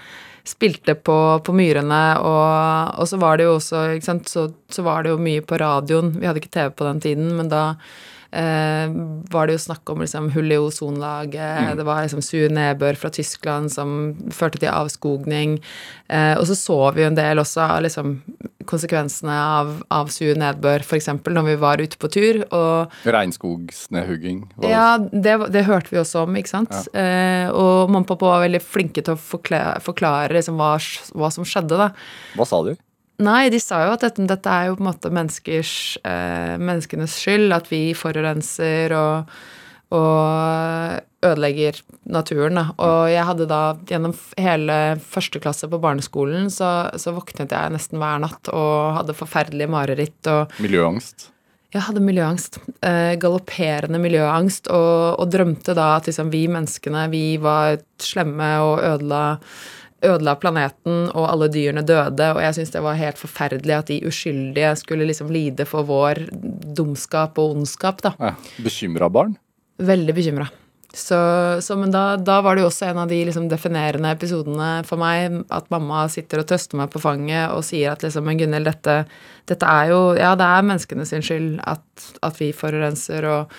spilte 0.46 0.96
på, 0.96 1.18
på 1.46 1.56
myrene, 1.56 2.02
og, 2.22 3.00
og 3.02 3.10
så 3.10 3.20
var 3.22 3.38
det 3.38 3.48
jo 3.48 3.56
også 3.58 3.86
sant, 4.06 4.30
så, 4.30 4.48
så 4.72 4.86
var 4.86 5.04
det 5.04 5.14
jo 5.14 5.22
mye 5.22 5.44
på 5.46 5.58
radioen. 5.62 6.14
Vi 6.20 6.28
hadde 6.28 6.44
ikke 6.44 6.54
TV 6.54 6.76
på 6.78 6.88
den 6.88 7.02
tiden, 7.04 7.32
men 7.38 7.50
da 7.52 7.64
var 9.32 9.48
det 9.48 9.56
jo 9.56 9.64
snakk 9.66 9.90
om 9.92 10.02
liksom 10.04 10.30
hull 10.36 10.52
i 10.52 10.60
ozonlaget, 10.60 11.76
det 11.78 11.86
var 11.88 12.04
liksom 12.04 12.24
sur 12.26 12.52
nedbør 12.52 12.98
fra 13.00 13.12
Tyskland 13.14 13.72
som 13.72 14.16
førte 14.36 14.60
til 14.62 14.72
avskogning, 14.72 15.60
eh, 16.10 16.34
og 16.36 16.46
så 16.50 16.58
så 16.60 16.80
vi 16.96 17.06
jo 17.06 17.12
en 17.12 17.18
del 17.18 17.42
også 17.42 17.64
av 17.64 17.84
liksom 17.86 18.18
konsekvensene 18.66 19.34
av, 19.34 19.72
av 19.94 20.10
sur 20.14 20.36
nedbør, 20.40 20.84
f.eks. 20.86 21.12
når 21.30 21.48
vi 21.52 21.56
var 21.62 21.82
ute 21.84 22.00
på 22.02 22.10
tur, 22.12 22.42
og 22.50 22.96
Regnskogsnedhugging? 23.06 24.44
ja, 24.66 24.98
det, 25.00 25.38
det 25.54 25.66
hørte 25.70 25.94
vi 25.94 26.02
også 26.02 26.26
om, 26.26 26.40
ikke 26.40 26.54
sant. 26.56 26.74
Eh, 26.94 27.48
og 27.52 27.92
mamma 27.92 28.04
og 28.06 28.10
pappa 28.14 28.34
var 28.34 28.46
veldig 28.48 28.64
flinke 28.66 29.06
til 29.06 29.16
å 29.16 29.22
forklare, 29.22 29.80
forklare 29.86 30.36
liksom 30.36 30.60
hva, 30.60 30.76
hva 31.16 31.32
som 31.34 31.48
skjedde, 31.48 31.78
da. 31.80 31.92
Hva 32.36 32.50
sa 32.50 32.64
de? 32.68 32.76
Nei, 33.24 33.50
de 33.54 33.60
sa 33.64 33.86
jo 33.86 33.94
at 33.96 34.04
dette, 34.04 34.26
dette 34.28 34.52
er 34.52 34.70
jo 34.70 34.78
på 34.78 34.84
en 34.84 34.90
måte 34.90 35.12
eh, 35.12 36.56
menneskenes 36.60 37.20
skyld, 37.22 37.54
at 37.56 37.70
vi 37.72 37.82
forurenser 37.96 38.96
og, 38.98 39.36
og 39.96 41.26
ødelegger 41.26 41.80
naturen. 42.12 42.60
Da. 42.60 42.66
Og 42.76 43.12
jeg 43.14 43.28
hadde 43.30 43.48
da 43.50 43.62
gjennom 43.88 44.16
hele 44.36 44.80
første 45.00 45.40
klasse 45.44 45.70
på 45.72 45.80
barneskolen, 45.80 46.52
så, 46.52 46.92
så 47.00 47.16
våknet 47.16 47.56
jeg 47.56 47.76
nesten 47.76 48.04
hver 48.04 48.20
natt 48.26 48.52
og 48.52 49.00
hadde 49.00 49.16
forferdelige 49.18 49.72
mareritt. 49.72 50.20
og 50.28 50.52
Miljøangst? 50.60 51.32
jeg 51.76 51.84
hadde 51.90 52.04
miljøangst. 52.04 52.60
Eh, 52.88 53.14
galopperende 53.20 54.00
miljøangst. 54.00 54.70
Og, 54.72 55.20
og 55.20 55.32
drømte 55.32 55.76
da 55.76 55.96
at 55.98 56.08
liksom, 56.10 56.32
vi 56.34 56.46
menneskene, 56.52 57.08
vi 57.12 57.26
var 57.42 57.82
slemme 58.02 58.52
og 58.64 58.80
ødela, 58.80 59.26
ødela 60.08 60.36
planeten, 60.40 61.08
og 61.14 61.30
alle 61.30 61.50
dyrene 61.54 61.86
døde, 61.86 62.32
og 62.34 62.42
jeg 62.44 62.58
syntes 62.58 62.76
det 62.76 62.84
var 62.86 63.00
helt 63.00 63.22
forferdelig 63.22 63.78
at 63.78 63.90
de 63.92 64.02
uskyldige 64.10 64.76
skulle 64.82 65.08
liksom 65.10 65.32
lide 65.34 65.68
for 65.70 65.88
vår 65.88 66.26
dumskap 66.78 67.40
og 67.42 67.58
ondskap, 67.58 68.04
da. 68.06 68.14
Ja. 68.20 68.36
Bekymra 68.66 69.10
barn? 69.12 69.36
Veldig 69.82 70.16
bekymra. 70.16 70.48
Så, 70.96 71.18
så, 71.62 71.76
men 71.76 71.92
da, 71.92 72.16
da, 72.16 72.38
var 72.40 72.56
det 72.56 72.64
jo 72.64 72.70
også 72.70 72.86
en 72.88 73.02
av 73.02 73.10
de 73.12 73.18
liksom 73.28 73.50
definerende 73.52 74.14
episodene 74.16 74.70
for 74.88 75.02
meg, 75.02 75.42
at 75.52 75.68
mamma 75.74 76.06
sitter 76.12 76.40
og 76.40 76.48
trøster 76.48 76.80
meg 76.80 76.94
på 76.94 77.02
fanget 77.04 77.52
og 77.52 77.66
sier 77.68 77.92
at 77.92 78.06
liksom 78.06 78.24
Men 78.24 78.40
Gunhild, 78.40 78.70
dette, 78.70 79.02
dette, 79.52 79.68
er 79.68 79.92
jo 79.92 80.00
Ja, 80.16 80.32
det 80.40 80.48
er 80.48 80.70
menneskene 80.70 81.08
sin 81.10 81.26
skyld 81.26 81.58
at, 81.68 81.84
at 82.24 82.40
vi 82.40 82.54
forurenser 82.56 83.28
og, 83.28 83.52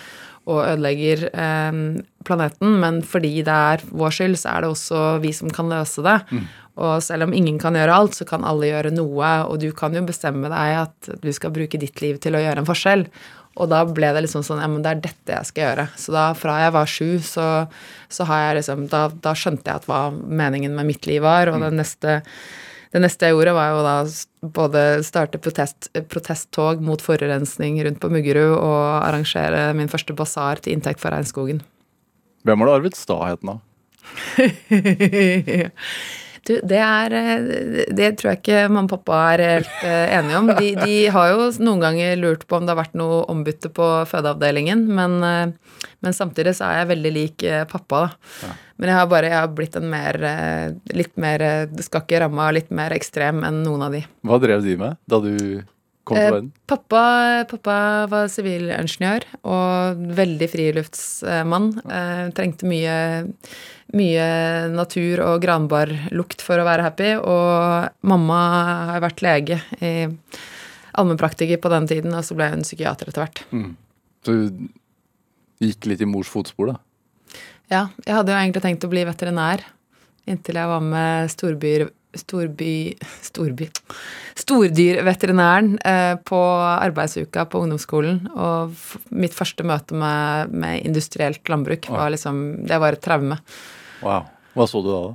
og 0.49 0.63
ødelegger 0.63 1.27
eh, 1.29 1.83
planeten, 2.27 2.79
men 2.83 3.01
fordi 3.07 3.41
det 3.47 3.57
er 3.73 3.85
vår 3.89 4.15
skyld, 4.19 4.39
så 4.41 4.53
er 4.53 4.65
det 4.65 4.73
også 4.75 5.03
vi 5.23 5.33
som 5.37 5.53
kan 5.55 5.71
løse 5.73 6.05
det. 6.05 6.19
Mm. 6.31 6.47
Og 6.77 7.01
selv 7.01 7.25
om 7.25 7.33
ingen 7.33 7.57
kan 7.61 7.77
gjøre 7.79 7.95
alt, 7.95 8.19
så 8.19 8.27
kan 8.29 8.45
alle 8.45 8.69
gjøre 8.69 8.93
noe, 8.93 9.33
og 9.49 9.61
du 9.63 9.71
kan 9.77 9.97
jo 9.97 10.05
bestemme 10.05 10.51
deg 10.53 10.77
at 10.83 11.11
du 11.23 11.31
skal 11.33 11.55
bruke 11.55 11.81
ditt 11.81 12.03
liv 12.05 12.21
til 12.21 12.37
å 12.37 12.43
gjøre 12.43 12.63
en 12.63 12.69
forskjell. 12.69 13.07
Og 13.57 13.71
da 13.73 13.81
ble 13.89 14.11
det 14.13 14.27
liksom 14.27 14.45
sånn 14.45 14.61
Ja, 14.61 14.69
men 14.69 14.83
det 14.85 14.91
er 14.93 15.03
dette 15.09 15.39
jeg 15.39 15.49
skal 15.49 15.65
gjøre. 15.65 15.89
Så 15.97 16.13
da 16.13 16.27
fra 16.37 16.59
jeg 16.61 16.75
var 16.77 16.93
sju, 16.93 17.09
så, 17.25 17.49
så 18.13 18.29
har 18.29 18.43
jeg 18.43 18.59
liksom 18.61 18.87
da, 18.93 19.07
da, 19.25 19.33
skjønte 19.33 19.71
jeg 19.71 19.81
at 19.81 19.89
hva 19.89 20.03
meningen 20.13 20.77
med 20.77 20.91
mitt 20.93 21.09
liv 21.09 21.25
var, 21.25 21.49
og 21.49 21.61
mm. 21.61 21.69
det 21.69 21.75
neste 21.81 22.21
det 22.95 23.01
neste 23.03 23.29
jeg 23.29 23.35
gjorde, 23.35 23.53
var 23.57 23.73
jo 23.75 23.81
da 23.85 23.95
både 24.57 24.83
starte 25.05 25.41
protest, 25.43 25.89
protesttog 26.09 26.81
mot 26.87 27.03
forurensning 27.03 27.81
rundt 27.85 27.99
på 28.01 28.09
Muggerud 28.13 28.55
og 28.55 28.85
arrangere 29.03 29.73
min 29.77 29.91
første 29.93 30.15
basar 30.17 30.63
til 30.63 30.77
inntekt 30.77 31.03
for 31.03 31.13
regnskogen. 31.13 31.61
Hvem 32.47 32.63
har 32.63 32.69
du 32.69 32.77
arvet 32.77 32.99
staheten 32.99 33.57
av? 33.57 33.59
Du, 36.47 36.53
det 36.63 36.79
er 36.79 37.15
eh, 37.17 37.47
Det 37.97 38.13
tror 38.19 38.33
jeg 38.33 38.43
ikke 38.43 38.67
mamma 38.71 38.87
og 38.87 38.93
pappa 38.93 39.23
er 39.33 39.43
helt 39.57 39.87
eh, 39.87 40.13
enige 40.15 40.39
om. 40.39 40.51
De, 40.55 40.69
de, 40.79 40.99
har 41.11 41.33
jo 41.33 41.49
noen 41.67 41.83
ganger 41.83 42.21
lurt 42.21 42.47
på 42.47 42.59
om 42.59 42.67
det 42.67 42.75
har 42.75 42.79
vært 42.85 42.95
noe 42.99 43.25
ombytte 43.33 43.73
på 43.75 43.89
fødeavdelingen, 44.11 44.85
men, 44.87 45.17
eh, 45.27 45.83
men 46.07 46.17
samtidig 46.17 46.55
så 46.59 46.69
er 46.69 46.83
jeg 46.83 46.93
veldig 46.93 47.13
lik 47.17 47.47
pappa, 47.73 48.07
da. 48.07 48.33
Ja. 48.47 48.55
Men 48.77 48.93
jeg 48.93 48.99
har 49.01 49.07
bare 49.09 49.29
jeg 49.33 49.41
har 49.41 49.53
blitt 49.57 49.77
en 49.79 49.87
mer 49.89 50.17
litt 50.93 51.15
mer 51.17 51.41
Skal 51.81 52.03
ikke 52.03 52.19
ramme 52.21 52.51
litt 52.53 52.69
mer 52.77 52.93
ekstrem 52.93 53.41
enn 53.49 53.63
noen 53.65 53.87
av 53.87 53.97
de. 53.97 54.03
Hva 54.21 54.37
drev 54.43 54.61
de 54.67 54.75
med 54.83 54.99
da 55.09 55.21
du 55.25 55.33
verden? 56.15 56.53
Pappa, 56.71 57.03
pappa 57.51 57.79
var 58.13 58.29
sivilingeniør 58.31 59.27
og 59.43 60.05
veldig 60.15 60.49
friluftsmann. 60.53 61.73
trengte 62.37 62.69
mye 62.71 62.95
mye 63.95 64.27
natur 64.73 65.21
og 65.23 65.43
granbarlukt 65.45 66.43
for 66.43 66.59
å 66.59 66.67
være 66.67 66.87
happy. 66.87 67.13
Og 67.19 68.07
mamma 68.07 68.41
har 68.93 69.05
vært 69.05 69.23
lege 69.25 69.61
i 69.81 70.09
allmennpraktiker 70.97 71.61
på 71.61 71.71
den 71.73 71.89
tiden, 71.91 72.15
og 72.17 72.25
så 72.25 72.37
ble 72.39 72.51
hun 72.55 72.65
psykiater 72.65 73.11
etter 73.11 73.27
hvert. 73.27 73.45
Mm. 73.53 73.71
Så 74.25 74.35
du 74.35 74.69
gikk 75.63 75.89
litt 75.91 76.03
i 76.03 76.09
mors 76.09 76.31
fotspor, 76.31 76.75
da? 76.75 77.41
Ja. 77.73 77.87
Jeg 78.07 78.15
hadde 78.15 78.33
jo 78.33 78.39
egentlig 78.39 78.65
tenkt 78.65 78.87
å 78.87 78.93
bli 78.93 79.05
veterinær 79.07 79.65
inntil 80.27 80.59
jeg 80.59 80.71
var 80.71 80.83
med 80.83 81.31
storbyer 81.31 81.87
storby 82.15 82.95
Storby 83.25 83.69
Stordyrveterinæren 84.37 85.77
eh, 85.81 86.15
på 86.25 86.41
arbeidsuka 86.63 87.47
på 87.51 87.65
ungdomsskolen. 87.65 88.23
Og 88.37 88.75
mitt 89.11 89.35
første 89.37 89.67
møte 89.67 89.97
med, 89.97 90.53
med 90.53 90.87
industrielt 90.87 91.49
landbruk 91.49 91.89
var 91.91 92.13
liksom 92.15 92.67
Det 92.69 92.81
var 92.81 92.97
et 92.97 93.05
traume. 93.05 93.39
Wow. 94.05 94.29
Hva 94.57 94.67
så 94.71 94.83
du 94.85 94.91
da? 94.91 95.01
da? 95.11 95.15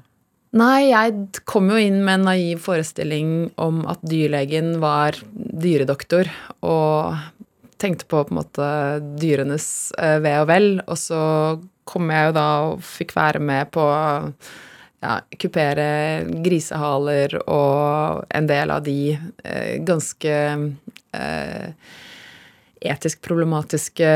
Nei, 0.62 0.90
jeg 0.90 1.44
kom 1.48 1.70
jo 1.72 1.78
inn 1.80 2.02
med 2.04 2.20
en 2.20 2.26
naiv 2.28 2.60
forestilling 2.66 3.30
om 3.62 3.86
at 3.88 4.02
dyrlegen 4.04 4.82
var 4.84 5.16
dyredoktor, 5.32 6.28
og 6.60 7.16
tenkte 7.80 8.06
på 8.06 8.20
på 8.26 8.34
en 8.34 8.40
måte 8.42 8.66
dyrenes 9.22 9.68
eh, 9.96 10.20
ve 10.22 10.36
og 10.42 10.50
vel. 10.52 10.68
Og 10.86 11.00
så 11.00 11.22
kom 11.88 12.12
jeg 12.12 12.30
jo 12.30 12.36
da 12.36 12.48
og 12.68 12.84
fikk 12.86 13.16
være 13.16 13.42
med 13.42 13.72
på 13.72 13.86
ja, 15.02 15.18
kupere 15.42 15.90
grisehaler 16.46 17.40
og 17.42 18.26
en 18.30 18.50
del 18.50 18.74
av 18.74 18.84
de 18.86 19.00
eh, 19.18 19.78
ganske 19.86 20.36
eh, 21.18 21.94
etisk 22.82 23.22
problematiske 23.26 24.12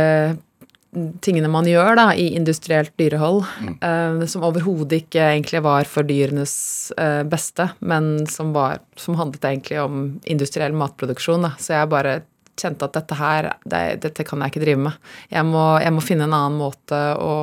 tingene 1.21 1.49
man 1.51 1.67
gjør 1.67 1.97
da, 1.97 2.05
i 2.15 2.29
industrielt 2.37 2.93
dyrehold, 2.99 3.43
mm. 3.61 3.73
eh, 3.83 4.27
som 4.31 4.45
overhodet 4.47 5.03
ikke 5.03 5.23
egentlig 5.33 5.61
var 5.65 5.89
for 5.89 6.07
dyrenes 6.07 6.55
eh, 6.97 7.23
beste, 7.27 7.69
men 7.79 8.27
som, 8.31 8.53
var, 8.55 8.79
som, 8.99 9.17
handlet 9.19 9.45
egentlig 9.49 9.81
om 9.81 10.05
industriell 10.23 10.75
matproduksjon. 10.77 11.49
Da. 11.49 11.53
Så 11.59 11.75
jeg 11.75 11.91
bare 11.91 12.21
kjente 12.55 12.87
at 12.87 12.95
dette 12.95 13.19
her, 13.19 13.49
det, 13.67 13.83
dette 14.05 14.23
kan 14.27 14.41
jeg 14.43 14.53
ikke 14.53 14.63
drive 14.63 14.85
med. 14.87 15.11
Jeg 15.33 15.47
må, 15.49 15.65
jeg 15.83 15.95
må 15.95 16.05
finne 16.05 16.29
en 16.29 16.37
annen 16.37 16.59
måte 16.61 17.01
å, 17.19 17.35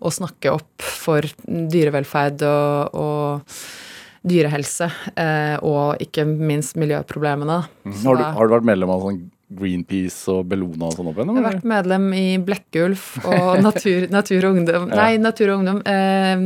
å, 0.00 0.12
snakke 0.12 0.52
opp 0.54 0.82
for 0.84 1.26
dyrevelferd 1.46 2.44
og, 2.48 2.96
og 3.00 4.30
dyrehelse, 4.30 4.88
eh, 5.16 5.56
og 5.64 6.00
ikke 6.04 6.26
minst 6.28 6.76
miljøproblemene. 6.80 7.60
Mm. 7.84 8.00
Har, 8.04 8.18
du, 8.18 8.24
har, 8.24 8.48
du, 8.48 8.56
vært 8.56 8.68
medlem 8.68 8.92
av 8.92 9.06
sånn 9.06 9.20
Greenpeace 9.60 10.30
og 10.30 10.44
Bellona 10.50 10.90
og 10.90 10.98
sånn 10.98 11.08
opp 11.10 11.16
igjennom? 11.18 11.38
Jeg 11.38 11.46
har 11.46 11.54
vært 11.56 11.70
medlem 11.72 12.10
i 12.14 12.26
Blekkulf 12.44 13.06
og 13.32 13.62
Natur, 13.64 14.10
natur 14.12 14.48
og 14.48 14.58
Ungdom. 14.60 14.90
Nei, 14.92 15.14
Natur 15.22 15.54
og 15.54 15.62
Ungdom. 15.62 15.80
Eh, 15.88 16.44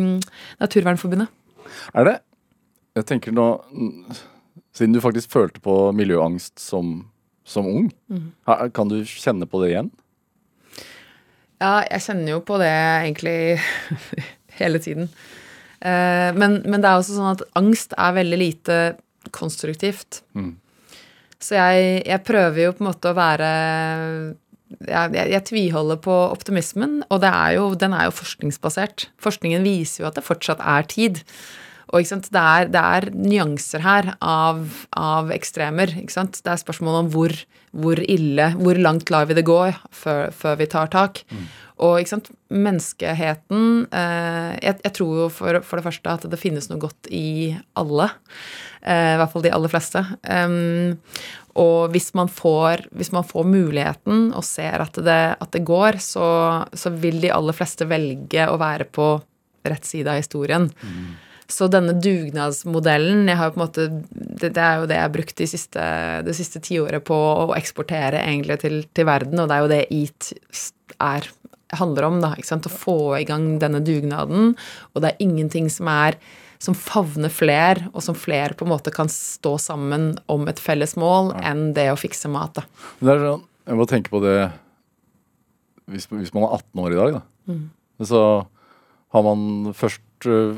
Naturvernforbundet. 0.63 1.35
Er 1.95 2.09
det? 2.09 2.15
Jeg 2.95 3.11
tenker 3.11 3.35
nå 3.35 3.49
Siden 4.75 4.95
du 4.95 5.01
faktisk 5.03 5.31
følte 5.31 5.61
på 5.63 5.75
miljøangst 5.95 6.59
som, 6.59 6.97
som 7.47 7.67
ung, 7.71 7.85
mm. 8.11 8.25
kan 8.75 8.91
du 8.91 8.97
kjenne 9.07 9.47
på 9.47 9.61
det 9.63 9.69
igjen? 9.71 9.91
Ja, 11.63 11.85
jeg 11.87 12.03
kjenner 12.07 12.35
jo 12.35 12.43
på 12.45 12.59
det 12.61 12.73
egentlig 12.73 13.39
hele 14.61 14.81
tiden. 14.83 15.09
Eh, 15.85 16.31
men, 16.37 16.61
men, 16.65 16.81
det 16.81 16.91
er 16.91 17.01
også 17.01 17.17
sånn 17.17 17.35
at 17.35 17.45
angst 17.59 17.95
er 17.99 18.17
veldig 18.17 18.41
lite 18.41 18.79
konstruktivt. 19.35 20.23
Mm. 20.37 20.55
Så 21.41 21.59
jeg, 21.59 22.05
jeg, 22.09 22.25
prøver 22.25 22.63
jo 22.63 22.73
på 22.77 22.85
en 22.85 22.89
måte 22.89 23.11
å 23.11 23.17
være 23.17 23.51
jeg, 24.75 25.13
jeg, 25.15 25.27
jeg, 25.29 25.43
tviholder 25.51 25.99
på 26.03 26.15
optimismen, 26.33 27.03
og 27.13 27.27
er 27.29 27.59
jo, 27.59 27.67
den 27.79 27.95
er 27.97 28.09
jo 28.09 28.17
forskningsbasert. 28.17 29.11
Forskningen 29.23 29.67
viser 29.67 30.03
jo 30.03 30.09
at 30.09 30.17
det 30.19 30.25
fortsatt 30.27 30.63
er 30.65 30.89
tid. 30.89 31.21
Og 31.95 32.03
det 32.03 32.41
er, 32.41 32.71
det, 32.73 32.81
er, 32.83 33.09
nyanser 33.15 33.85
her 33.85 34.15
av, 34.19 34.65
av 34.99 35.31
ekstremer. 35.35 35.93
Det 35.95 36.51
er 36.51 36.59
spørsmål 36.59 37.05
om 37.05 37.11
hvor, 37.15 37.35
hvor, 37.71 38.01
ille 38.03 38.49
Hvor 38.59 38.81
langt 38.83 39.13
lar 39.15 39.29
vi 39.31 39.37
det 39.39 39.47
gå 39.47 39.61
før, 39.95 40.33
før 40.35 40.59
vi 40.59 40.71
tar 40.71 40.91
tak? 40.91 41.23
Mm. 41.31 41.47
Og 41.85 42.07
menneskeheten 42.55 43.63
eh, 43.91 44.51
jeg, 44.63 44.77
jeg, 44.85 44.93
tror 44.95 45.17
jo 45.25 45.31
for, 45.33 45.59
for, 45.67 45.79
det 45.79 45.87
første 45.89 46.13
at 46.13 46.27
det 46.31 46.39
finnes 46.39 46.69
noe 46.71 46.83
godt 46.83 47.11
i 47.11 47.51
alle. 47.79 48.11
Eh, 48.83 49.15
I 49.15 49.19
hvert 49.19 49.33
fall 49.33 49.47
de 49.47 49.53
aller 49.55 49.73
fleste. 49.73 50.05
Um, 50.23 50.95
og 51.59 51.91
hvis 51.95 52.13
man, 52.19 52.31
får, 52.31 52.87
hvis 52.95 53.13
man, 53.15 53.27
får, 53.27 53.47
muligheten 53.47 54.31
og 54.35 54.47
ser 54.47 54.83
at 54.83 54.99
det, 54.99 55.21
at 55.39 55.51
det 55.55 55.63
går, 55.67 55.99
så, 56.03 56.27
så, 56.75 56.91
vil 56.91 57.21
de 57.23 57.31
aller 57.35 57.55
fleste 57.55 57.87
velge 57.91 58.49
å 58.51 58.59
være 58.59 58.89
på 58.91 59.13
rett 59.65 59.87
side 59.87 60.11
av 60.11 60.19
historien. 60.23 60.67
Mm. 60.83 61.15
Så 61.51 61.69
denne 61.69 61.93
dugnadsmodellen 62.01 63.29
jeg 63.29 63.37
har 63.41 63.53
på 63.53 63.59
en 63.59 63.65
måte, 63.67 63.89
det, 64.11 64.55
det, 64.55 64.61
er 64.63 64.81
jo 64.81 64.89
det 64.89 64.97
jeg 64.97 65.07
har 65.07 65.15
brukt 65.15 65.41
de 65.41 65.49
siste, 65.51 65.89
det 66.25 66.37
siste 66.37 66.63
tiåret 66.65 67.05
på 67.05 67.17
å 67.17 67.51
eksportere 67.57 68.23
egentlig 68.23 68.61
til, 68.63 68.79
til, 68.97 69.09
verden, 69.09 69.43
og 69.43 69.51
det 69.51 69.57
er 69.57 69.65
jo 69.65 69.73
det 69.75 69.83
EAT 69.93 70.31
er, 71.05 71.29
handler 71.77 72.09
om. 72.09 72.23
da, 72.25 72.33
ikke 72.39 72.53
sant, 72.53 72.71
Å 72.71 72.73
få 72.73 72.99
i 73.19 73.29
gang 73.29 73.59
denne 73.63 73.83
dugnaden. 73.85 74.55
Og 74.95 75.05
det 75.05 75.13
er 75.13 75.27
ingenting 75.27 75.69
som 75.73 75.91
er 75.93 76.19
som 76.65 76.77
favner 76.79 77.33
fler, 77.33 77.83
og 77.93 78.01
som 78.05 78.17
flere 78.17 78.57
på 78.57 78.65
en 78.65 78.73
måte 78.73 78.93
kan 78.95 79.11
stå 79.13 79.57
sammen 79.61 80.15
om 80.33 80.47
et 80.49 80.61
felles 80.63 80.95
mål, 80.97 81.35
enn 81.45 81.73
det 81.77 81.91
å 81.93 81.99
fikse 82.01 82.31
mat. 82.33 82.57
da. 82.57 82.65
Det 83.01 83.13
er 83.13 83.25
sånn, 83.27 83.45
Jeg 83.65 83.77
må 83.81 83.87
tenke 83.89 84.13
på 84.13 84.21
det 84.21 84.39
hvis, 85.89 86.07
hvis 86.09 86.33
man 86.33 86.47
er 86.47 86.57
18 86.57 86.81
år 86.85 86.93
i 86.93 86.99
dag, 86.99 87.17
da. 87.19 87.23
Mm. 87.53 87.65
Så 88.05 88.21
har 89.15 89.25
man 89.25 89.73
først 89.77 90.29
uh, 90.29 90.57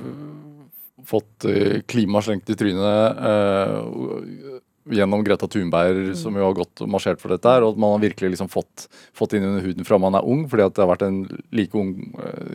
fått 1.06 1.46
uh, 1.48 1.80
klima 1.88 2.22
slengt 2.24 2.50
i 2.52 2.56
trynet 2.58 3.20
uh, 3.20 4.60
gjennom 4.96 5.24
Greta 5.26 5.48
Thunberg, 5.50 6.12
mm. 6.12 6.16
som 6.18 6.36
jo 6.38 6.46
har 6.46 6.56
gått 6.58 6.82
og 6.84 6.90
marsjert 6.92 7.22
for 7.22 7.34
dette 7.34 7.50
her, 7.50 7.64
og 7.66 7.74
at 7.74 7.80
man 7.82 7.96
har 7.96 8.04
virkelig 8.04 8.36
liksom 8.36 8.50
fått, 8.52 8.86
fått 9.16 9.34
inn 9.34 9.46
under 9.48 9.64
huden 9.64 9.88
fra 9.88 9.98
man 9.98 10.14
er 10.14 10.26
ung, 10.26 10.44
fordi 10.50 10.66
at 10.66 10.76
det 10.76 10.84
har 10.84 10.92
vært 10.92 11.06
en 11.08 11.22
like 11.54 11.74
ung 11.78 11.96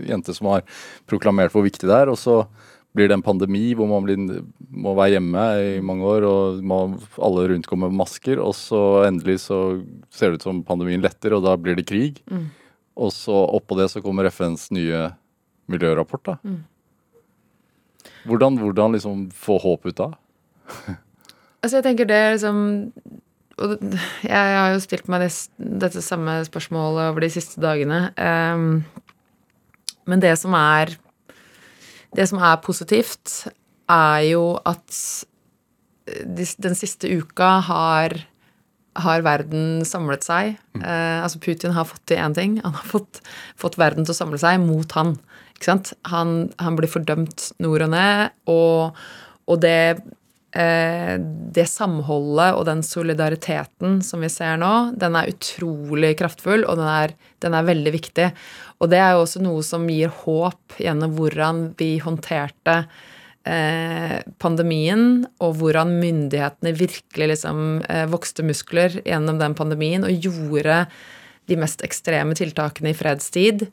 jente 0.07 0.35
som 0.37 0.47
har 0.53 0.63
proklamert 1.11 1.51
hvor 1.51 1.65
viktig 1.67 1.89
det 1.89 1.97
er. 2.05 2.11
og 2.13 2.19
så 2.21 2.45
blir 2.95 3.07
det 3.07 3.15
en 3.15 3.23
pandemi 3.23 3.71
hvor 3.77 3.87
man 3.87 4.03
blir, 4.03 4.41
må 4.71 4.93
være 4.97 5.15
hjemme 5.15 5.43
i 5.63 5.75
mange 5.85 6.07
år, 6.07 6.27
og 6.27 6.63
man, 6.67 6.97
alle 7.23 7.47
rundt 7.53 7.69
kommer 7.69 7.91
med 7.91 8.01
masker, 8.01 8.41
og 8.43 8.55
så 8.57 9.05
endelig 9.07 9.41
så 9.45 9.61
ser 10.11 10.31
det 10.31 10.41
ut 10.41 10.47
som 10.49 10.63
pandemien 10.67 11.03
letter, 11.03 11.35
og 11.37 11.45
da 11.45 11.55
blir 11.59 11.79
det 11.79 11.87
krig. 11.87 12.19
Mm. 12.31 12.49
Og 13.01 13.13
så 13.15 13.35
oppå 13.55 13.79
det 13.79 13.87
så 13.93 14.03
kommer 14.03 14.27
FNs 14.27 14.69
nye 14.75 15.07
miljørapport, 15.71 16.25
da. 16.27 16.37
Mm. 16.43 16.59
Hvordan, 18.27 18.57
hvordan 18.61 18.95
liksom 18.95 19.29
få 19.35 19.57
håp 19.61 19.87
ut 19.89 20.03
av? 20.03 20.17
Altså, 21.61 21.77
jeg 21.77 21.85
tenker 21.85 22.07
det 22.09 22.21
liksom 22.33 22.61
Og 23.61 23.73
jeg 24.25 24.31
har 24.33 24.71
jo 24.73 24.79
stilt 24.81 25.09
meg 25.11 25.21
det, 25.21 25.29
dette 25.83 26.01
samme 26.01 26.39
spørsmålet 26.47 27.11
over 27.11 27.21
de 27.21 27.29
siste 27.29 27.61
dagene. 27.61 28.07
Um, 28.17 28.81
men 30.09 30.23
det 30.23 30.31
som 30.41 30.55
er 30.57 30.95
Det 32.17 32.25
som 32.27 32.41
er 32.41 32.63
positivt, 32.65 33.47
er 33.91 34.19
jo 34.31 34.57
at 34.65 34.89
de, 36.11 36.45
den 36.59 36.75
siste 36.75 37.07
uka 37.07 37.59
har 37.69 38.17
har 38.99 39.23
verden 39.23 39.85
samlet 39.87 40.25
seg. 40.25 40.57
Eh, 40.81 41.19
altså 41.23 41.39
Putin 41.39 41.75
har 41.75 41.87
fått 41.87 42.03
til 42.11 42.19
én 42.19 42.35
ting. 42.35 42.57
Han 42.65 42.75
har 42.75 42.87
fått, 42.87 43.21
fått 43.59 43.77
verden 43.79 44.05
til 44.05 44.11
å 44.11 44.17
samle 44.17 44.39
seg 44.41 44.59
mot 44.63 44.97
han. 44.97 45.15
Han, 46.11 46.49
han 46.61 46.79
blir 46.79 46.91
fordømt 46.91 47.51
nord 47.61 47.85
og 47.87 47.93
ned, 47.93 48.33
og, 48.51 48.97
og 49.47 49.61
det 49.63 49.83
eh, 50.57 51.15
det 51.51 51.67
samholdet 51.69 52.57
og 52.57 52.65
den 52.69 52.83
solidariteten 52.85 53.99
som 54.05 54.23
vi 54.23 54.31
ser 54.31 54.59
nå, 54.61 54.73
den 54.99 55.17
er 55.19 55.31
utrolig 55.31 56.15
kraftfull, 56.19 56.65
og 56.65 56.79
den 56.79 56.89
er, 56.89 57.15
den 57.43 57.55
er 57.57 57.67
veldig 57.67 57.95
viktig. 57.95 58.27
Og 58.81 58.91
det 58.91 59.01
er 59.01 59.15
jo 59.15 59.23
også 59.25 59.43
noe 59.43 59.63
som 59.65 59.87
gir 59.91 60.13
håp 60.23 60.79
gjennom 60.81 61.15
hvordan 61.17 61.65
vi 61.79 61.93
håndterte 62.03 62.81
eh, 63.45 64.19
pandemien, 64.41 65.25
og 65.43 65.57
hvordan 65.59 65.95
myndighetene 66.01 66.75
virkelig 66.77 67.33
liksom 67.35 67.81
eh, 67.87 68.05
vokste 68.11 68.45
muskler 68.47 69.01
gjennom 69.05 69.41
den 69.41 69.57
pandemien 69.57 70.07
og 70.07 70.27
gjorde 70.27 70.85
de 71.47 71.55
mest 71.59 71.81
ekstreme 71.83 72.35
tiltakene 72.37 72.91
i 72.91 72.97
fredstid 72.97 73.65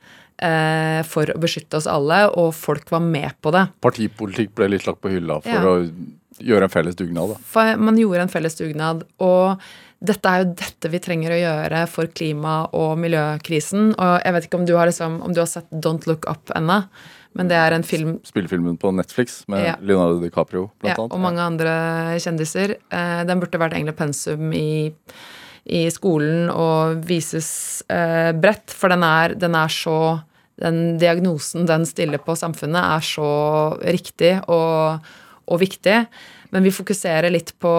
eh, 0.43 1.03
for 1.07 1.31
å 1.35 1.39
beskytte 1.41 1.77
oss 1.81 1.87
alle, 1.91 2.25
og 2.31 2.55
folk 2.55 2.89
var 2.91 3.01
med 3.05 3.35
på 3.43 3.53
det. 3.55 3.67
Partipolitikk 3.85 4.55
ble 4.59 4.69
litt 4.73 4.87
lagt 4.89 5.01
på 5.05 5.11
hylla 5.13 5.41
for 5.43 5.51
Ja. 5.51 5.63
å 5.65 5.91
gjøre 6.39 6.69
en 6.69 6.71
felles 6.71 6.95
dugnad. 6.97 7.35
Da. 7.35 7.37
For 7.43 7.77
man 7.77 7.97
gjorde 7.99 8.21
en 8.23 8.29
felles 8.33 8.55
dugnad, 8.57 9.05
og 9.21 9.59
dette 10.01 10.31
er 10.31 10.45
jo 10.45 10.53
dette 10.55 10.91
vi 10.93 10.99
trenger 11.03 11.31
å 11.35 11.41
gjøre 11.43 11.89
for 11.91 12.07
klima- 12.07 12.69
og 12.73 12.97
miljøkrisen. 13.03 13.95
Og 13.99 14.23
jeg 14.23 14.33
vet 14.37 14.45
ikke 14.47 14.59
om 14.61 14.67
du 14.67 14.77
har, 14.77 14.87
liksom, 14.87 15.21
om 15.27 15.33
du 15.35 15.41
har 15.41 15.47
sett 15.51 15.67
Don't 15.73 16.07
Look 16.07 16.29
Up 16.31 16.53
ennå, 16.55 16.85
men 17.35 17.49
det 17.51 17.57
er 17.59 17.75
en 17.75 17.83
film 17.83 18.21
Spillefilmen 18.25 18.79
på 18.79 18.93
Netflix 18.95 19.43
med 19.49 19.65
Ja. 19.67 19.75
Leonardo 19.83 20.21
DiCaprio, 20.23 20.71
blant 20.81 20.97
ja, 20.97 21.03
annet. 21.03 21.13
og 21.13 21.21
mange 21.21 21.41
andre 21.43 21.75
kjendiser. 22.19 22.77
Eh, 22.91 23.25
den 23.25 23.41
burde 23.41 23.59
vært 23.59 23.75
egentlig 23.75 23.97
pensum 23.99 24.53
i, 24.55 24.93
i 25.69 25.85
skolen 25.93 26.49
og 26.53 27.05
vises 27.09 27.51
eh, 27.93 28.33
bredt, 28.37 28.73
for 28.75 28.93
den 28.93 29.05
er, 29.07 29.37
den 29.39 29.59
er 29.59 29.73
så 29.73 29.99
Den 30.59 30.99
diagnosen 30.99 31.69
den 31.69 31.85
stiller 31.87 32.19
på 32.19 32.35
samfunnet, 32.35 32.83
er 32.83 33.05
så 33.07 33.79
riktig 33.79 34.33
og, 34.51 35.05
og 35.47 35.61
viktig. 35.61 36.01
Men 36.51 36.65
vi 36.67 36.73
fokuserer 36.75 37.31
litt 37.31 37.53
på 37.63 37.71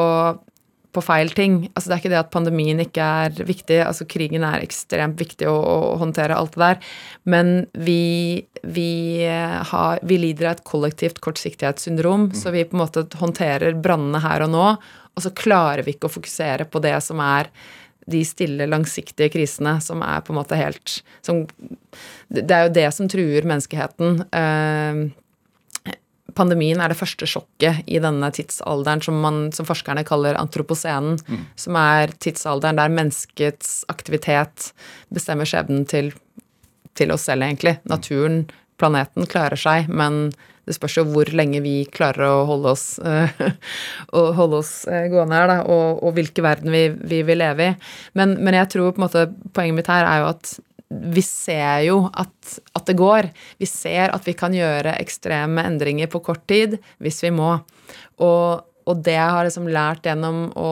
på 0.95 1.03
feil 1.05 1.29
ting. 1.37 1.67
Altså 1.73 1.89
Det 1.89 1.95
er 1.95 2.01
ikke 2.01 2.11
det 2.13 2.19
at 2.19 2.31
pandemien 2.33 2.79
ikke 2.81 3.09
er 3.25 3.43
viktig. 3.45 3.79
altså 3.85 4.07
Krigen 4.09 4.45
er 4.45 4.63
ekstremt 4.65 5.19
viktig 5.21 5.47
å, 5.49 5.53
å 5.55 5.97
håndtere, 6.01 6.37
alt 6.37 6.55
det 6.57 6.63
der. 6.63 6.79
Men 7.29 7.51
vi, 7.77 8.45
vi, 8.63 8.91
har, 9.71 10.01
vi 10.01 10.17
lider 10.17 10.49
av 10.49 10.57
et 10.57 10.65
kollektivt 10.65 11.21
kortsiktighetssyndrom. 11.25 12.31
Så 12.37 12.53
vi 12.55 12.65
på 12.65 12.77
en 12.77 12.83
måte 12.83 13.05
håndterer 13.21 13.77
brannene 13.77 14.23
her 14.25 14.47
og 14.47 14.53
nå, 14.55 14.65
og 15.15 15.25
så 15.25 15.33
klarer 15.35 15.83
vi 15.85 15.95
ikke 15.95 16.09
å 16.09 16.13
fokusere 16.13 16.67
på 16.69 16.81
det 16.83 16.95
som 17.05 17.21
er 17.23 17.51
de 18.09 18.23
stille, 18.25 18.65
langsiktige 18.69 19.29
krisene 19.33 19.77
som 19.83 20.01
er 20.05 20.23
på 20.25 20.33
en 20.33 20.39
måte 20.39 20.57
helt 20.57 20.99
som, 21.25 21.43
Det 22.29 22.49
er 22.49 22.67
jo 22.67 22.73
det 22.73 22.87
som 22.95 23.09
truer 23.11 23.45
menneskeheten. 23.45 24.23
Eh, 24.33 25.09
pandemien 26.37 26.79
er 26.81 26.91
det 26.91 26.99
første 26.99 27.27
sjokket 27.29 27.83
i 27.89 27.99
denne 28.01 28.29
tidsalderen 28.33 29.03
som, 29.03 29.19
man, 29.23 29.41
som 29.55 29.67
forskerne 29.67 30.05
kaller 30.07 30.39
antroposenen, 30.39 31.19
som 31.59 31.77
er 31.79 32.13
tidsalderen 32.21 32.79
der 32.79 32.93
menneskets 32.93 33.83
aktivitet 33.91 34.71
bestemmer 35.13 35.49
skjebnen 35.49 35.85
til, 35.89 36.13
til 36.97 37.13
oss 37.15 37.27
selv, 37.29 37.45
egentlig. 37.47 37.77
Naturen, 37.89 38.43
planeten, 38.79 39.27
klarer 39.29 39.59
seg, 39.59 39.89
men 39.89 40.29
det 40.69 40.77
spørs 40.77 40.99
jo 40.99 41.05
hvor 41.09 41.29
lenge 41.33 41.63
vi 41.65 41.81
klarer 41.89 42.27
å 42.29 42.45
holde 42.45 42.73
oss, 42.75 42.85
eh, 43.01 43.41
å 44.17 44.29
holde 44.37 44.61
oss 44.61 44.73
eh, 44.85 45.07
gående 45.09 45.39
her, 45.39 45.49
da, 45.49 45.59
og, 45.65 46.03
og 46.05 46.15
hvilken 46.17 46.45
verden 46.45 46.73
vi, 46.75 46.85
vi 46.93 47.23
vil 47.25 47.41
leve 47.41 47.71
i. 47.71 47.75
Men, 48.19 48.37
men 48.37 48.59
jeg 48.59 48.75
tror 48.75 48.93
på 48.93 49.01
en 49.01 49.07
måte 49.07 49.27
poenget 49.55 49.79
mitt 49.79 49.91
her 49.91 50.05
er 50.05 50.23
jo 50.23 50.31
at 50.35 50.55
vi 50.89 51.21
ser 51.21 51.83
jo 51.85 51.99
at, 52.17 52.55
at 52.77 52.87
det 52.89 52.97
går. 52.97 53.29
Vi 53.61 53.67
ser 53.69 54.13
at 54.13 54.25
vi 54.25 54.33
kan 54.37 54.55
gjøre 54.55 54.97
ekstreme 54.97 55.65
endringer 55.69 56.09
på 56.09 56.21
kort 56.25 56.47
tid 56.49 56.79
hvis 57.01 57.21
vi 57.25 57.29
må. 57.33 57.51
Og, 58.25 58.65
og 58.89 59.03
det 59.05 59.13
jeg 59.13 59.35
har 59.35 59.45
liksom 59.45 59.69
lært 59.69 60.09
gjennom 60.09 60.47
å 60.57 60.71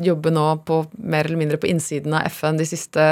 jobbe 0.00 0.32
nå 0.32 0.46
på 0.68 0.82
mer 0.96 1.28
eller 1.28 1.42
mindre 1.42 1.60
på 1.60 1.68
innsiden 1.68 2.16
av 2.16 2.28
FN 2.32 2.60
de 2.60 2.68
siste 2.68 3.06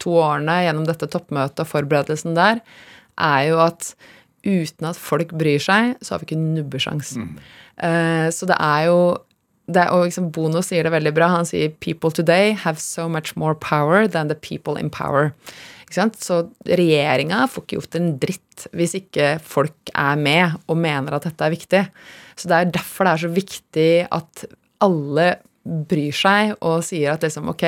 to 0.00 0.16
årene 0.16 0.62
gjennom 0.64 0.88
dette 0.88 1.08
toppmøtet 1.12 1.64
og 1.64 1.70
forberedelsen 1.70 2.36
der, 2.36 2.62
er 3.16 3.42
jo 3.50 3.60
at 3.64 3.92
uten 4.44 4.88
at 4.88 4.98
folk 5.00 5.32
bryr 5.36 5.62
seg, 5.62 5.96
så 6.02 6.14
har 6.14 6.22
vi 6.22 6.28
ikke 6.30 6.40
nubbesjans. 6.40 7.16
Eh, 7.76 8.26
så 8.32 8.48
det 8.48 8.58
er 8.58 8.90
jo 8.90 9.00
det 9.66 9.82
er, 9.82 9.90
og 9.90 10.04
liksom 10.06 10.28
Bono 10.30 10.60
sier 10.62 10.86
det 10.86 10.92
veldig 10.94 11.12
bra. 11.14 11.26
Han 11.32 11.46
sier 11.48 11.72
'people 11.82 12.12
today 12.14 12.52
have 12.54 12.78
so 12.78 13.08
much 13.08 13.36
more 13.36 13.54
power 13.54 14.06
than 14.06 14.28
the 14.28 14.36
people 14.38 14.78
in 14.78 14.90
power'. 14.90 15.32
Så 15.90 16.50
regjeringa 16.66 17.46
får 17.48 17.62
ikke 17.62 17.76
gjort 17.78 17.94
en 17.94 18.18
dritt 18.18 18.66
hvis 18.74 18.94
ikke 18.94 19.40
folk 19.40 19.90
er 19.94 20.16
med 20.16 20.56
og 20.68 20.76
mener 20.76 21.14
at 21.14 21.24
dette 21.24 21.44
er 21.44 21.50
viktig. 21.50 21.88
Så 22.36 22.48
det 22.48 22.56
er 22.56 22.72
derfor 22.74 23.04
det 23.04 23.12
er 23.12 23.22
så 23.22 23.32
viktig 23.32 24.08
at 24.10 24.44
alle 24.80 25.36
bryr 25.66 26.14
seg 26.14 26.54
og 26.60 26.84
sier 26.86 27.14
at 27.14 27.22
liksom 27.22 27.48
ok, 27.50 27.64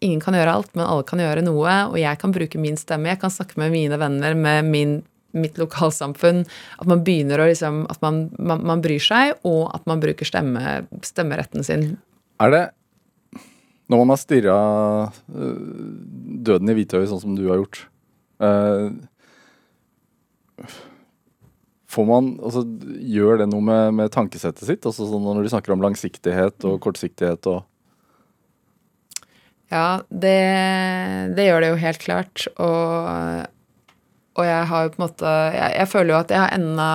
ingen 0.00 0.20
kan 0.20 0.36
gjøre 0.36 0.52
alt, 0.52 0.74
men 0.76 0.86
alle 0.86 1.04
kan 1.08 1.20
gjøre 1.22 1.44
noe, 1.44 1.74
og 1.92 1.98
jeg 2.00 2.20
kan 2.20 2.32
bruke 2.34 2.60
min 2.60 2.76
stemme, 2.80 3.10
jeg 3.12 3.20
kan 3.20 3.32
snakke 3.32 3.58
med 3.60 3.72
mine 3.74 3.98
venner, 4.00 4.34
med 4.34 4.68
min, 4.68 4.94
mitt 5.36 5.58
lokalsamfunn. 5.60 6.44
At 6.80 6.88
man 6.88 7.04
begynner 7.04 7.42
å 7.42 7.48
liksom 7.48 7.84
At 7.92 8.00
man, 8.04 8.28
man, 8.38 8.64
man 8.66 8.82
bryr 8.84 9.02
seg, 9.02 9.36
og 9.48 9.68
at 9.76 9.84
man 9.90 10.00
bruker 10.02 10.28
stemme, 10.28 10.82
stemmeretten 11.04 11.66
sin. 11.66 11.90
Er 12.40 12.54
det 12.54 12.64
Når 13.88 14.02
man 14.02 14.12
har 14.14 14.20
stirra 14.20 14.58
døden 15.28 16.72
i 16.72 16.76
hvitøyet, 16.78 17.08
sånn 17.10 17.22
som 17.22 17.38
du 17.38 17.46
har 17.48 17.60
gjort 17.62 17.84
eh, 18.44 18.92
Får 21.88 22.06
man 22.08 22.34
Altså, 22.44 22.64
gjør 23.00 23.42
det 23.42 23.50
noe 23.52 23.64
med, 23.64 23.98
med 24.00 24.12
tankesettet 24.14 24.64
sitt? 24.68 24.86
Altså 24.86 25.08
sånn 25.08 25.24
når 25.24 25.44
du 25.44 25.52
snakker 25.52 25.74
om 25.74 25.84
langsiktighet 25.84 26.68
og 26.68 26.80
kortsiktighet 26.84 27.50
og 27.50 27.64
Ja, 29.68 30.00
det, 30.08 30.36
det 31.36 31.44
gjør 31.44 31.60
det 31.60 31.68
jo 31.68 31.80
helt 31.82 32.00
klart. 32.00 32.46
Og, 32.56 33.48
og 34.38 34.46
jeg 34.46 34.68
har 34.70 34.84
jo 34.84 34.92
på 34.94 35.00
en 35.00 35.04
måte 35.04 35.32
jeg, 35.54 35.72
jeg 35.74 35.90
føler 35.90 36.12
jo 36.12 36.20
at 36.20 36.32
jeg 36.34 36.42
har 36.44 36.54
enda 36.54 36.90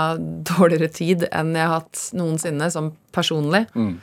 dårligere 0.53 0.91
tid 0.95 1.27
enn 1.31 1.51
jeg 1.57 1.67
har 1.67 1.81
hatt 1.81 2.07
noensinne, 2.15 2.69
sånn 2.71 2.93
personlig. 3.15 3.65
Mm. 3.75 3.97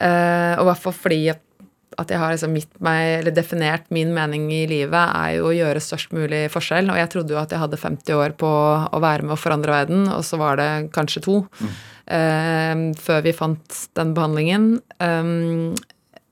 Eh, 0.00 0.52
og 0.58 0.66
i 0.66 0.68
hvert 0.68 0.82
fall 0.82 0.96
fordi 0.96 1.20
at, 1.32 1.40
at 2.02 2.12
jeg 2.12 2.20
har 2.20 2.34
liksom 2.34 2.58
gitt 2.58 2.76
meg, 2.84 3.06
eller 3.20 3.34
definert 3.34 3.88
min 3.94 4.12
mening 4.16 4.50
i 4.52 4.64
livet, 4.70 5.00
er 5.00 5.38
jo 5.38 5.48
å 5.48 5.56
gjøre 5.56 5.82
størst 5.82 6.12
mulig 6.16 6.44
forskjell. 6.52 6.92
Og 6.92 7.00
jeg 7.00 7.12
trodde 7.14 7.36
jo 7.36 7.40
at 7.40 7.54
jeg 7.54 7.62
hadde 7.62 7.80
50 7.80 8.20
år 8.20 8.36
på 8.40 8.50
å 8.50 9.02
være 9.02 9.26
med 9.26 9.36
å 9.36 9.40
forandre 9.40 9.74
verden, 9.74 10.08
og 10.12 10.24
så 10.26 10.40
var 10.40 10.60
det 10.60 10.70
kanskje 10.94 11.24
to. 11.24 11.40
Eh, 12.04 12.86
før 13.00 13.24
vi 13.24 13.36
fant 13.36 13.82
den 13.96 14.12
behandlingen. 14.16 14.70
Um, 15.00 15.72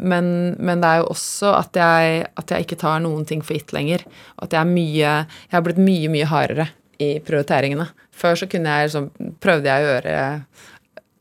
men, 0.02 0.26
men 0.58 0.82
det 0.82 0.88
er 0.90 1.00
jo 1.02 1.10
også 1.14 1.54
at 1.56 1.78
jeg, 1.78 2.26
at 2.38 2.52
jeg 2.52 2.66
ikke 2.66 2.80
tar 2.82 3.02
noen 3.04 3.24
ting 3.28 3.42
for 3.44 3.56
gitt 3.56 3.72
lenger. 3.74 4.04
At 4.42 4.54
jeg 4.56 4.70
mye 4.70 5.12
Jeg 5.22 5.54
har 5.54 5.64
blitt 5.66 5.80
mye, 5.82 6.10
mye 6.12 6.28
hardere 6.30 6.68
i 7.02 7.14
prioriteringene. 7.24 7.88
Før 8.14 8.36
så 8.38 8.48
kunne 8.50 8.74
jeg 8.76 8.90
liksom 8.90 9.08
Prøvde 9.42 9.70
jeg 9.70 9.86
å 9.86 9.90
gjøre 9.92 10.18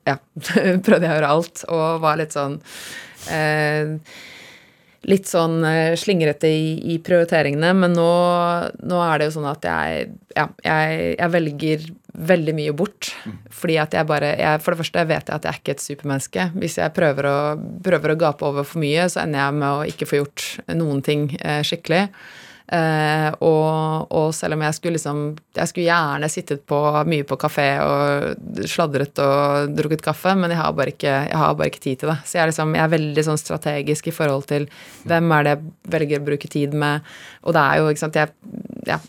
Ja, 0.10 0.18
prøvde 0.86 1.06
jeg 1.06 1.10
å 1.10 1.16
gjøre 1.16 1.32
alt 1.38 1.64
og 1.70 2.04
var 2.04 2.20
litt 2.22 2.36
sånn 2.36 2.60
eh, 3.32 3.96
Litt 5.10 5.30
sånn 5.30 5.64
eh, 5.66 5.96
slingrete 5.98 6.50
i, 6.54 6.76
i 6.94 7.00
prioriteringene, 7.02 7.72
men 7.74 7.96
nå, 7.98 8.12
nå 8.86 9.00
er 9.02 9.18
det 9.18 9.30
jo 9.30 9.38
sånn 9.40 9.50
at 9.50 9.66
jeg 9.66 10.12
Ja, 10.38 10.46
jeg, 10.66 11.16
jeg 11.16 11.34
velger 11.38 11.88
veldig 12.14 12.54
mye 12.58 12.76
bort. 12.76 13.12
Fordi 13.56 13.78
at 13.82 13.96
jeg 13.96 14.08
bare 14.10 14.36
jeg, 14.40 14.62
For 14.64 14.74
det 14.74 14.84
første 14.84 15.08
vet 15.08 15.32
jeg 15.32 15.36
at 15.38 15.48
jeg 15.48 15.54
er 15.54 15.62
ikke 15.62 15.76
et 15.78 15.86
supermenneske. 15.86 16.48
Hvis 16.60 16.78
jeg 16.82 16.96
prøver 16.96 17.30
å, 17.30 17.40
prøver 17.84 18.14
å 18.14 18.20
gape 18.28 18.48
over 18.48 18.68
for 18.68 18.84
mye, 18.84 19.08
så 19.12 19.24
ender 19.24 19.46
jeg 19.46 19.60
med 19.62 19.70
å 19.72 19.90
ikke 19.90 20.10
få 20.10 20.22
gjort 20.24 20.48
noen 20.76 21.04
ting 21.06 21.30
eh, 21.40 21.62
skikkelig. 21.68 22.08
Eh, 22.72 23.30
og, 23.44 24.12
og 24.16 24.30
selv 24.32 24.56
om 24.56 24.62
jeg 24.64 24.76
skulle 24.78 24.96
liksom 24.96 25.18
Jeg 25.58 25.68
skulle 25.68 25.90
gjerne 25.90 26.30
sittet 26.32 26.62
på 26.70 26.78
mye 27.04 27.26
på 27.28 27.36
kafé 27.42 27.66
og 27.84 28.62
sladret 28.70 29.20
og 29.20 29.74
drukket 29.76 30.06
kaffe, 30.06 30.38
men 30.40 30.54
jeg 30.54 30.62
har 30.62 30.78
bare 30.78 30.94
ikke, 30.94 31.16
jeg 31.28 31.42
har 31.42 31.58
bare 31.60 31.74
ikke 31.74 31.84
tid 31.84 32.00
til 32.04 32.14
det. 32.14 32.20
Så 32.24 32.38
jeg 32.38 32.46
er, 32.46 32.54
liksom, 32.54 32.78
jeg 32.78 32.86
er 32.86 32.94
veldig 32.96 33.26
sånn 33.28 33.42
strategisk 33.42 34.08
i 34.08 34.16
forhold 34.16 34.48
til 34.52 34.70
hvem 35.04 35.36
er 35.36 35.48
det 35.48 35.56
jeg 35.56 35.92
velger 35.98 36.24
å 36.24 36.28
bruke 36.32 36.52
tid 36.52 36.78
med. 36.86 37.12
Og 37.44 37.58
det 37.58 37.66
er 37.66 37.82
jo, 37.82 37.92
ikke 37.92 38.06
sant 38.06 38.22
Jeg 38.22 38.32
ja, 38.88 39.02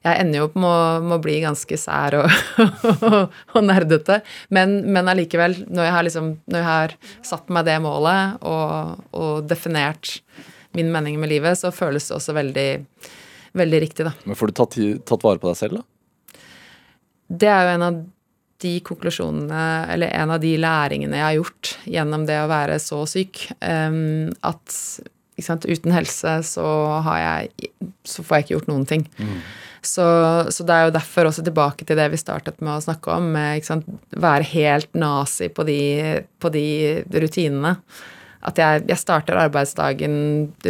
jeg 0.00 0.16
ender 0.22 0.40
jo 0.40 0.46
opp 0.48 0.54
med 0.56 1.12
å, 1.12 1.18
bli 1.20 1.34
ganske 1.42 1.76
sær 1.76 2.16
og, 2.22 3.34
og 3.52 3.64
nerdete. 3.66 4.20
Men, 4.48 4.78
men 4.88 5.10
allikevel, 5.12 5.58
når 5.68 5.86
jeg 5.88 5.96
har 5.96 6.06
liksom 6.06 6.30
Når 6.48 6.62
jeg 6.62 6.68
har 6.68 6.94
satt 7.26 7.52
meg 7.52 7.66
det 7.68 7.76
målet 7.84 8.40
og, 8.48 9.02
og 9.12 9.50
definert 9.50 10.16
min 10.76 10.92
mening 10.94 11.18
med 11.20 11.32
livet, 11.32 11.58
så 11.58 11.72
føles 11.74 12.06
det 12.06 12.14
også 12.16 12.34
veldig, 12.36 12.68
veldig 13.58 13.80
riktig, 13.82 14.06
da. 14.06 14.14
Men 14.24 14.38
får 14.38 14.50
du 14.50 14.56
tatt, 14.60 14.78
tatt 15.10 15.26
vare 15.26 15.42
på 15.42 15.50
deg 15.50 15.58
selv, 15.58 15.80
da? 15.80 16.38
Det 17.30 17.50
er 17.50 17.66
jo 17.66 17.74
en 17.74 17.86
av 17.86 18.00
de 18.60 18.72
konklusjonene, 18.84 19.64
eller 19.94 20.14
en 20.14 20.34
av 20.34 20.40
de 20.42 20.52
læringene 20.60 21.18
jeg 21.18 21.26
har 21.26 21.36
gjort 21.38 21.72
gjennom 21.90 22.26
det 22.28 22.38
å 22.42 22.50
være 22.50 22.78
så 22.82 23.02
syk, 23.08 23.46
um, 23.62 24.30
at 24.46 24.76
uten 25.40 25.94
helse 25.94 26.36
så, 26.46 26.68
jeg, 27.16 27.72
så, 28.04 28.22
får 28.22 28.36
jeg 28.36 28.46
ikke 28.46 28.56
gjort 28.58 28.70
noen 28.70 28.86
ting. 28.88 29.04
Mm. 29.18 29.40
Så, 29.80 30.04
så, 30.52 30.64
det 30.68 30.76
er 30.76 30.86
jo 30.86 30.94
derfor 30.98 31.30
også 31.30 31.44
tilbake 31.44 31.86
til 31.88 31.96
det 31.96 32.10
vi 32.12 32.20
startet 32.20 32.60
med 32.60 32.74
å 32.76 32.84
snakke 32.84 33.16
om, 33.16 33.30
med 33.32 33.64
være 34.12 34.48
helt 34.52 34.90
nazi 34.92 35.48
på 35.48 35.64
de, 35.68 35.80
på 36.40 36.52
de 36.52 36.66
rutinene 37.16 37.78
at 38.48 38.56
jeg, 38.56 38.84
jeg, 38.88 38.96
starter 38.96 39.36
arbeidsdagen 39.36 40.14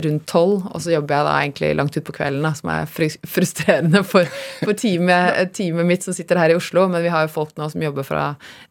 rundt 0.04 0.24
tolv, 0.30 0.64
og 0.72 0.82
så 0.82 0.96
jobber 0.96 1.14
jeg 1.14 1.26
da 1.26 1.34
egentlig 1.38 1.68
langt 1.78 1.98
utpå 2.00 2.14
kvelden, 2.16 2.42
da, 2.42 2.50
som 2.58 2.72
er 2.74 2.88
frustrerende 2.90 4.02
for, 4.06 4.26
for 4.64 4.74
teamet, 4.78 5.52
teamet, 5.54 5.86
mitt 5.86 6.06
som 6.06 6.16
sitter 6.16 6.40
her 6.40 6.50
i 6.50 6.58
Oslo. 6.58 6.88
Men 6.90 7.04
vi 7.04 7.12
har 7.14 7.28
jo 7.28 7.34
folk 7.36 7.54
nå 7.60 7.70
som 7.70 7.84
jobber 7.84 8.06
fra 8.06 8.24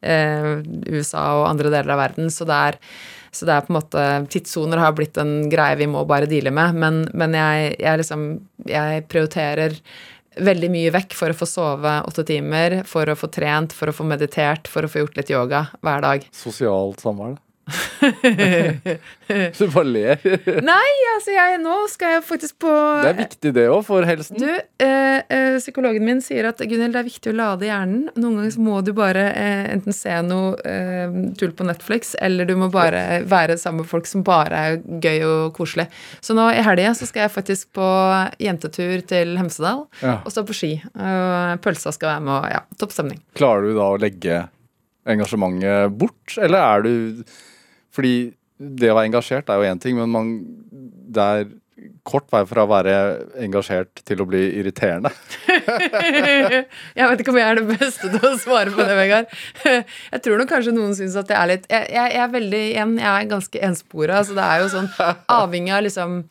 eh, 0.04 0.52
USA 0.91 1.24
og 1.39 1.47
andre 1.47 1.72
deler 1.72 1.95
av 1.95 2.04
verden, 2.04 2.28
så 2.34 2.47
det 2.50 2.60
er, 2.72 2.80
så 3.32 3.48
det 3.48 3.56
er 3.56 3.66
på 3.66 3.74
en 3.74 3.80
måte 3.80 4.06
Tidssoner 4.34 4.82
har 4.82 4.96
blitt 4.98 5.18
en 5.22 5.50
greie 5.52 5.78
vi 5.80 5.90
må 5.90 6.06
bare 6.10 6.30
deale 6.30 6.54
med, 6.56 6.78
men, 6.80 7.02
men 7.14 7.36
jeg, 7.38 7.76
jeg 7.80 8.02
liksom 8.04 8.30
Jeg 8.70 9.04
prioriterer 9.12 9.76
veldig 10.40 10.70
mye 10.72 10.94
vekk 10.94 11.16
for 11.18 11.34
å 11.34 11.36
få 11.36 11.48
sove 11.50 11.94
åtte 12.08 12.24
timer, 12.28 12.82
for 12.88 13.10
å 13.10 13.18
få 13.18 13.28
trent, 13.34 13.74
for 13.76 13.92
å 13.92 13.96
få 13.96 14.06
meditert, 14.08 14.70
for 14.72 14.86
å 14.86 14.92
få 14.92 15.04
gjort 15.04 15.20
litt 15.20 15.32
yoga 15.34 15.66
hver 15.84 16.06
dag. 16.06 16.28
Sosialt 16.36 17.04
samvær, 17.04 17.36
da? 17.36 17.49
du 19.60 19.64
bare 19.74 19.86
ler. 19.88 20.22
Nei, 20.66 20.90
altså 21.16 21.34
jeg, 21.36 21.60
nå 21.64 21.76
skal 21.92 22.16
jeg 22.16 22.24
faktisk 22.28 22.58
på 22.64 22.72
Det 23.04 23.12
er 23.12 23.18
viktig 23.20 23.52
det 23.56 23.66
òg, 23.72 23.82
for 23.88 24.08
helsen. 24.08 24.40
Du, 24.42 24.50
eh, 24.50 25.20
eh, 25.22 25.58
psykologen 25.62 26.06
min 26.08 26.22
sier 26.24 26.50
at 26.50 26.62
Gunhild, 26.62 26.96
det 26.96 27.02
er 27.02 27.08
viktig 27.08 27.34
å 27.34 27.38
lade 27.38 27.70
hjernen. 27.70 28.10
Noen 28.18 28.40
ganger 28.40 28.54
så 28.56 28.66
må 28.66 28.82
du 28.86 28.92
bare 28.98 29.26
eh, 29.32 29.66
enten 29.74 29.96
se 29.96 30.16
noe 30.26 30.56
eh, 30.68 31.18
tull 31.40 31.54
på 31.56 31.68
Netflix, 31.68 32.16
eller 32.20 32.50
du 32.50 32.56
må 32.60 32.72
bare 32.74 33.22
være 33.30 33.58
sammen 33.62 33.84
med 33.84 33.92
folk 33.92 34.10
som 34.10 34.26
bare 34.28 34.64
er 34.66 34.80
gøy 34.80 35.26
og 35.28 35.56
koselig. 35.58 35.90
Så 36.26 36.36
nå 36.38 36.50
i 36.54 36.64
helga 36.66 36.94
så 36.98 37.08
skal 37.10 37.28
jeg 37.28 37.36
faktisk 37.36 37.74
på 37.78 37.90
jentetur 38.42 39.04
til 39.10 39.36
Hemsedal, 39.40 39.86
ja. 40.04 40.20
og 40.24 40.34
stå 40.34 40.46
på 40.48 40.58
ski. 40.58 40.72
Og 40.94 41.60
pølsa 41.64 41.94
skal 41.96 42.16
være 42.16 42.26
med, 42.26 42.38
og 42.40 42.56
ja, 42.56 42.64
topp 42.80 42.96
stemning. 42.96 43.22
Klarer 43.38 43.70
du 43.70 43.78
da 43.78 43.92
å 43.94 44.00
legge 44.02 44.46
engasjementet 45.10 45.96
bort, 46.00 46.38
eller 46.38 46.60
er 46.60 46.86
du 46.86 47.24
fordi 47.96 48.14
det 48.60 48.92
å 48.92 48.98
være 48.98 49.10
engasjert 49.10 49.50
er 49.50 49.60
jo 49.60 49.72
én 49.72 49.82
ting, 49.82 49.96
men 49.98 50.12
man, 50.12 50.32
det 51.10 51.26
er 51.26 51.50
kort 52.08 52.28
vei 52.34 52.42
fra 52.50 52.66
å 52.66 52.70
være 52.70 52.94
engasjert 53.44 54.02
til 54.08 54.24
å 54.24 54.28
bli 54.28 54.42
irriterende. 54.60 55.12
jeg 56.98 57.10
vet 57.12 57.24
ikke 57.24 57.32
om 57.32 57.40
jeg 57.40 57.48
er 57.48 57.60
det 57.62 57.78
beste 57.80 58.12
til 58.12 58.26
å 58.26 58.34
svare 58.42 58.74
på 58.74 58.84
det, 58.84 58.98
Vegard. 59.00 59.32
Jeg 59.64 60.24
tror 60.26 60.42
nok 60.42 60.52
kanskje 60.52 60.76
noen 60.76 60.96
syns 60.98 61.18
at 61.20 61.30
det 61.30 61.38
er 61.38 61.52
litt 61.54 61.68
Jeg, 61.70 61.88
jeg, 61.94 62.14
jeg 62.16 62.24
er 62.26 62.36
veldig 62.36 62.62
igjen, 62.66 62.96
jeg 63.00 63.10
er 63.12 63.32
ganske 63.32 63.64
enspora, 63.70 64.22
så 64.26 64.38
det 64.38 64.46
er 64.46 64.64
jo 64.64 64.72
sånn 64.76 64.90
avhengig 65.40 65.76
av 65.76 65.86
liksom 65.88 66.22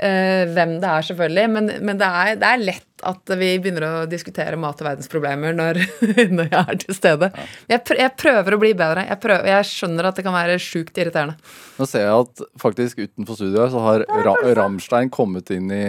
hvem 0.00 0.76
det 0.80 0.88
er, 0.88 1.04
selvfølgelig. 1.10 1.42
Men, 1.52 1.66
men 1.84 1.98
det, 2.00 2.06
er, 2.08 2.38
det, 2.40 2.48
er, 2.48 2.62
lett 2.64 3.04
at 3.10 3.32
vi 3.40 3.50
begynner 3.60 3.84
å 3.84 4.04
diskutere 4.08 4.56
mat 4.60 4.80
og 4.80 4.86
verdensproblemer 4.88 5.56
når, 5.56 5.80
når 6.36 6.48
jeg 6.48 6.60
er 6.60 6.78
til 6.84 6.96
stede. 6.96 7.28
Jeg, 7.68 7.82
prøver, 7.84 8.00
jeg 8.04 8.14
prøver 8.22 8.56
å 8.56 8.60
bli 8.62 8.70
bedre. 8.78 9.04
Jeg, 9.08 9.20
prøver, 9.22 9.50
jeg, 9.52 9.68
skjønner 9.68 10.08
at 10.08 10.20
det 10.20 10.24
kan 10.24 10.36
være 10.36 10.56
sjukt 10.62 11.02
irriterende. 11.02 11.36
Nå 11.76 11.88
ser 11.90 12.06
jeg 12.06 12.24
at 12.24 12.46
faktisk 12.64 13.04
utenfor 13.04 13.40
studioet 13.40 13.74
så 13.74 13.84
har 13.84 14.06
Ra 14.24 14.38
Ramstein 14.62 15.12
kommet 15.12 15.52
inn 15.54 15.68
i 15.74 15.84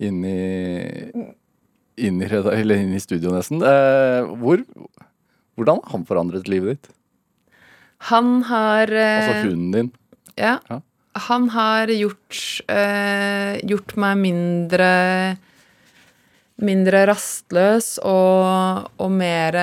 inn 0.00 0.24
i, 0.24 1.10
inn 2.00 2.22
i, 2.22 2.28
eller 2.30 2.80
inn 2.80 2.94
i 2.96 3.02
studio, 3.02 3.32
nesten. 3.34 3.60
Eh, 3.60 4.28
hvor, 4.40 4.62
hvordan 5.58 5.82
har 5.84 5.96
han 5.96 6.06
forandret 6.08 6.48
livet 6.50 6.78
ditt? 6.78 6.94
Han 8.08 8.38
har 8.48 8.88
eh, 8.88 9.16
Altså 9.18 9.50
hunden 9.50 9.74
din? 9.74 9.90
Ja. 10.40 10.56
ja. 10.70 10.80
Han 11.14 11.48
har 11.50 11.90
gjort, 11.90 12.60
eh, 12.70 13.58
gjort 13.66 13.96
meg 13.98 14.20
mindre 14.20 14.90
mindre 16.60 17.06
rastløs 17.08 17.94
og, 18.04 18.90
og 19.00 19.10
mer 19.16 19.56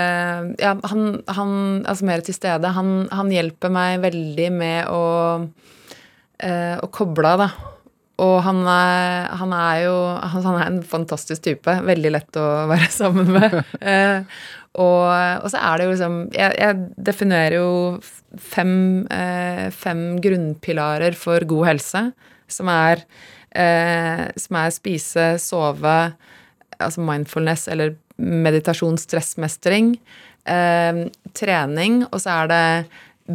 Ja, 0.58 0.74
han, 0.90 1.22
han, 1.30 1.52
Altså 1.86 2.08
mer 2.10 2.24
til 2.26 2.34
stede. 2.34 2.72
Han, 2.74 3.08
han 3.14 3.30
hjelper 3.32 3.70
meg 3.70 4.02
veldig 4.02 4.48
med 4.52 4.90
å, 4.90 5.04
eh, 6.42 6.76
å 6.82 6.90
koble 6.90 7.36
av, 7.36 7.46
da. 7.46 7.74
Og 8.26 8.40
han 8.42 8.64
er, 8.66 9.28
han 9.38 9.52
er 9.54 9.84
jo 9.84 9.98
Han 10.34 10.48
er 10.56 10.64
en 10.66 10.80
fantastisk 10.82 11.44
type. 11.46 11.76
Veldig 11.86 12.14
lett 12.16 12.40
å 12.42 12.48
være 12.70 12.90
sammen 13.02 13.30
med. 13.36 13.60
eh, 13.82 14.24
og, 14.78 15.06
og, 15.42 15.50
så 15.50 15.62
er 15.62 15.80
det 15.80 15.88
jo 15.88 15.94
liksom 15.96 16.18
Jeg, 16.36 16.54
jeg 16.62 17.06
definerer 17.10 17.58
jo 17.58 17.70
fem, 18.38 18.76
eh, 19.14 19.68
fem, 19.74 20.04
grunnpilarer 20.22 21.18
for 21.18 21.46
god 21.50 21.70
helse, 21.72 22.04
som 22.52 22.70
er, 22.70 23.02
eh, 23.56 24.28
som 24.38 24.60
er 24.60 24.76
spise, 24.76 25.28
sove, 25.42 25.96
altså 26.78 27.02
mindfulness 27.02 27.66
eller 27.72 27.96
meditasjon, 28.18 29.00
stressmestring, 29.02 29.96
eh, 30.46 31.08
trening, 31.34 32.04
og 32.12 32.22
så 32.22 32.44
er 32.44 32.52
det 32.52 32.68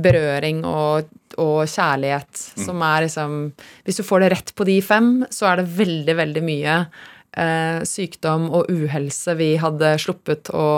berøring 0.04 0.62
og, 0.68 1.10
og 1.40 1.64
kjærlighet, 1.68 2.30
mm. 2.30 2.62
som 2.64 2.84
er 2.86 3.08
liksom 3.08 3.40
Hvis 3.84 3.98
du 3.98 4.06
får 4.06 4.22
det 4.22 4.30
rett 4.32 4.54
på 4.54 4.64
de 4.68 4.78
fem, 4.84 5.10
så 5.30 5.50
er 5.50 5.60
det 5.60 5.72
veldig, 5.76 6.16
veldig 6.16 6.44
mye 6.46 6.76
eh, 7.36 7.80
sykdom 7.88 8.48
og 8.50 8.70
uhelse 8.72 9.36
vi 9.38 9.54
hadde 9.60 9.94
sluppet 10.02 10.52
å, 10.54 10.68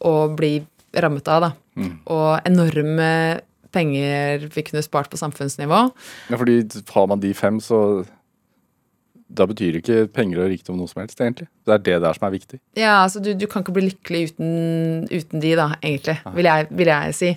å 0.00 0.14
bli 0.36 0.58
rammet 1.00 1.30
av, 1.30 1.48
da. 1.48 1.50
Mm. 1.80 1.92
Og 2.10 2.48
enorme 2.48 3.10
penger 3.70 4.48
vi 4.50 4.64
kunne 4.66 4.82
spart 4.82 5.10
på 5.10 5.18
samfunnsnivå. 5.20 5.82
Ja, 6.30 6.38
fordi 6.38 6.62
har 6.90 7.06
man 7.10 7.22
de 7.22 7.30
fem, 7.36 7.60
så 7.62 8.02
da 9.30 9.46
betyr 9.46 9.78
ikke 9.78 10.04
penger 10.10 10.42
og 10.42 10.50
rikdom 10.50 10.78
noe 10.78 10.90
som 10.90 11.00
helst, 11.02 11.20
egentlig. 11.22 11.46
Det 11.66 11.74
er 11.74 11.82
det 11.86 11.96
der 12.02 12.16
som 12.16 12.26
er 12.26 12.32
viktig. 12.34 12.58
Ja, 12.78 12.94
altså 13.04 13.22
du, 13.22 13.30
du 13.38 13.46
kan 13.50 13.62
ikke 13.62 13.74
bli 13.76 13.84
lykkelig 13.86 14.22
uten, 14.30 14.50
uten 15.10 15.42
de, 15.42 15.52
da, 15.58 15.68
egentlig, 15.78 16.16
vil 16.34 16.48
jeg, 16.50 16.66
vil 16.80 16.90
jeg 16.90 17.14
si. 17.14 17.30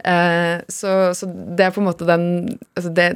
Uh, 0.00 0.62
så, 0.70 0.92
så, 1.16 1.28
det 1.28 1.66
er 1.66 1.74
på 1.74 1.82
en 1.82 1.88
måte 1.90 2.06
den 2.08 2.22
altså 2.72 2.88
det, 2.96 3.08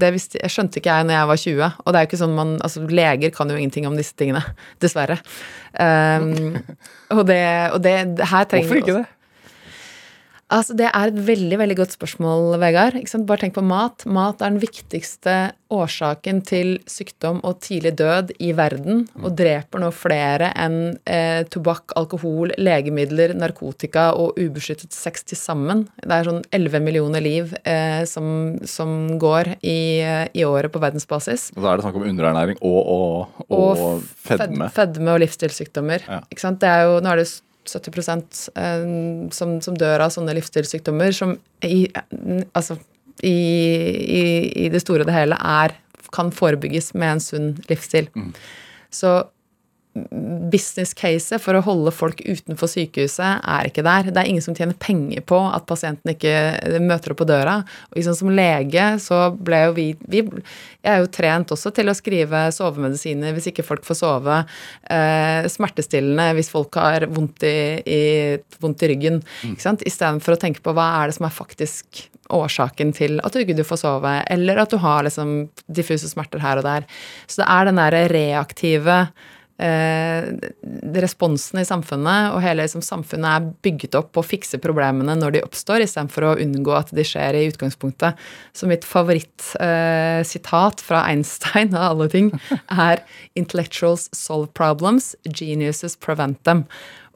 det 0.00 0.08
visste, 0.14 0.38
Jeg 0.40 0.54
skjønte 0.54 0.80
ikke 0.80 0.94
jeg 0.94 1.04
når 1.04 1.14
jeg 1.18 1.28
var 1.28 1.40
20, 1.42 1.66
og 1.76 1.92
det 1.92 1.98
er 1.98 2.06
jo 2.06 2.08
ikke 2.08 2.20
sånn 2.22 2.36
man 2.38 2.54
Altså, 2.64 2.84
leger 2.88 3.34
kan 3.34 3.52
jo 3.52 3.58
ingenting 3.58 3.88
om 3.90 3.98
disse 3.98 4.16
tingene, 4.16 4.40
dessverre. 4.82 5.18
Um, 5.76 6.62
og 7.12 7.26
det, 7.28 7.42
og 7.74 7.82
det 7.84 7.96
her 8.22 8.48
trenger 8.48 8.70
Hvorfor 8.70 8.80
ikke 8.80 9.00
det? 9.02 9.11
Altså, 10.52 10.76
Det 10.76 10.88
er 10.90 11.08
et 11.08 11.20
veldig 11.26 11.58
veldig 11.60 11.76
godt 11.78 11.94
spørsmål, 11.96 12.58
Vegard. 12.60 12.98
Bare 13.26 13.40
tenk 13.40 13.54
på 13.56 13.64
mat. 13.64 14.04
Mat 14.04 14.42
er 14.42 14.52
den 14.52 14.60
viktigste 14.60 15.52
årsaken 15.72 16.42
til 16.44 16.74
sykdom 16.90 17.40
og 17.48 17.62
tidlig 17.64 17.94
død 17.96 18.34
i 18.44 18.50
verden, 18.56 19.06
og 19.22 19.30
mm. 19.30 19.36
dreper 19.38 19.80
nå 19.80 19.88
flere 19.96 20.50
enn 20.60 20.98
eh, 21.08 21.46
tobakk, 21.48 21.94
alkohol, 21.96 22.52
legemidler, 22.60 23.32
narkotika 23.38 24.10
og 24.18 24.36
ubeskyttet 24.36 24.92
sex 24.92 25.24
til 25.24 25.40
sammen. 25.40 25.86
Det 26.02 26.12
er 26.12 26.28
sånn 26.28 26.42
11 26.52 26.84
millioner 26.84 27.24
liv 27.24 27.54
eh, 27.64 28.02
som, 28.08 28.58
som, 28.68 29.16
går 29.22 29.54
i, 29.60 29.78
eh, 30.04 30.26
i, 30.36 30.44
året 30.44 30.72
på 30.74 30.82
verdensbasis. 30.82 31.48
Og 31.56 31.64
da 31.64 31.72
er 31.72 31.80
det 31.80 31.86
snakk 31.86 31.96
om 32.02 32.04
underernæring 32.10 32.60
og, 32.60 32.82
og, 32.82 33.46
og, 33.48 33.86
og 33.86 34.04
fedme. 34.28 34.68
Fedme 34.76 35.16
og 35.16 35.24
livsstilssykdommer. 35.24 36.04
Ja. 36.08 36.20
Det 36.28 36.68
er 36.68 36.84
jo, 36.90 37.00
nå 37.00 37.14
er 37.14 37.22
det 37.22 37.30
70 37.68 38.00
eh, 38.56 38.86
som, 39.34 39.58
som, 39.64 39.76
dør 39.78 40.06
av 40.06 40.14
sånne 40.14 40.34
livsstilssykdommer, 40.38 41.14
som 41.16 41.36
i, 41.64 41.86
altså, 42.52 42.78
i, 43.22 43.32
i, 43.32 44.24
i, 44.64 44.68
det 44.72 44.82
store 44.82 45.04
og 45.04 45.10
det 45.10 45.16
hele 45.16 45.38
er, 45.38 45.76
kan 46.12 46.32
forebygges 46.34 46.92
med 46.98 47.16
en 47.16 47.22
sunn 47.24 47.52
livsstil. 47.70 48.10
Mm. 48.16 48.32
Så 48.92 49.14
business-caset 49.92 51.40
for 51.42 51.56
å 51.56 51.62
holde 51.66 51.92
folk 51.92 52.22
utenfor 52.24 52.70
sykehuset 52.70 53.42
er 53.44 53.68
ikke 53.68 53.84
der. 53.84 54.08
Det 54.08 54.22
er 54.22 54.28
ingen 54.30 54.44
som 54.44 54.56
tjener 54.56 54.76
penger 54.80 55.20
på 55.28 55.36
at 55.44 55.66
pasienten 55.68 56.14
ikke 56.14 56.78
møter 56.80 57.12
opp 57.12 57.20
på 57.20 57.28
døra. 57.28 57.58
Og 57.90 57.98
liksom 57.98 58.16
som 58.16 58.32
lege 58.32 58.86
så 59.04 59.26
ble 59.36 59.60
jo 59.66 59.74
vi, 59.76 59.86
vi 60.08 60.22
Jeg 60.22 60.88
er 60.94 61.02
jo 61.02 61.10
trent 61.12 61.52
også 61.54 61.74
til 61.76 61.92
å 61.92 61.96
skrive 61.96 62.46
sovemedisiner 62.56 63.36
hvis 63.36 63.50
ikke 63.52 63.66
folk 63.66 63.84
får 63.86 64.00
sove. 64.00 64.38
Eh, 64.88 65.50
smertestillende 65.52 66.30
hvis 66.38 66.50
folk 66.52 66.80
har 66.80 67.06
vondt 67.12 67.44
i, 67.48 67.58
i, 67.84 68.02
vondt 68.64 68.86
i 68.86 68.90
ryggen. 68.94 69.20
Mm. 69.42 69.52
ikke 69.52 69.66
sant? 69.66 69.84
Istedenfor 69.88 70.38
å 70.38 70.40
tenke 70.40 70.64
på 70.64 70.74
hva 70.76 70.88
er 71.02 71.12
det 71.12 71.18
som 71.18 71.28
er 71.28 71.36
faktisk 71.36 72.06
årsaken 72.32 72.94
til 72.96 73.20
at 73.20 73.34
du 73.34 73.42
ikke 73.42 73.66
får 73.66 73.82
sove, 73.82 74.14
eller 74.32 74.62
at 74.62 74.72
du 74.72 74.78
har 74.80 75.04
liksom 75.04 75.50
diffuse 75.68 76.08
smerter 76.08 76.40
her 76.40 76.62
og 76.62 76.66
der. 76.66 76.88
Så 77.26 77.42
det 77.42 77.50
er 77.52 77.68
den 77.68 77.80
derre 77.82 78.06
reaktive 78.12 78.98
eh, 79.02 79.38
responsen 81.02 81.60
i 81.60 81.66
samfunnet, 81.66 82.32
og 82.34 82.42
hele 82.44 82.64
liksom, 82.64 82.82
samfunnet 82.84 83.28
er 83.30 83.48
bygget 83.64 83.96
opp 83.98 84.10
på 84.14 84.22
å 84.22 84.26
fikse 84.26 84.60
problemene 84.62 85.14
når 85.18 85.36
de 85.36 85.44
oppstår, 85.46 85.84
istedenfor 85.84 86.26
å 86.26 86.34
unngå 86.42 86.74
at 86.76 86.92
de 86.94 87.04
skjer 87.06 87.38
i 87.38 87.46
utgangspunktet. 87.50 88.18
Så 88.56 88.68
mitt 88.70 88.86
favorittsitat 88.88 90.82
eh, 90.82 90.86
fra 90.86 91.04
Einstein 91.10 91.74
av 91.76 91.92
alle 91.92 92.08
ting 92.12 92.32
er 92.88 93.04
'Intellectuals 93.38 94.08
solve 94.16 94.50
problems, 94.54 95.14
geniuses 95.24 95.96
prevent 95.96 96.42
them'. 96.44 96.66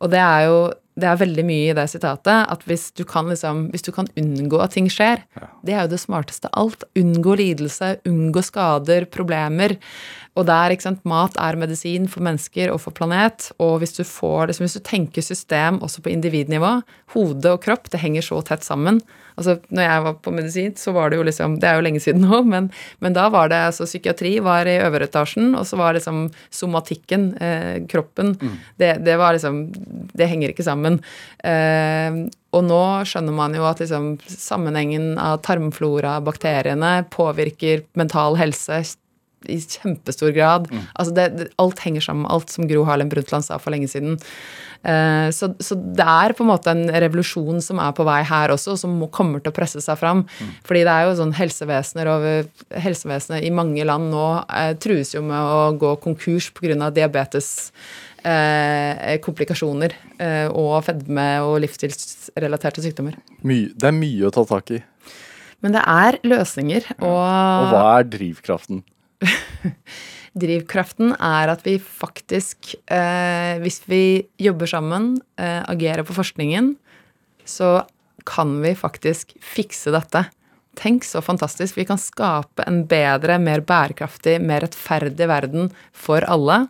Og 0.00 0.10
det 0.12 0.20
er 0.20 0.50
jo 0.50 0.58
det 0.96 1.04
er 1.04 1.18
veldig 1.20 1.44
mye 1.44 1.70
i 1.70 1.76
det 1.76 1.84
sitatet 1.92 2.48
at 2.48 2.62
hvis 2.64 2.88
du 2.96 3.02
kan, 3.08 3.28
liksom, 3.28 3.66
hvis 3.72 3.84
du 3.84 3.90
kan 3.92 4.08
unngå 4.16 4.62
at 4.64 4.72
ting 4.72 4.88
skjer, 4.88 5.20
ja. 5.36 5.48
det 5.60 5.74
er 5.74 5.82
jo 5.84 5.92
det 5.92 6.00
smarteste 6.00 6.48
av 6.48 6.62
alt. 6.62 6.86
Unngå 6.96 7.36
lidelse, 7.36 7.98
unngå 8.08 8.40
skader, 8.46 9.04
problemer. 9.12 9.76
Og 10.36 10.44
der, 10.48 10.72
ikke 10.74 10.84
sant, 10.84 11.04
mat 11.08 11.36
er 11.40 11.56
medisin 11.56 12.06
for 12.12 12.24
mennesker 12.24 12.72
og 12.72 12.82
for 12.84 12.96
planet. 12.96 13.50
Og 13.62 13.78
hvis 13.80 13.96
du 13.96 14.02
får 14.04 14.50
liksom, 14.50 14.66
hvis 14.66 14.76
du 14.76 14.84
tenker 14.84 15.24
system 15.24 15.80
også 15.84 16.04
på 16.04 16.12
individnivå, 16.12 16.78
hode 17.14 17.54
og 17.54 17.62
kropp, 17.64 17.88
det 17.92 18.02
henger 18.02 18.26
så 18.26 18.42
tett 18.44 18.66
sammen. 18.66 19.00
Altså, 19.36 19.56
når 19.68 19.84
jeg 19.84 20.04
var 20.06 20.18
på 20.24 20.32
medisin, 20.32 20.74
så 20.80 20.92
var 20.96 21.10
det 21.12 21.18
jo 21.18 21.24
liksom 21.26 21.58
Det 21.60 21.68
er 21.68 21.76
jo 21.76 21.84
lenge 21.84 22.00
siden 22.00 22.24
nå, 22.24 22.40
men, 22.48 22.70
men 23.04 23.16
da 23.16 23.26
var 23.32 23.50
det 23.52 23.58
altså 23.68 23.84
Psykiatri 23.88 24.38
var 24.44 24.68
i 24.68 24.78
øvre 24.80 25.08
etasjen, 25.08 25.50
og 25.58 25.66
så 25.68 25.76
var 25.80 25.96
liksom 25.96 26.26
somatikken, 26.48 27.28
eh, 27.40 27.84
kroppen, 27.88 28.32
mm. 28.40 28.56
det, 28.80 28.90
det, 29.04 29.16
var 29.20 29.36
liksom 29.36 29.66
Det 30.16 30.28
henger 30.28 30.52
ikke 30.52 30.64
sammen. 30.64 31.00
Eh, 31.44 32.26
og 32.56 32.64
nå 32.64 32.82
skjønner 33.08 33.36
man 33.36 33.56
jo 33.56 33.66
at 33.68 33.82
liksom, 33.84 34.14
sammenhengen 34.24 35.16
av 35.20 35.42
tarmflora, 35.44 36.16
bakteriene, 36.24 37.02
påvirker 37.12 37.84
mental 38.00 38.40
helse 38.40 38.84
i 39.52 39.58
kjempestor 39.60 40.32
grad. 40.36 40.68
Mm. 40.70 40.84
Altså 40.94 41.16
det, 41.16 41.26
det, 41.36 41.48
alt 41.62 41.82
henger 41.84 42.04
sammen, 42.04 42.28
alt 42.30 42.52
som 42.52 42.68
Gro 42.68 42.84
Harlem 42.88 43.10
Brundtland 43.12 43.46
sa 43.46 43.58
for 43.62 43.74
lenge 43.74 43.90
siden. 43.92 44.18
Uh, 44.86 45.28
så, 45.34 45.50
så, 45.62 45.74
det 45.76 46.06
er 46.06 46.34
på 46.36 46.44
en 46.44 46.50
måte 46.52 46.72
en 46.72 46.86
revolusjon 46.90 47.62
som 47.64 47.80
er 47.82 47.94
på 47.96 48.06
vei 48.06 48.20
her 48.28 48.54
også, 48.54 48.76
som 48.78 48.96
må, 49.00 49.10
kommer 49.12 49.42
til 49.42 49.52
å 49.52 49.56
presse 49.56 49.82
seg 49.82 49.98
fram. 50.00 50.24
Mm. 50.38 50.50
Fordi 50.68 50.84
det 50.86 50.96
er 50.96 51.06
jo 51.06 51.14
sånn 51.20 51.36
helsevesener 51.36 52.10
over 52.12 52.50
Helsevesenet 52.86 53.46
i 53.46 53.54
mange 53.54 53.86
land 53.88 54.12
nå 54.12 54.26
uh, 54.42 54.72
trues 54.82 55.14
jo 55.16 55.24
med 55.26 55.38
å 55.38 55.70
gå 55.78 55.96
konkurs 56.04 56.52
pga. 56.54 56.90
diabetes. 56.90 57.54
Eh, 58.26 59.20
komplikasjoner 59.22 59.92
og 60.58 60.80
fedme 60.82 61.26
og 61.46 61.60
livsstilsrelaterte 61.62 62.82
sykdommer. 62.82 63.14
Mye, 63.46 63.68
det 63.70 63.86
er 63.86 63.94
mye 63.94 64.26
å 64.26 64.32
ta 64.34 64.42
tak 64.48 64.72
i. 64.74 64.80
Men 65.64 65.76
det 65.76 65.84
er 65.88 66.18
løsninger, 66.26 66.84
og 67.00 67.16
Og 67.16 67.70
hva 67.72 67.84
er 67.98 68.10
drivkraften? 68.12 68.82
Drivkraften 70.40 71.14
er 71.14 71.52
at 71.52 71.62
vi 71.64 71.78
faktisk, 71.80 72.74
eh, 72.92 73.56
hvis 73.62 73.80
vi 73.88 74.26
jobber 74.42 74.68
sammen, 74.68 75.14
eh, 75.40 75.62
agerer 75.64 76.04
på 76.04 76.16
forskningen, 76.16 76.74
så 77.46 77.86
kan 78.26 78.58
vi 78.60 78.74
faktisk 78.76 79.32
fikse 79.40 79.94
dette. 79.94 80.26
Tenk 80.76 81.06
så 81.08 81.22
fantastisk. 81.24 81.78
Vi 81.78 81.86
kan 81.88 82.00
skape 82.00 82.66
en 82.66 82.82
bedre, 82.84 83.38
mer 83.40 83.62
bærekraftig, 83.64 84.36
mer 84.44 84.66
rettferdig 84.66 85.28
verden 85.30 85.70
for 85.92 86.26
alle. 86.28 86.66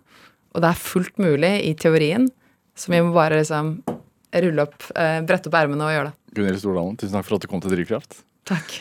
Og 0.54 0.62
det 0.62 0.70
er 0.70 0.84
fullt 0.84 1.18
mulig 1.18 1.52
i 1.66 1.74
teorien, 1.74 2.28
så 2.76 2.92
vi 2.92 3.02
må 3.02 3.12
bare 3.16 3.40
liksom 3.40 3.80
rulle 4.36 4.62
opp, 4.62 4.78
eh, 4.94 5.20
brette 5.26 5.50
opp 5.50 5.58
ermene 5.58 5.88
og 5.88 5.94
gjøre 5.94 6.12
det. 6.12 6.34
Gunhild 6.36 6.60
Stordalen, 6.60 6.96
tusen 7.00 7.16
takk 7.16 7.26
for 7.26 7.36
at 7.36 7.42
du 7.42 7.50
kom 7.50 7.60
til 7.64 7.72
Drivkraft. 7.74 8.22
Takk. 8.46 8.78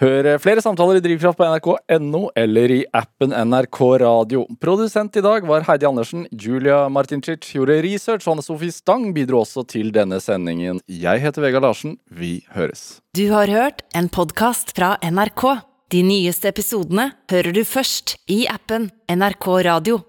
Hør 0.00 0.26
flere 0.42 0.62
samtaler 0.64 0.98
i 0.98 1.02
Drivkraft 1.04 1.38
på 1.38 1.46
nrk.no 1.46 2.24
eller 2.34 2.72
i 2.74 2.80
appen 2.98 3.30
NRK 3.30 3.78
Radio. 4.02 4.42
Produsent 4.62 5.14
i 5.20 5.22
dag 5.22 5.46
var 5.46 5.66
Heidi 5.68 5.86
Andersen. 5.86 6.24
Julia 6.32 6.88
Martincic 6.90 7.46
gjorde 7.54 7.76
research, 7.86 8.26
Hanne 8.26 8.42
Sofie 8.42 8.74
Stang 8.74 9.12
bidro 9.14 9.44
også 9.44 9.62
til 9.70 9.92
denne 9.94 10.18
sendingen. 10.22 10.80
Jeg 10.90 11.22
heter 11.22 11.46
Vegard 11.46 11.62
Larsen. 11.62 11.94
Vi 12.10 12.40
høres. 12.56 12.98
Du 13.14 13.28
har 13.30 13.46
hørt 13.46 13.84
en 13.94 14.10
podkast 14.10 14.74
fra 14.74 14.96
NRK. 15.04 15.46
De 15.94 16.02
nyeste 16.02 16.50
episodene 16.50 17.12
hører 17.30 17.54
du 17.54 17.62
først 17.62 18.16
i 18.26 18.44
appen 18.50 18.90
NRK 19.06 19.48
Radio. 19.68 20.00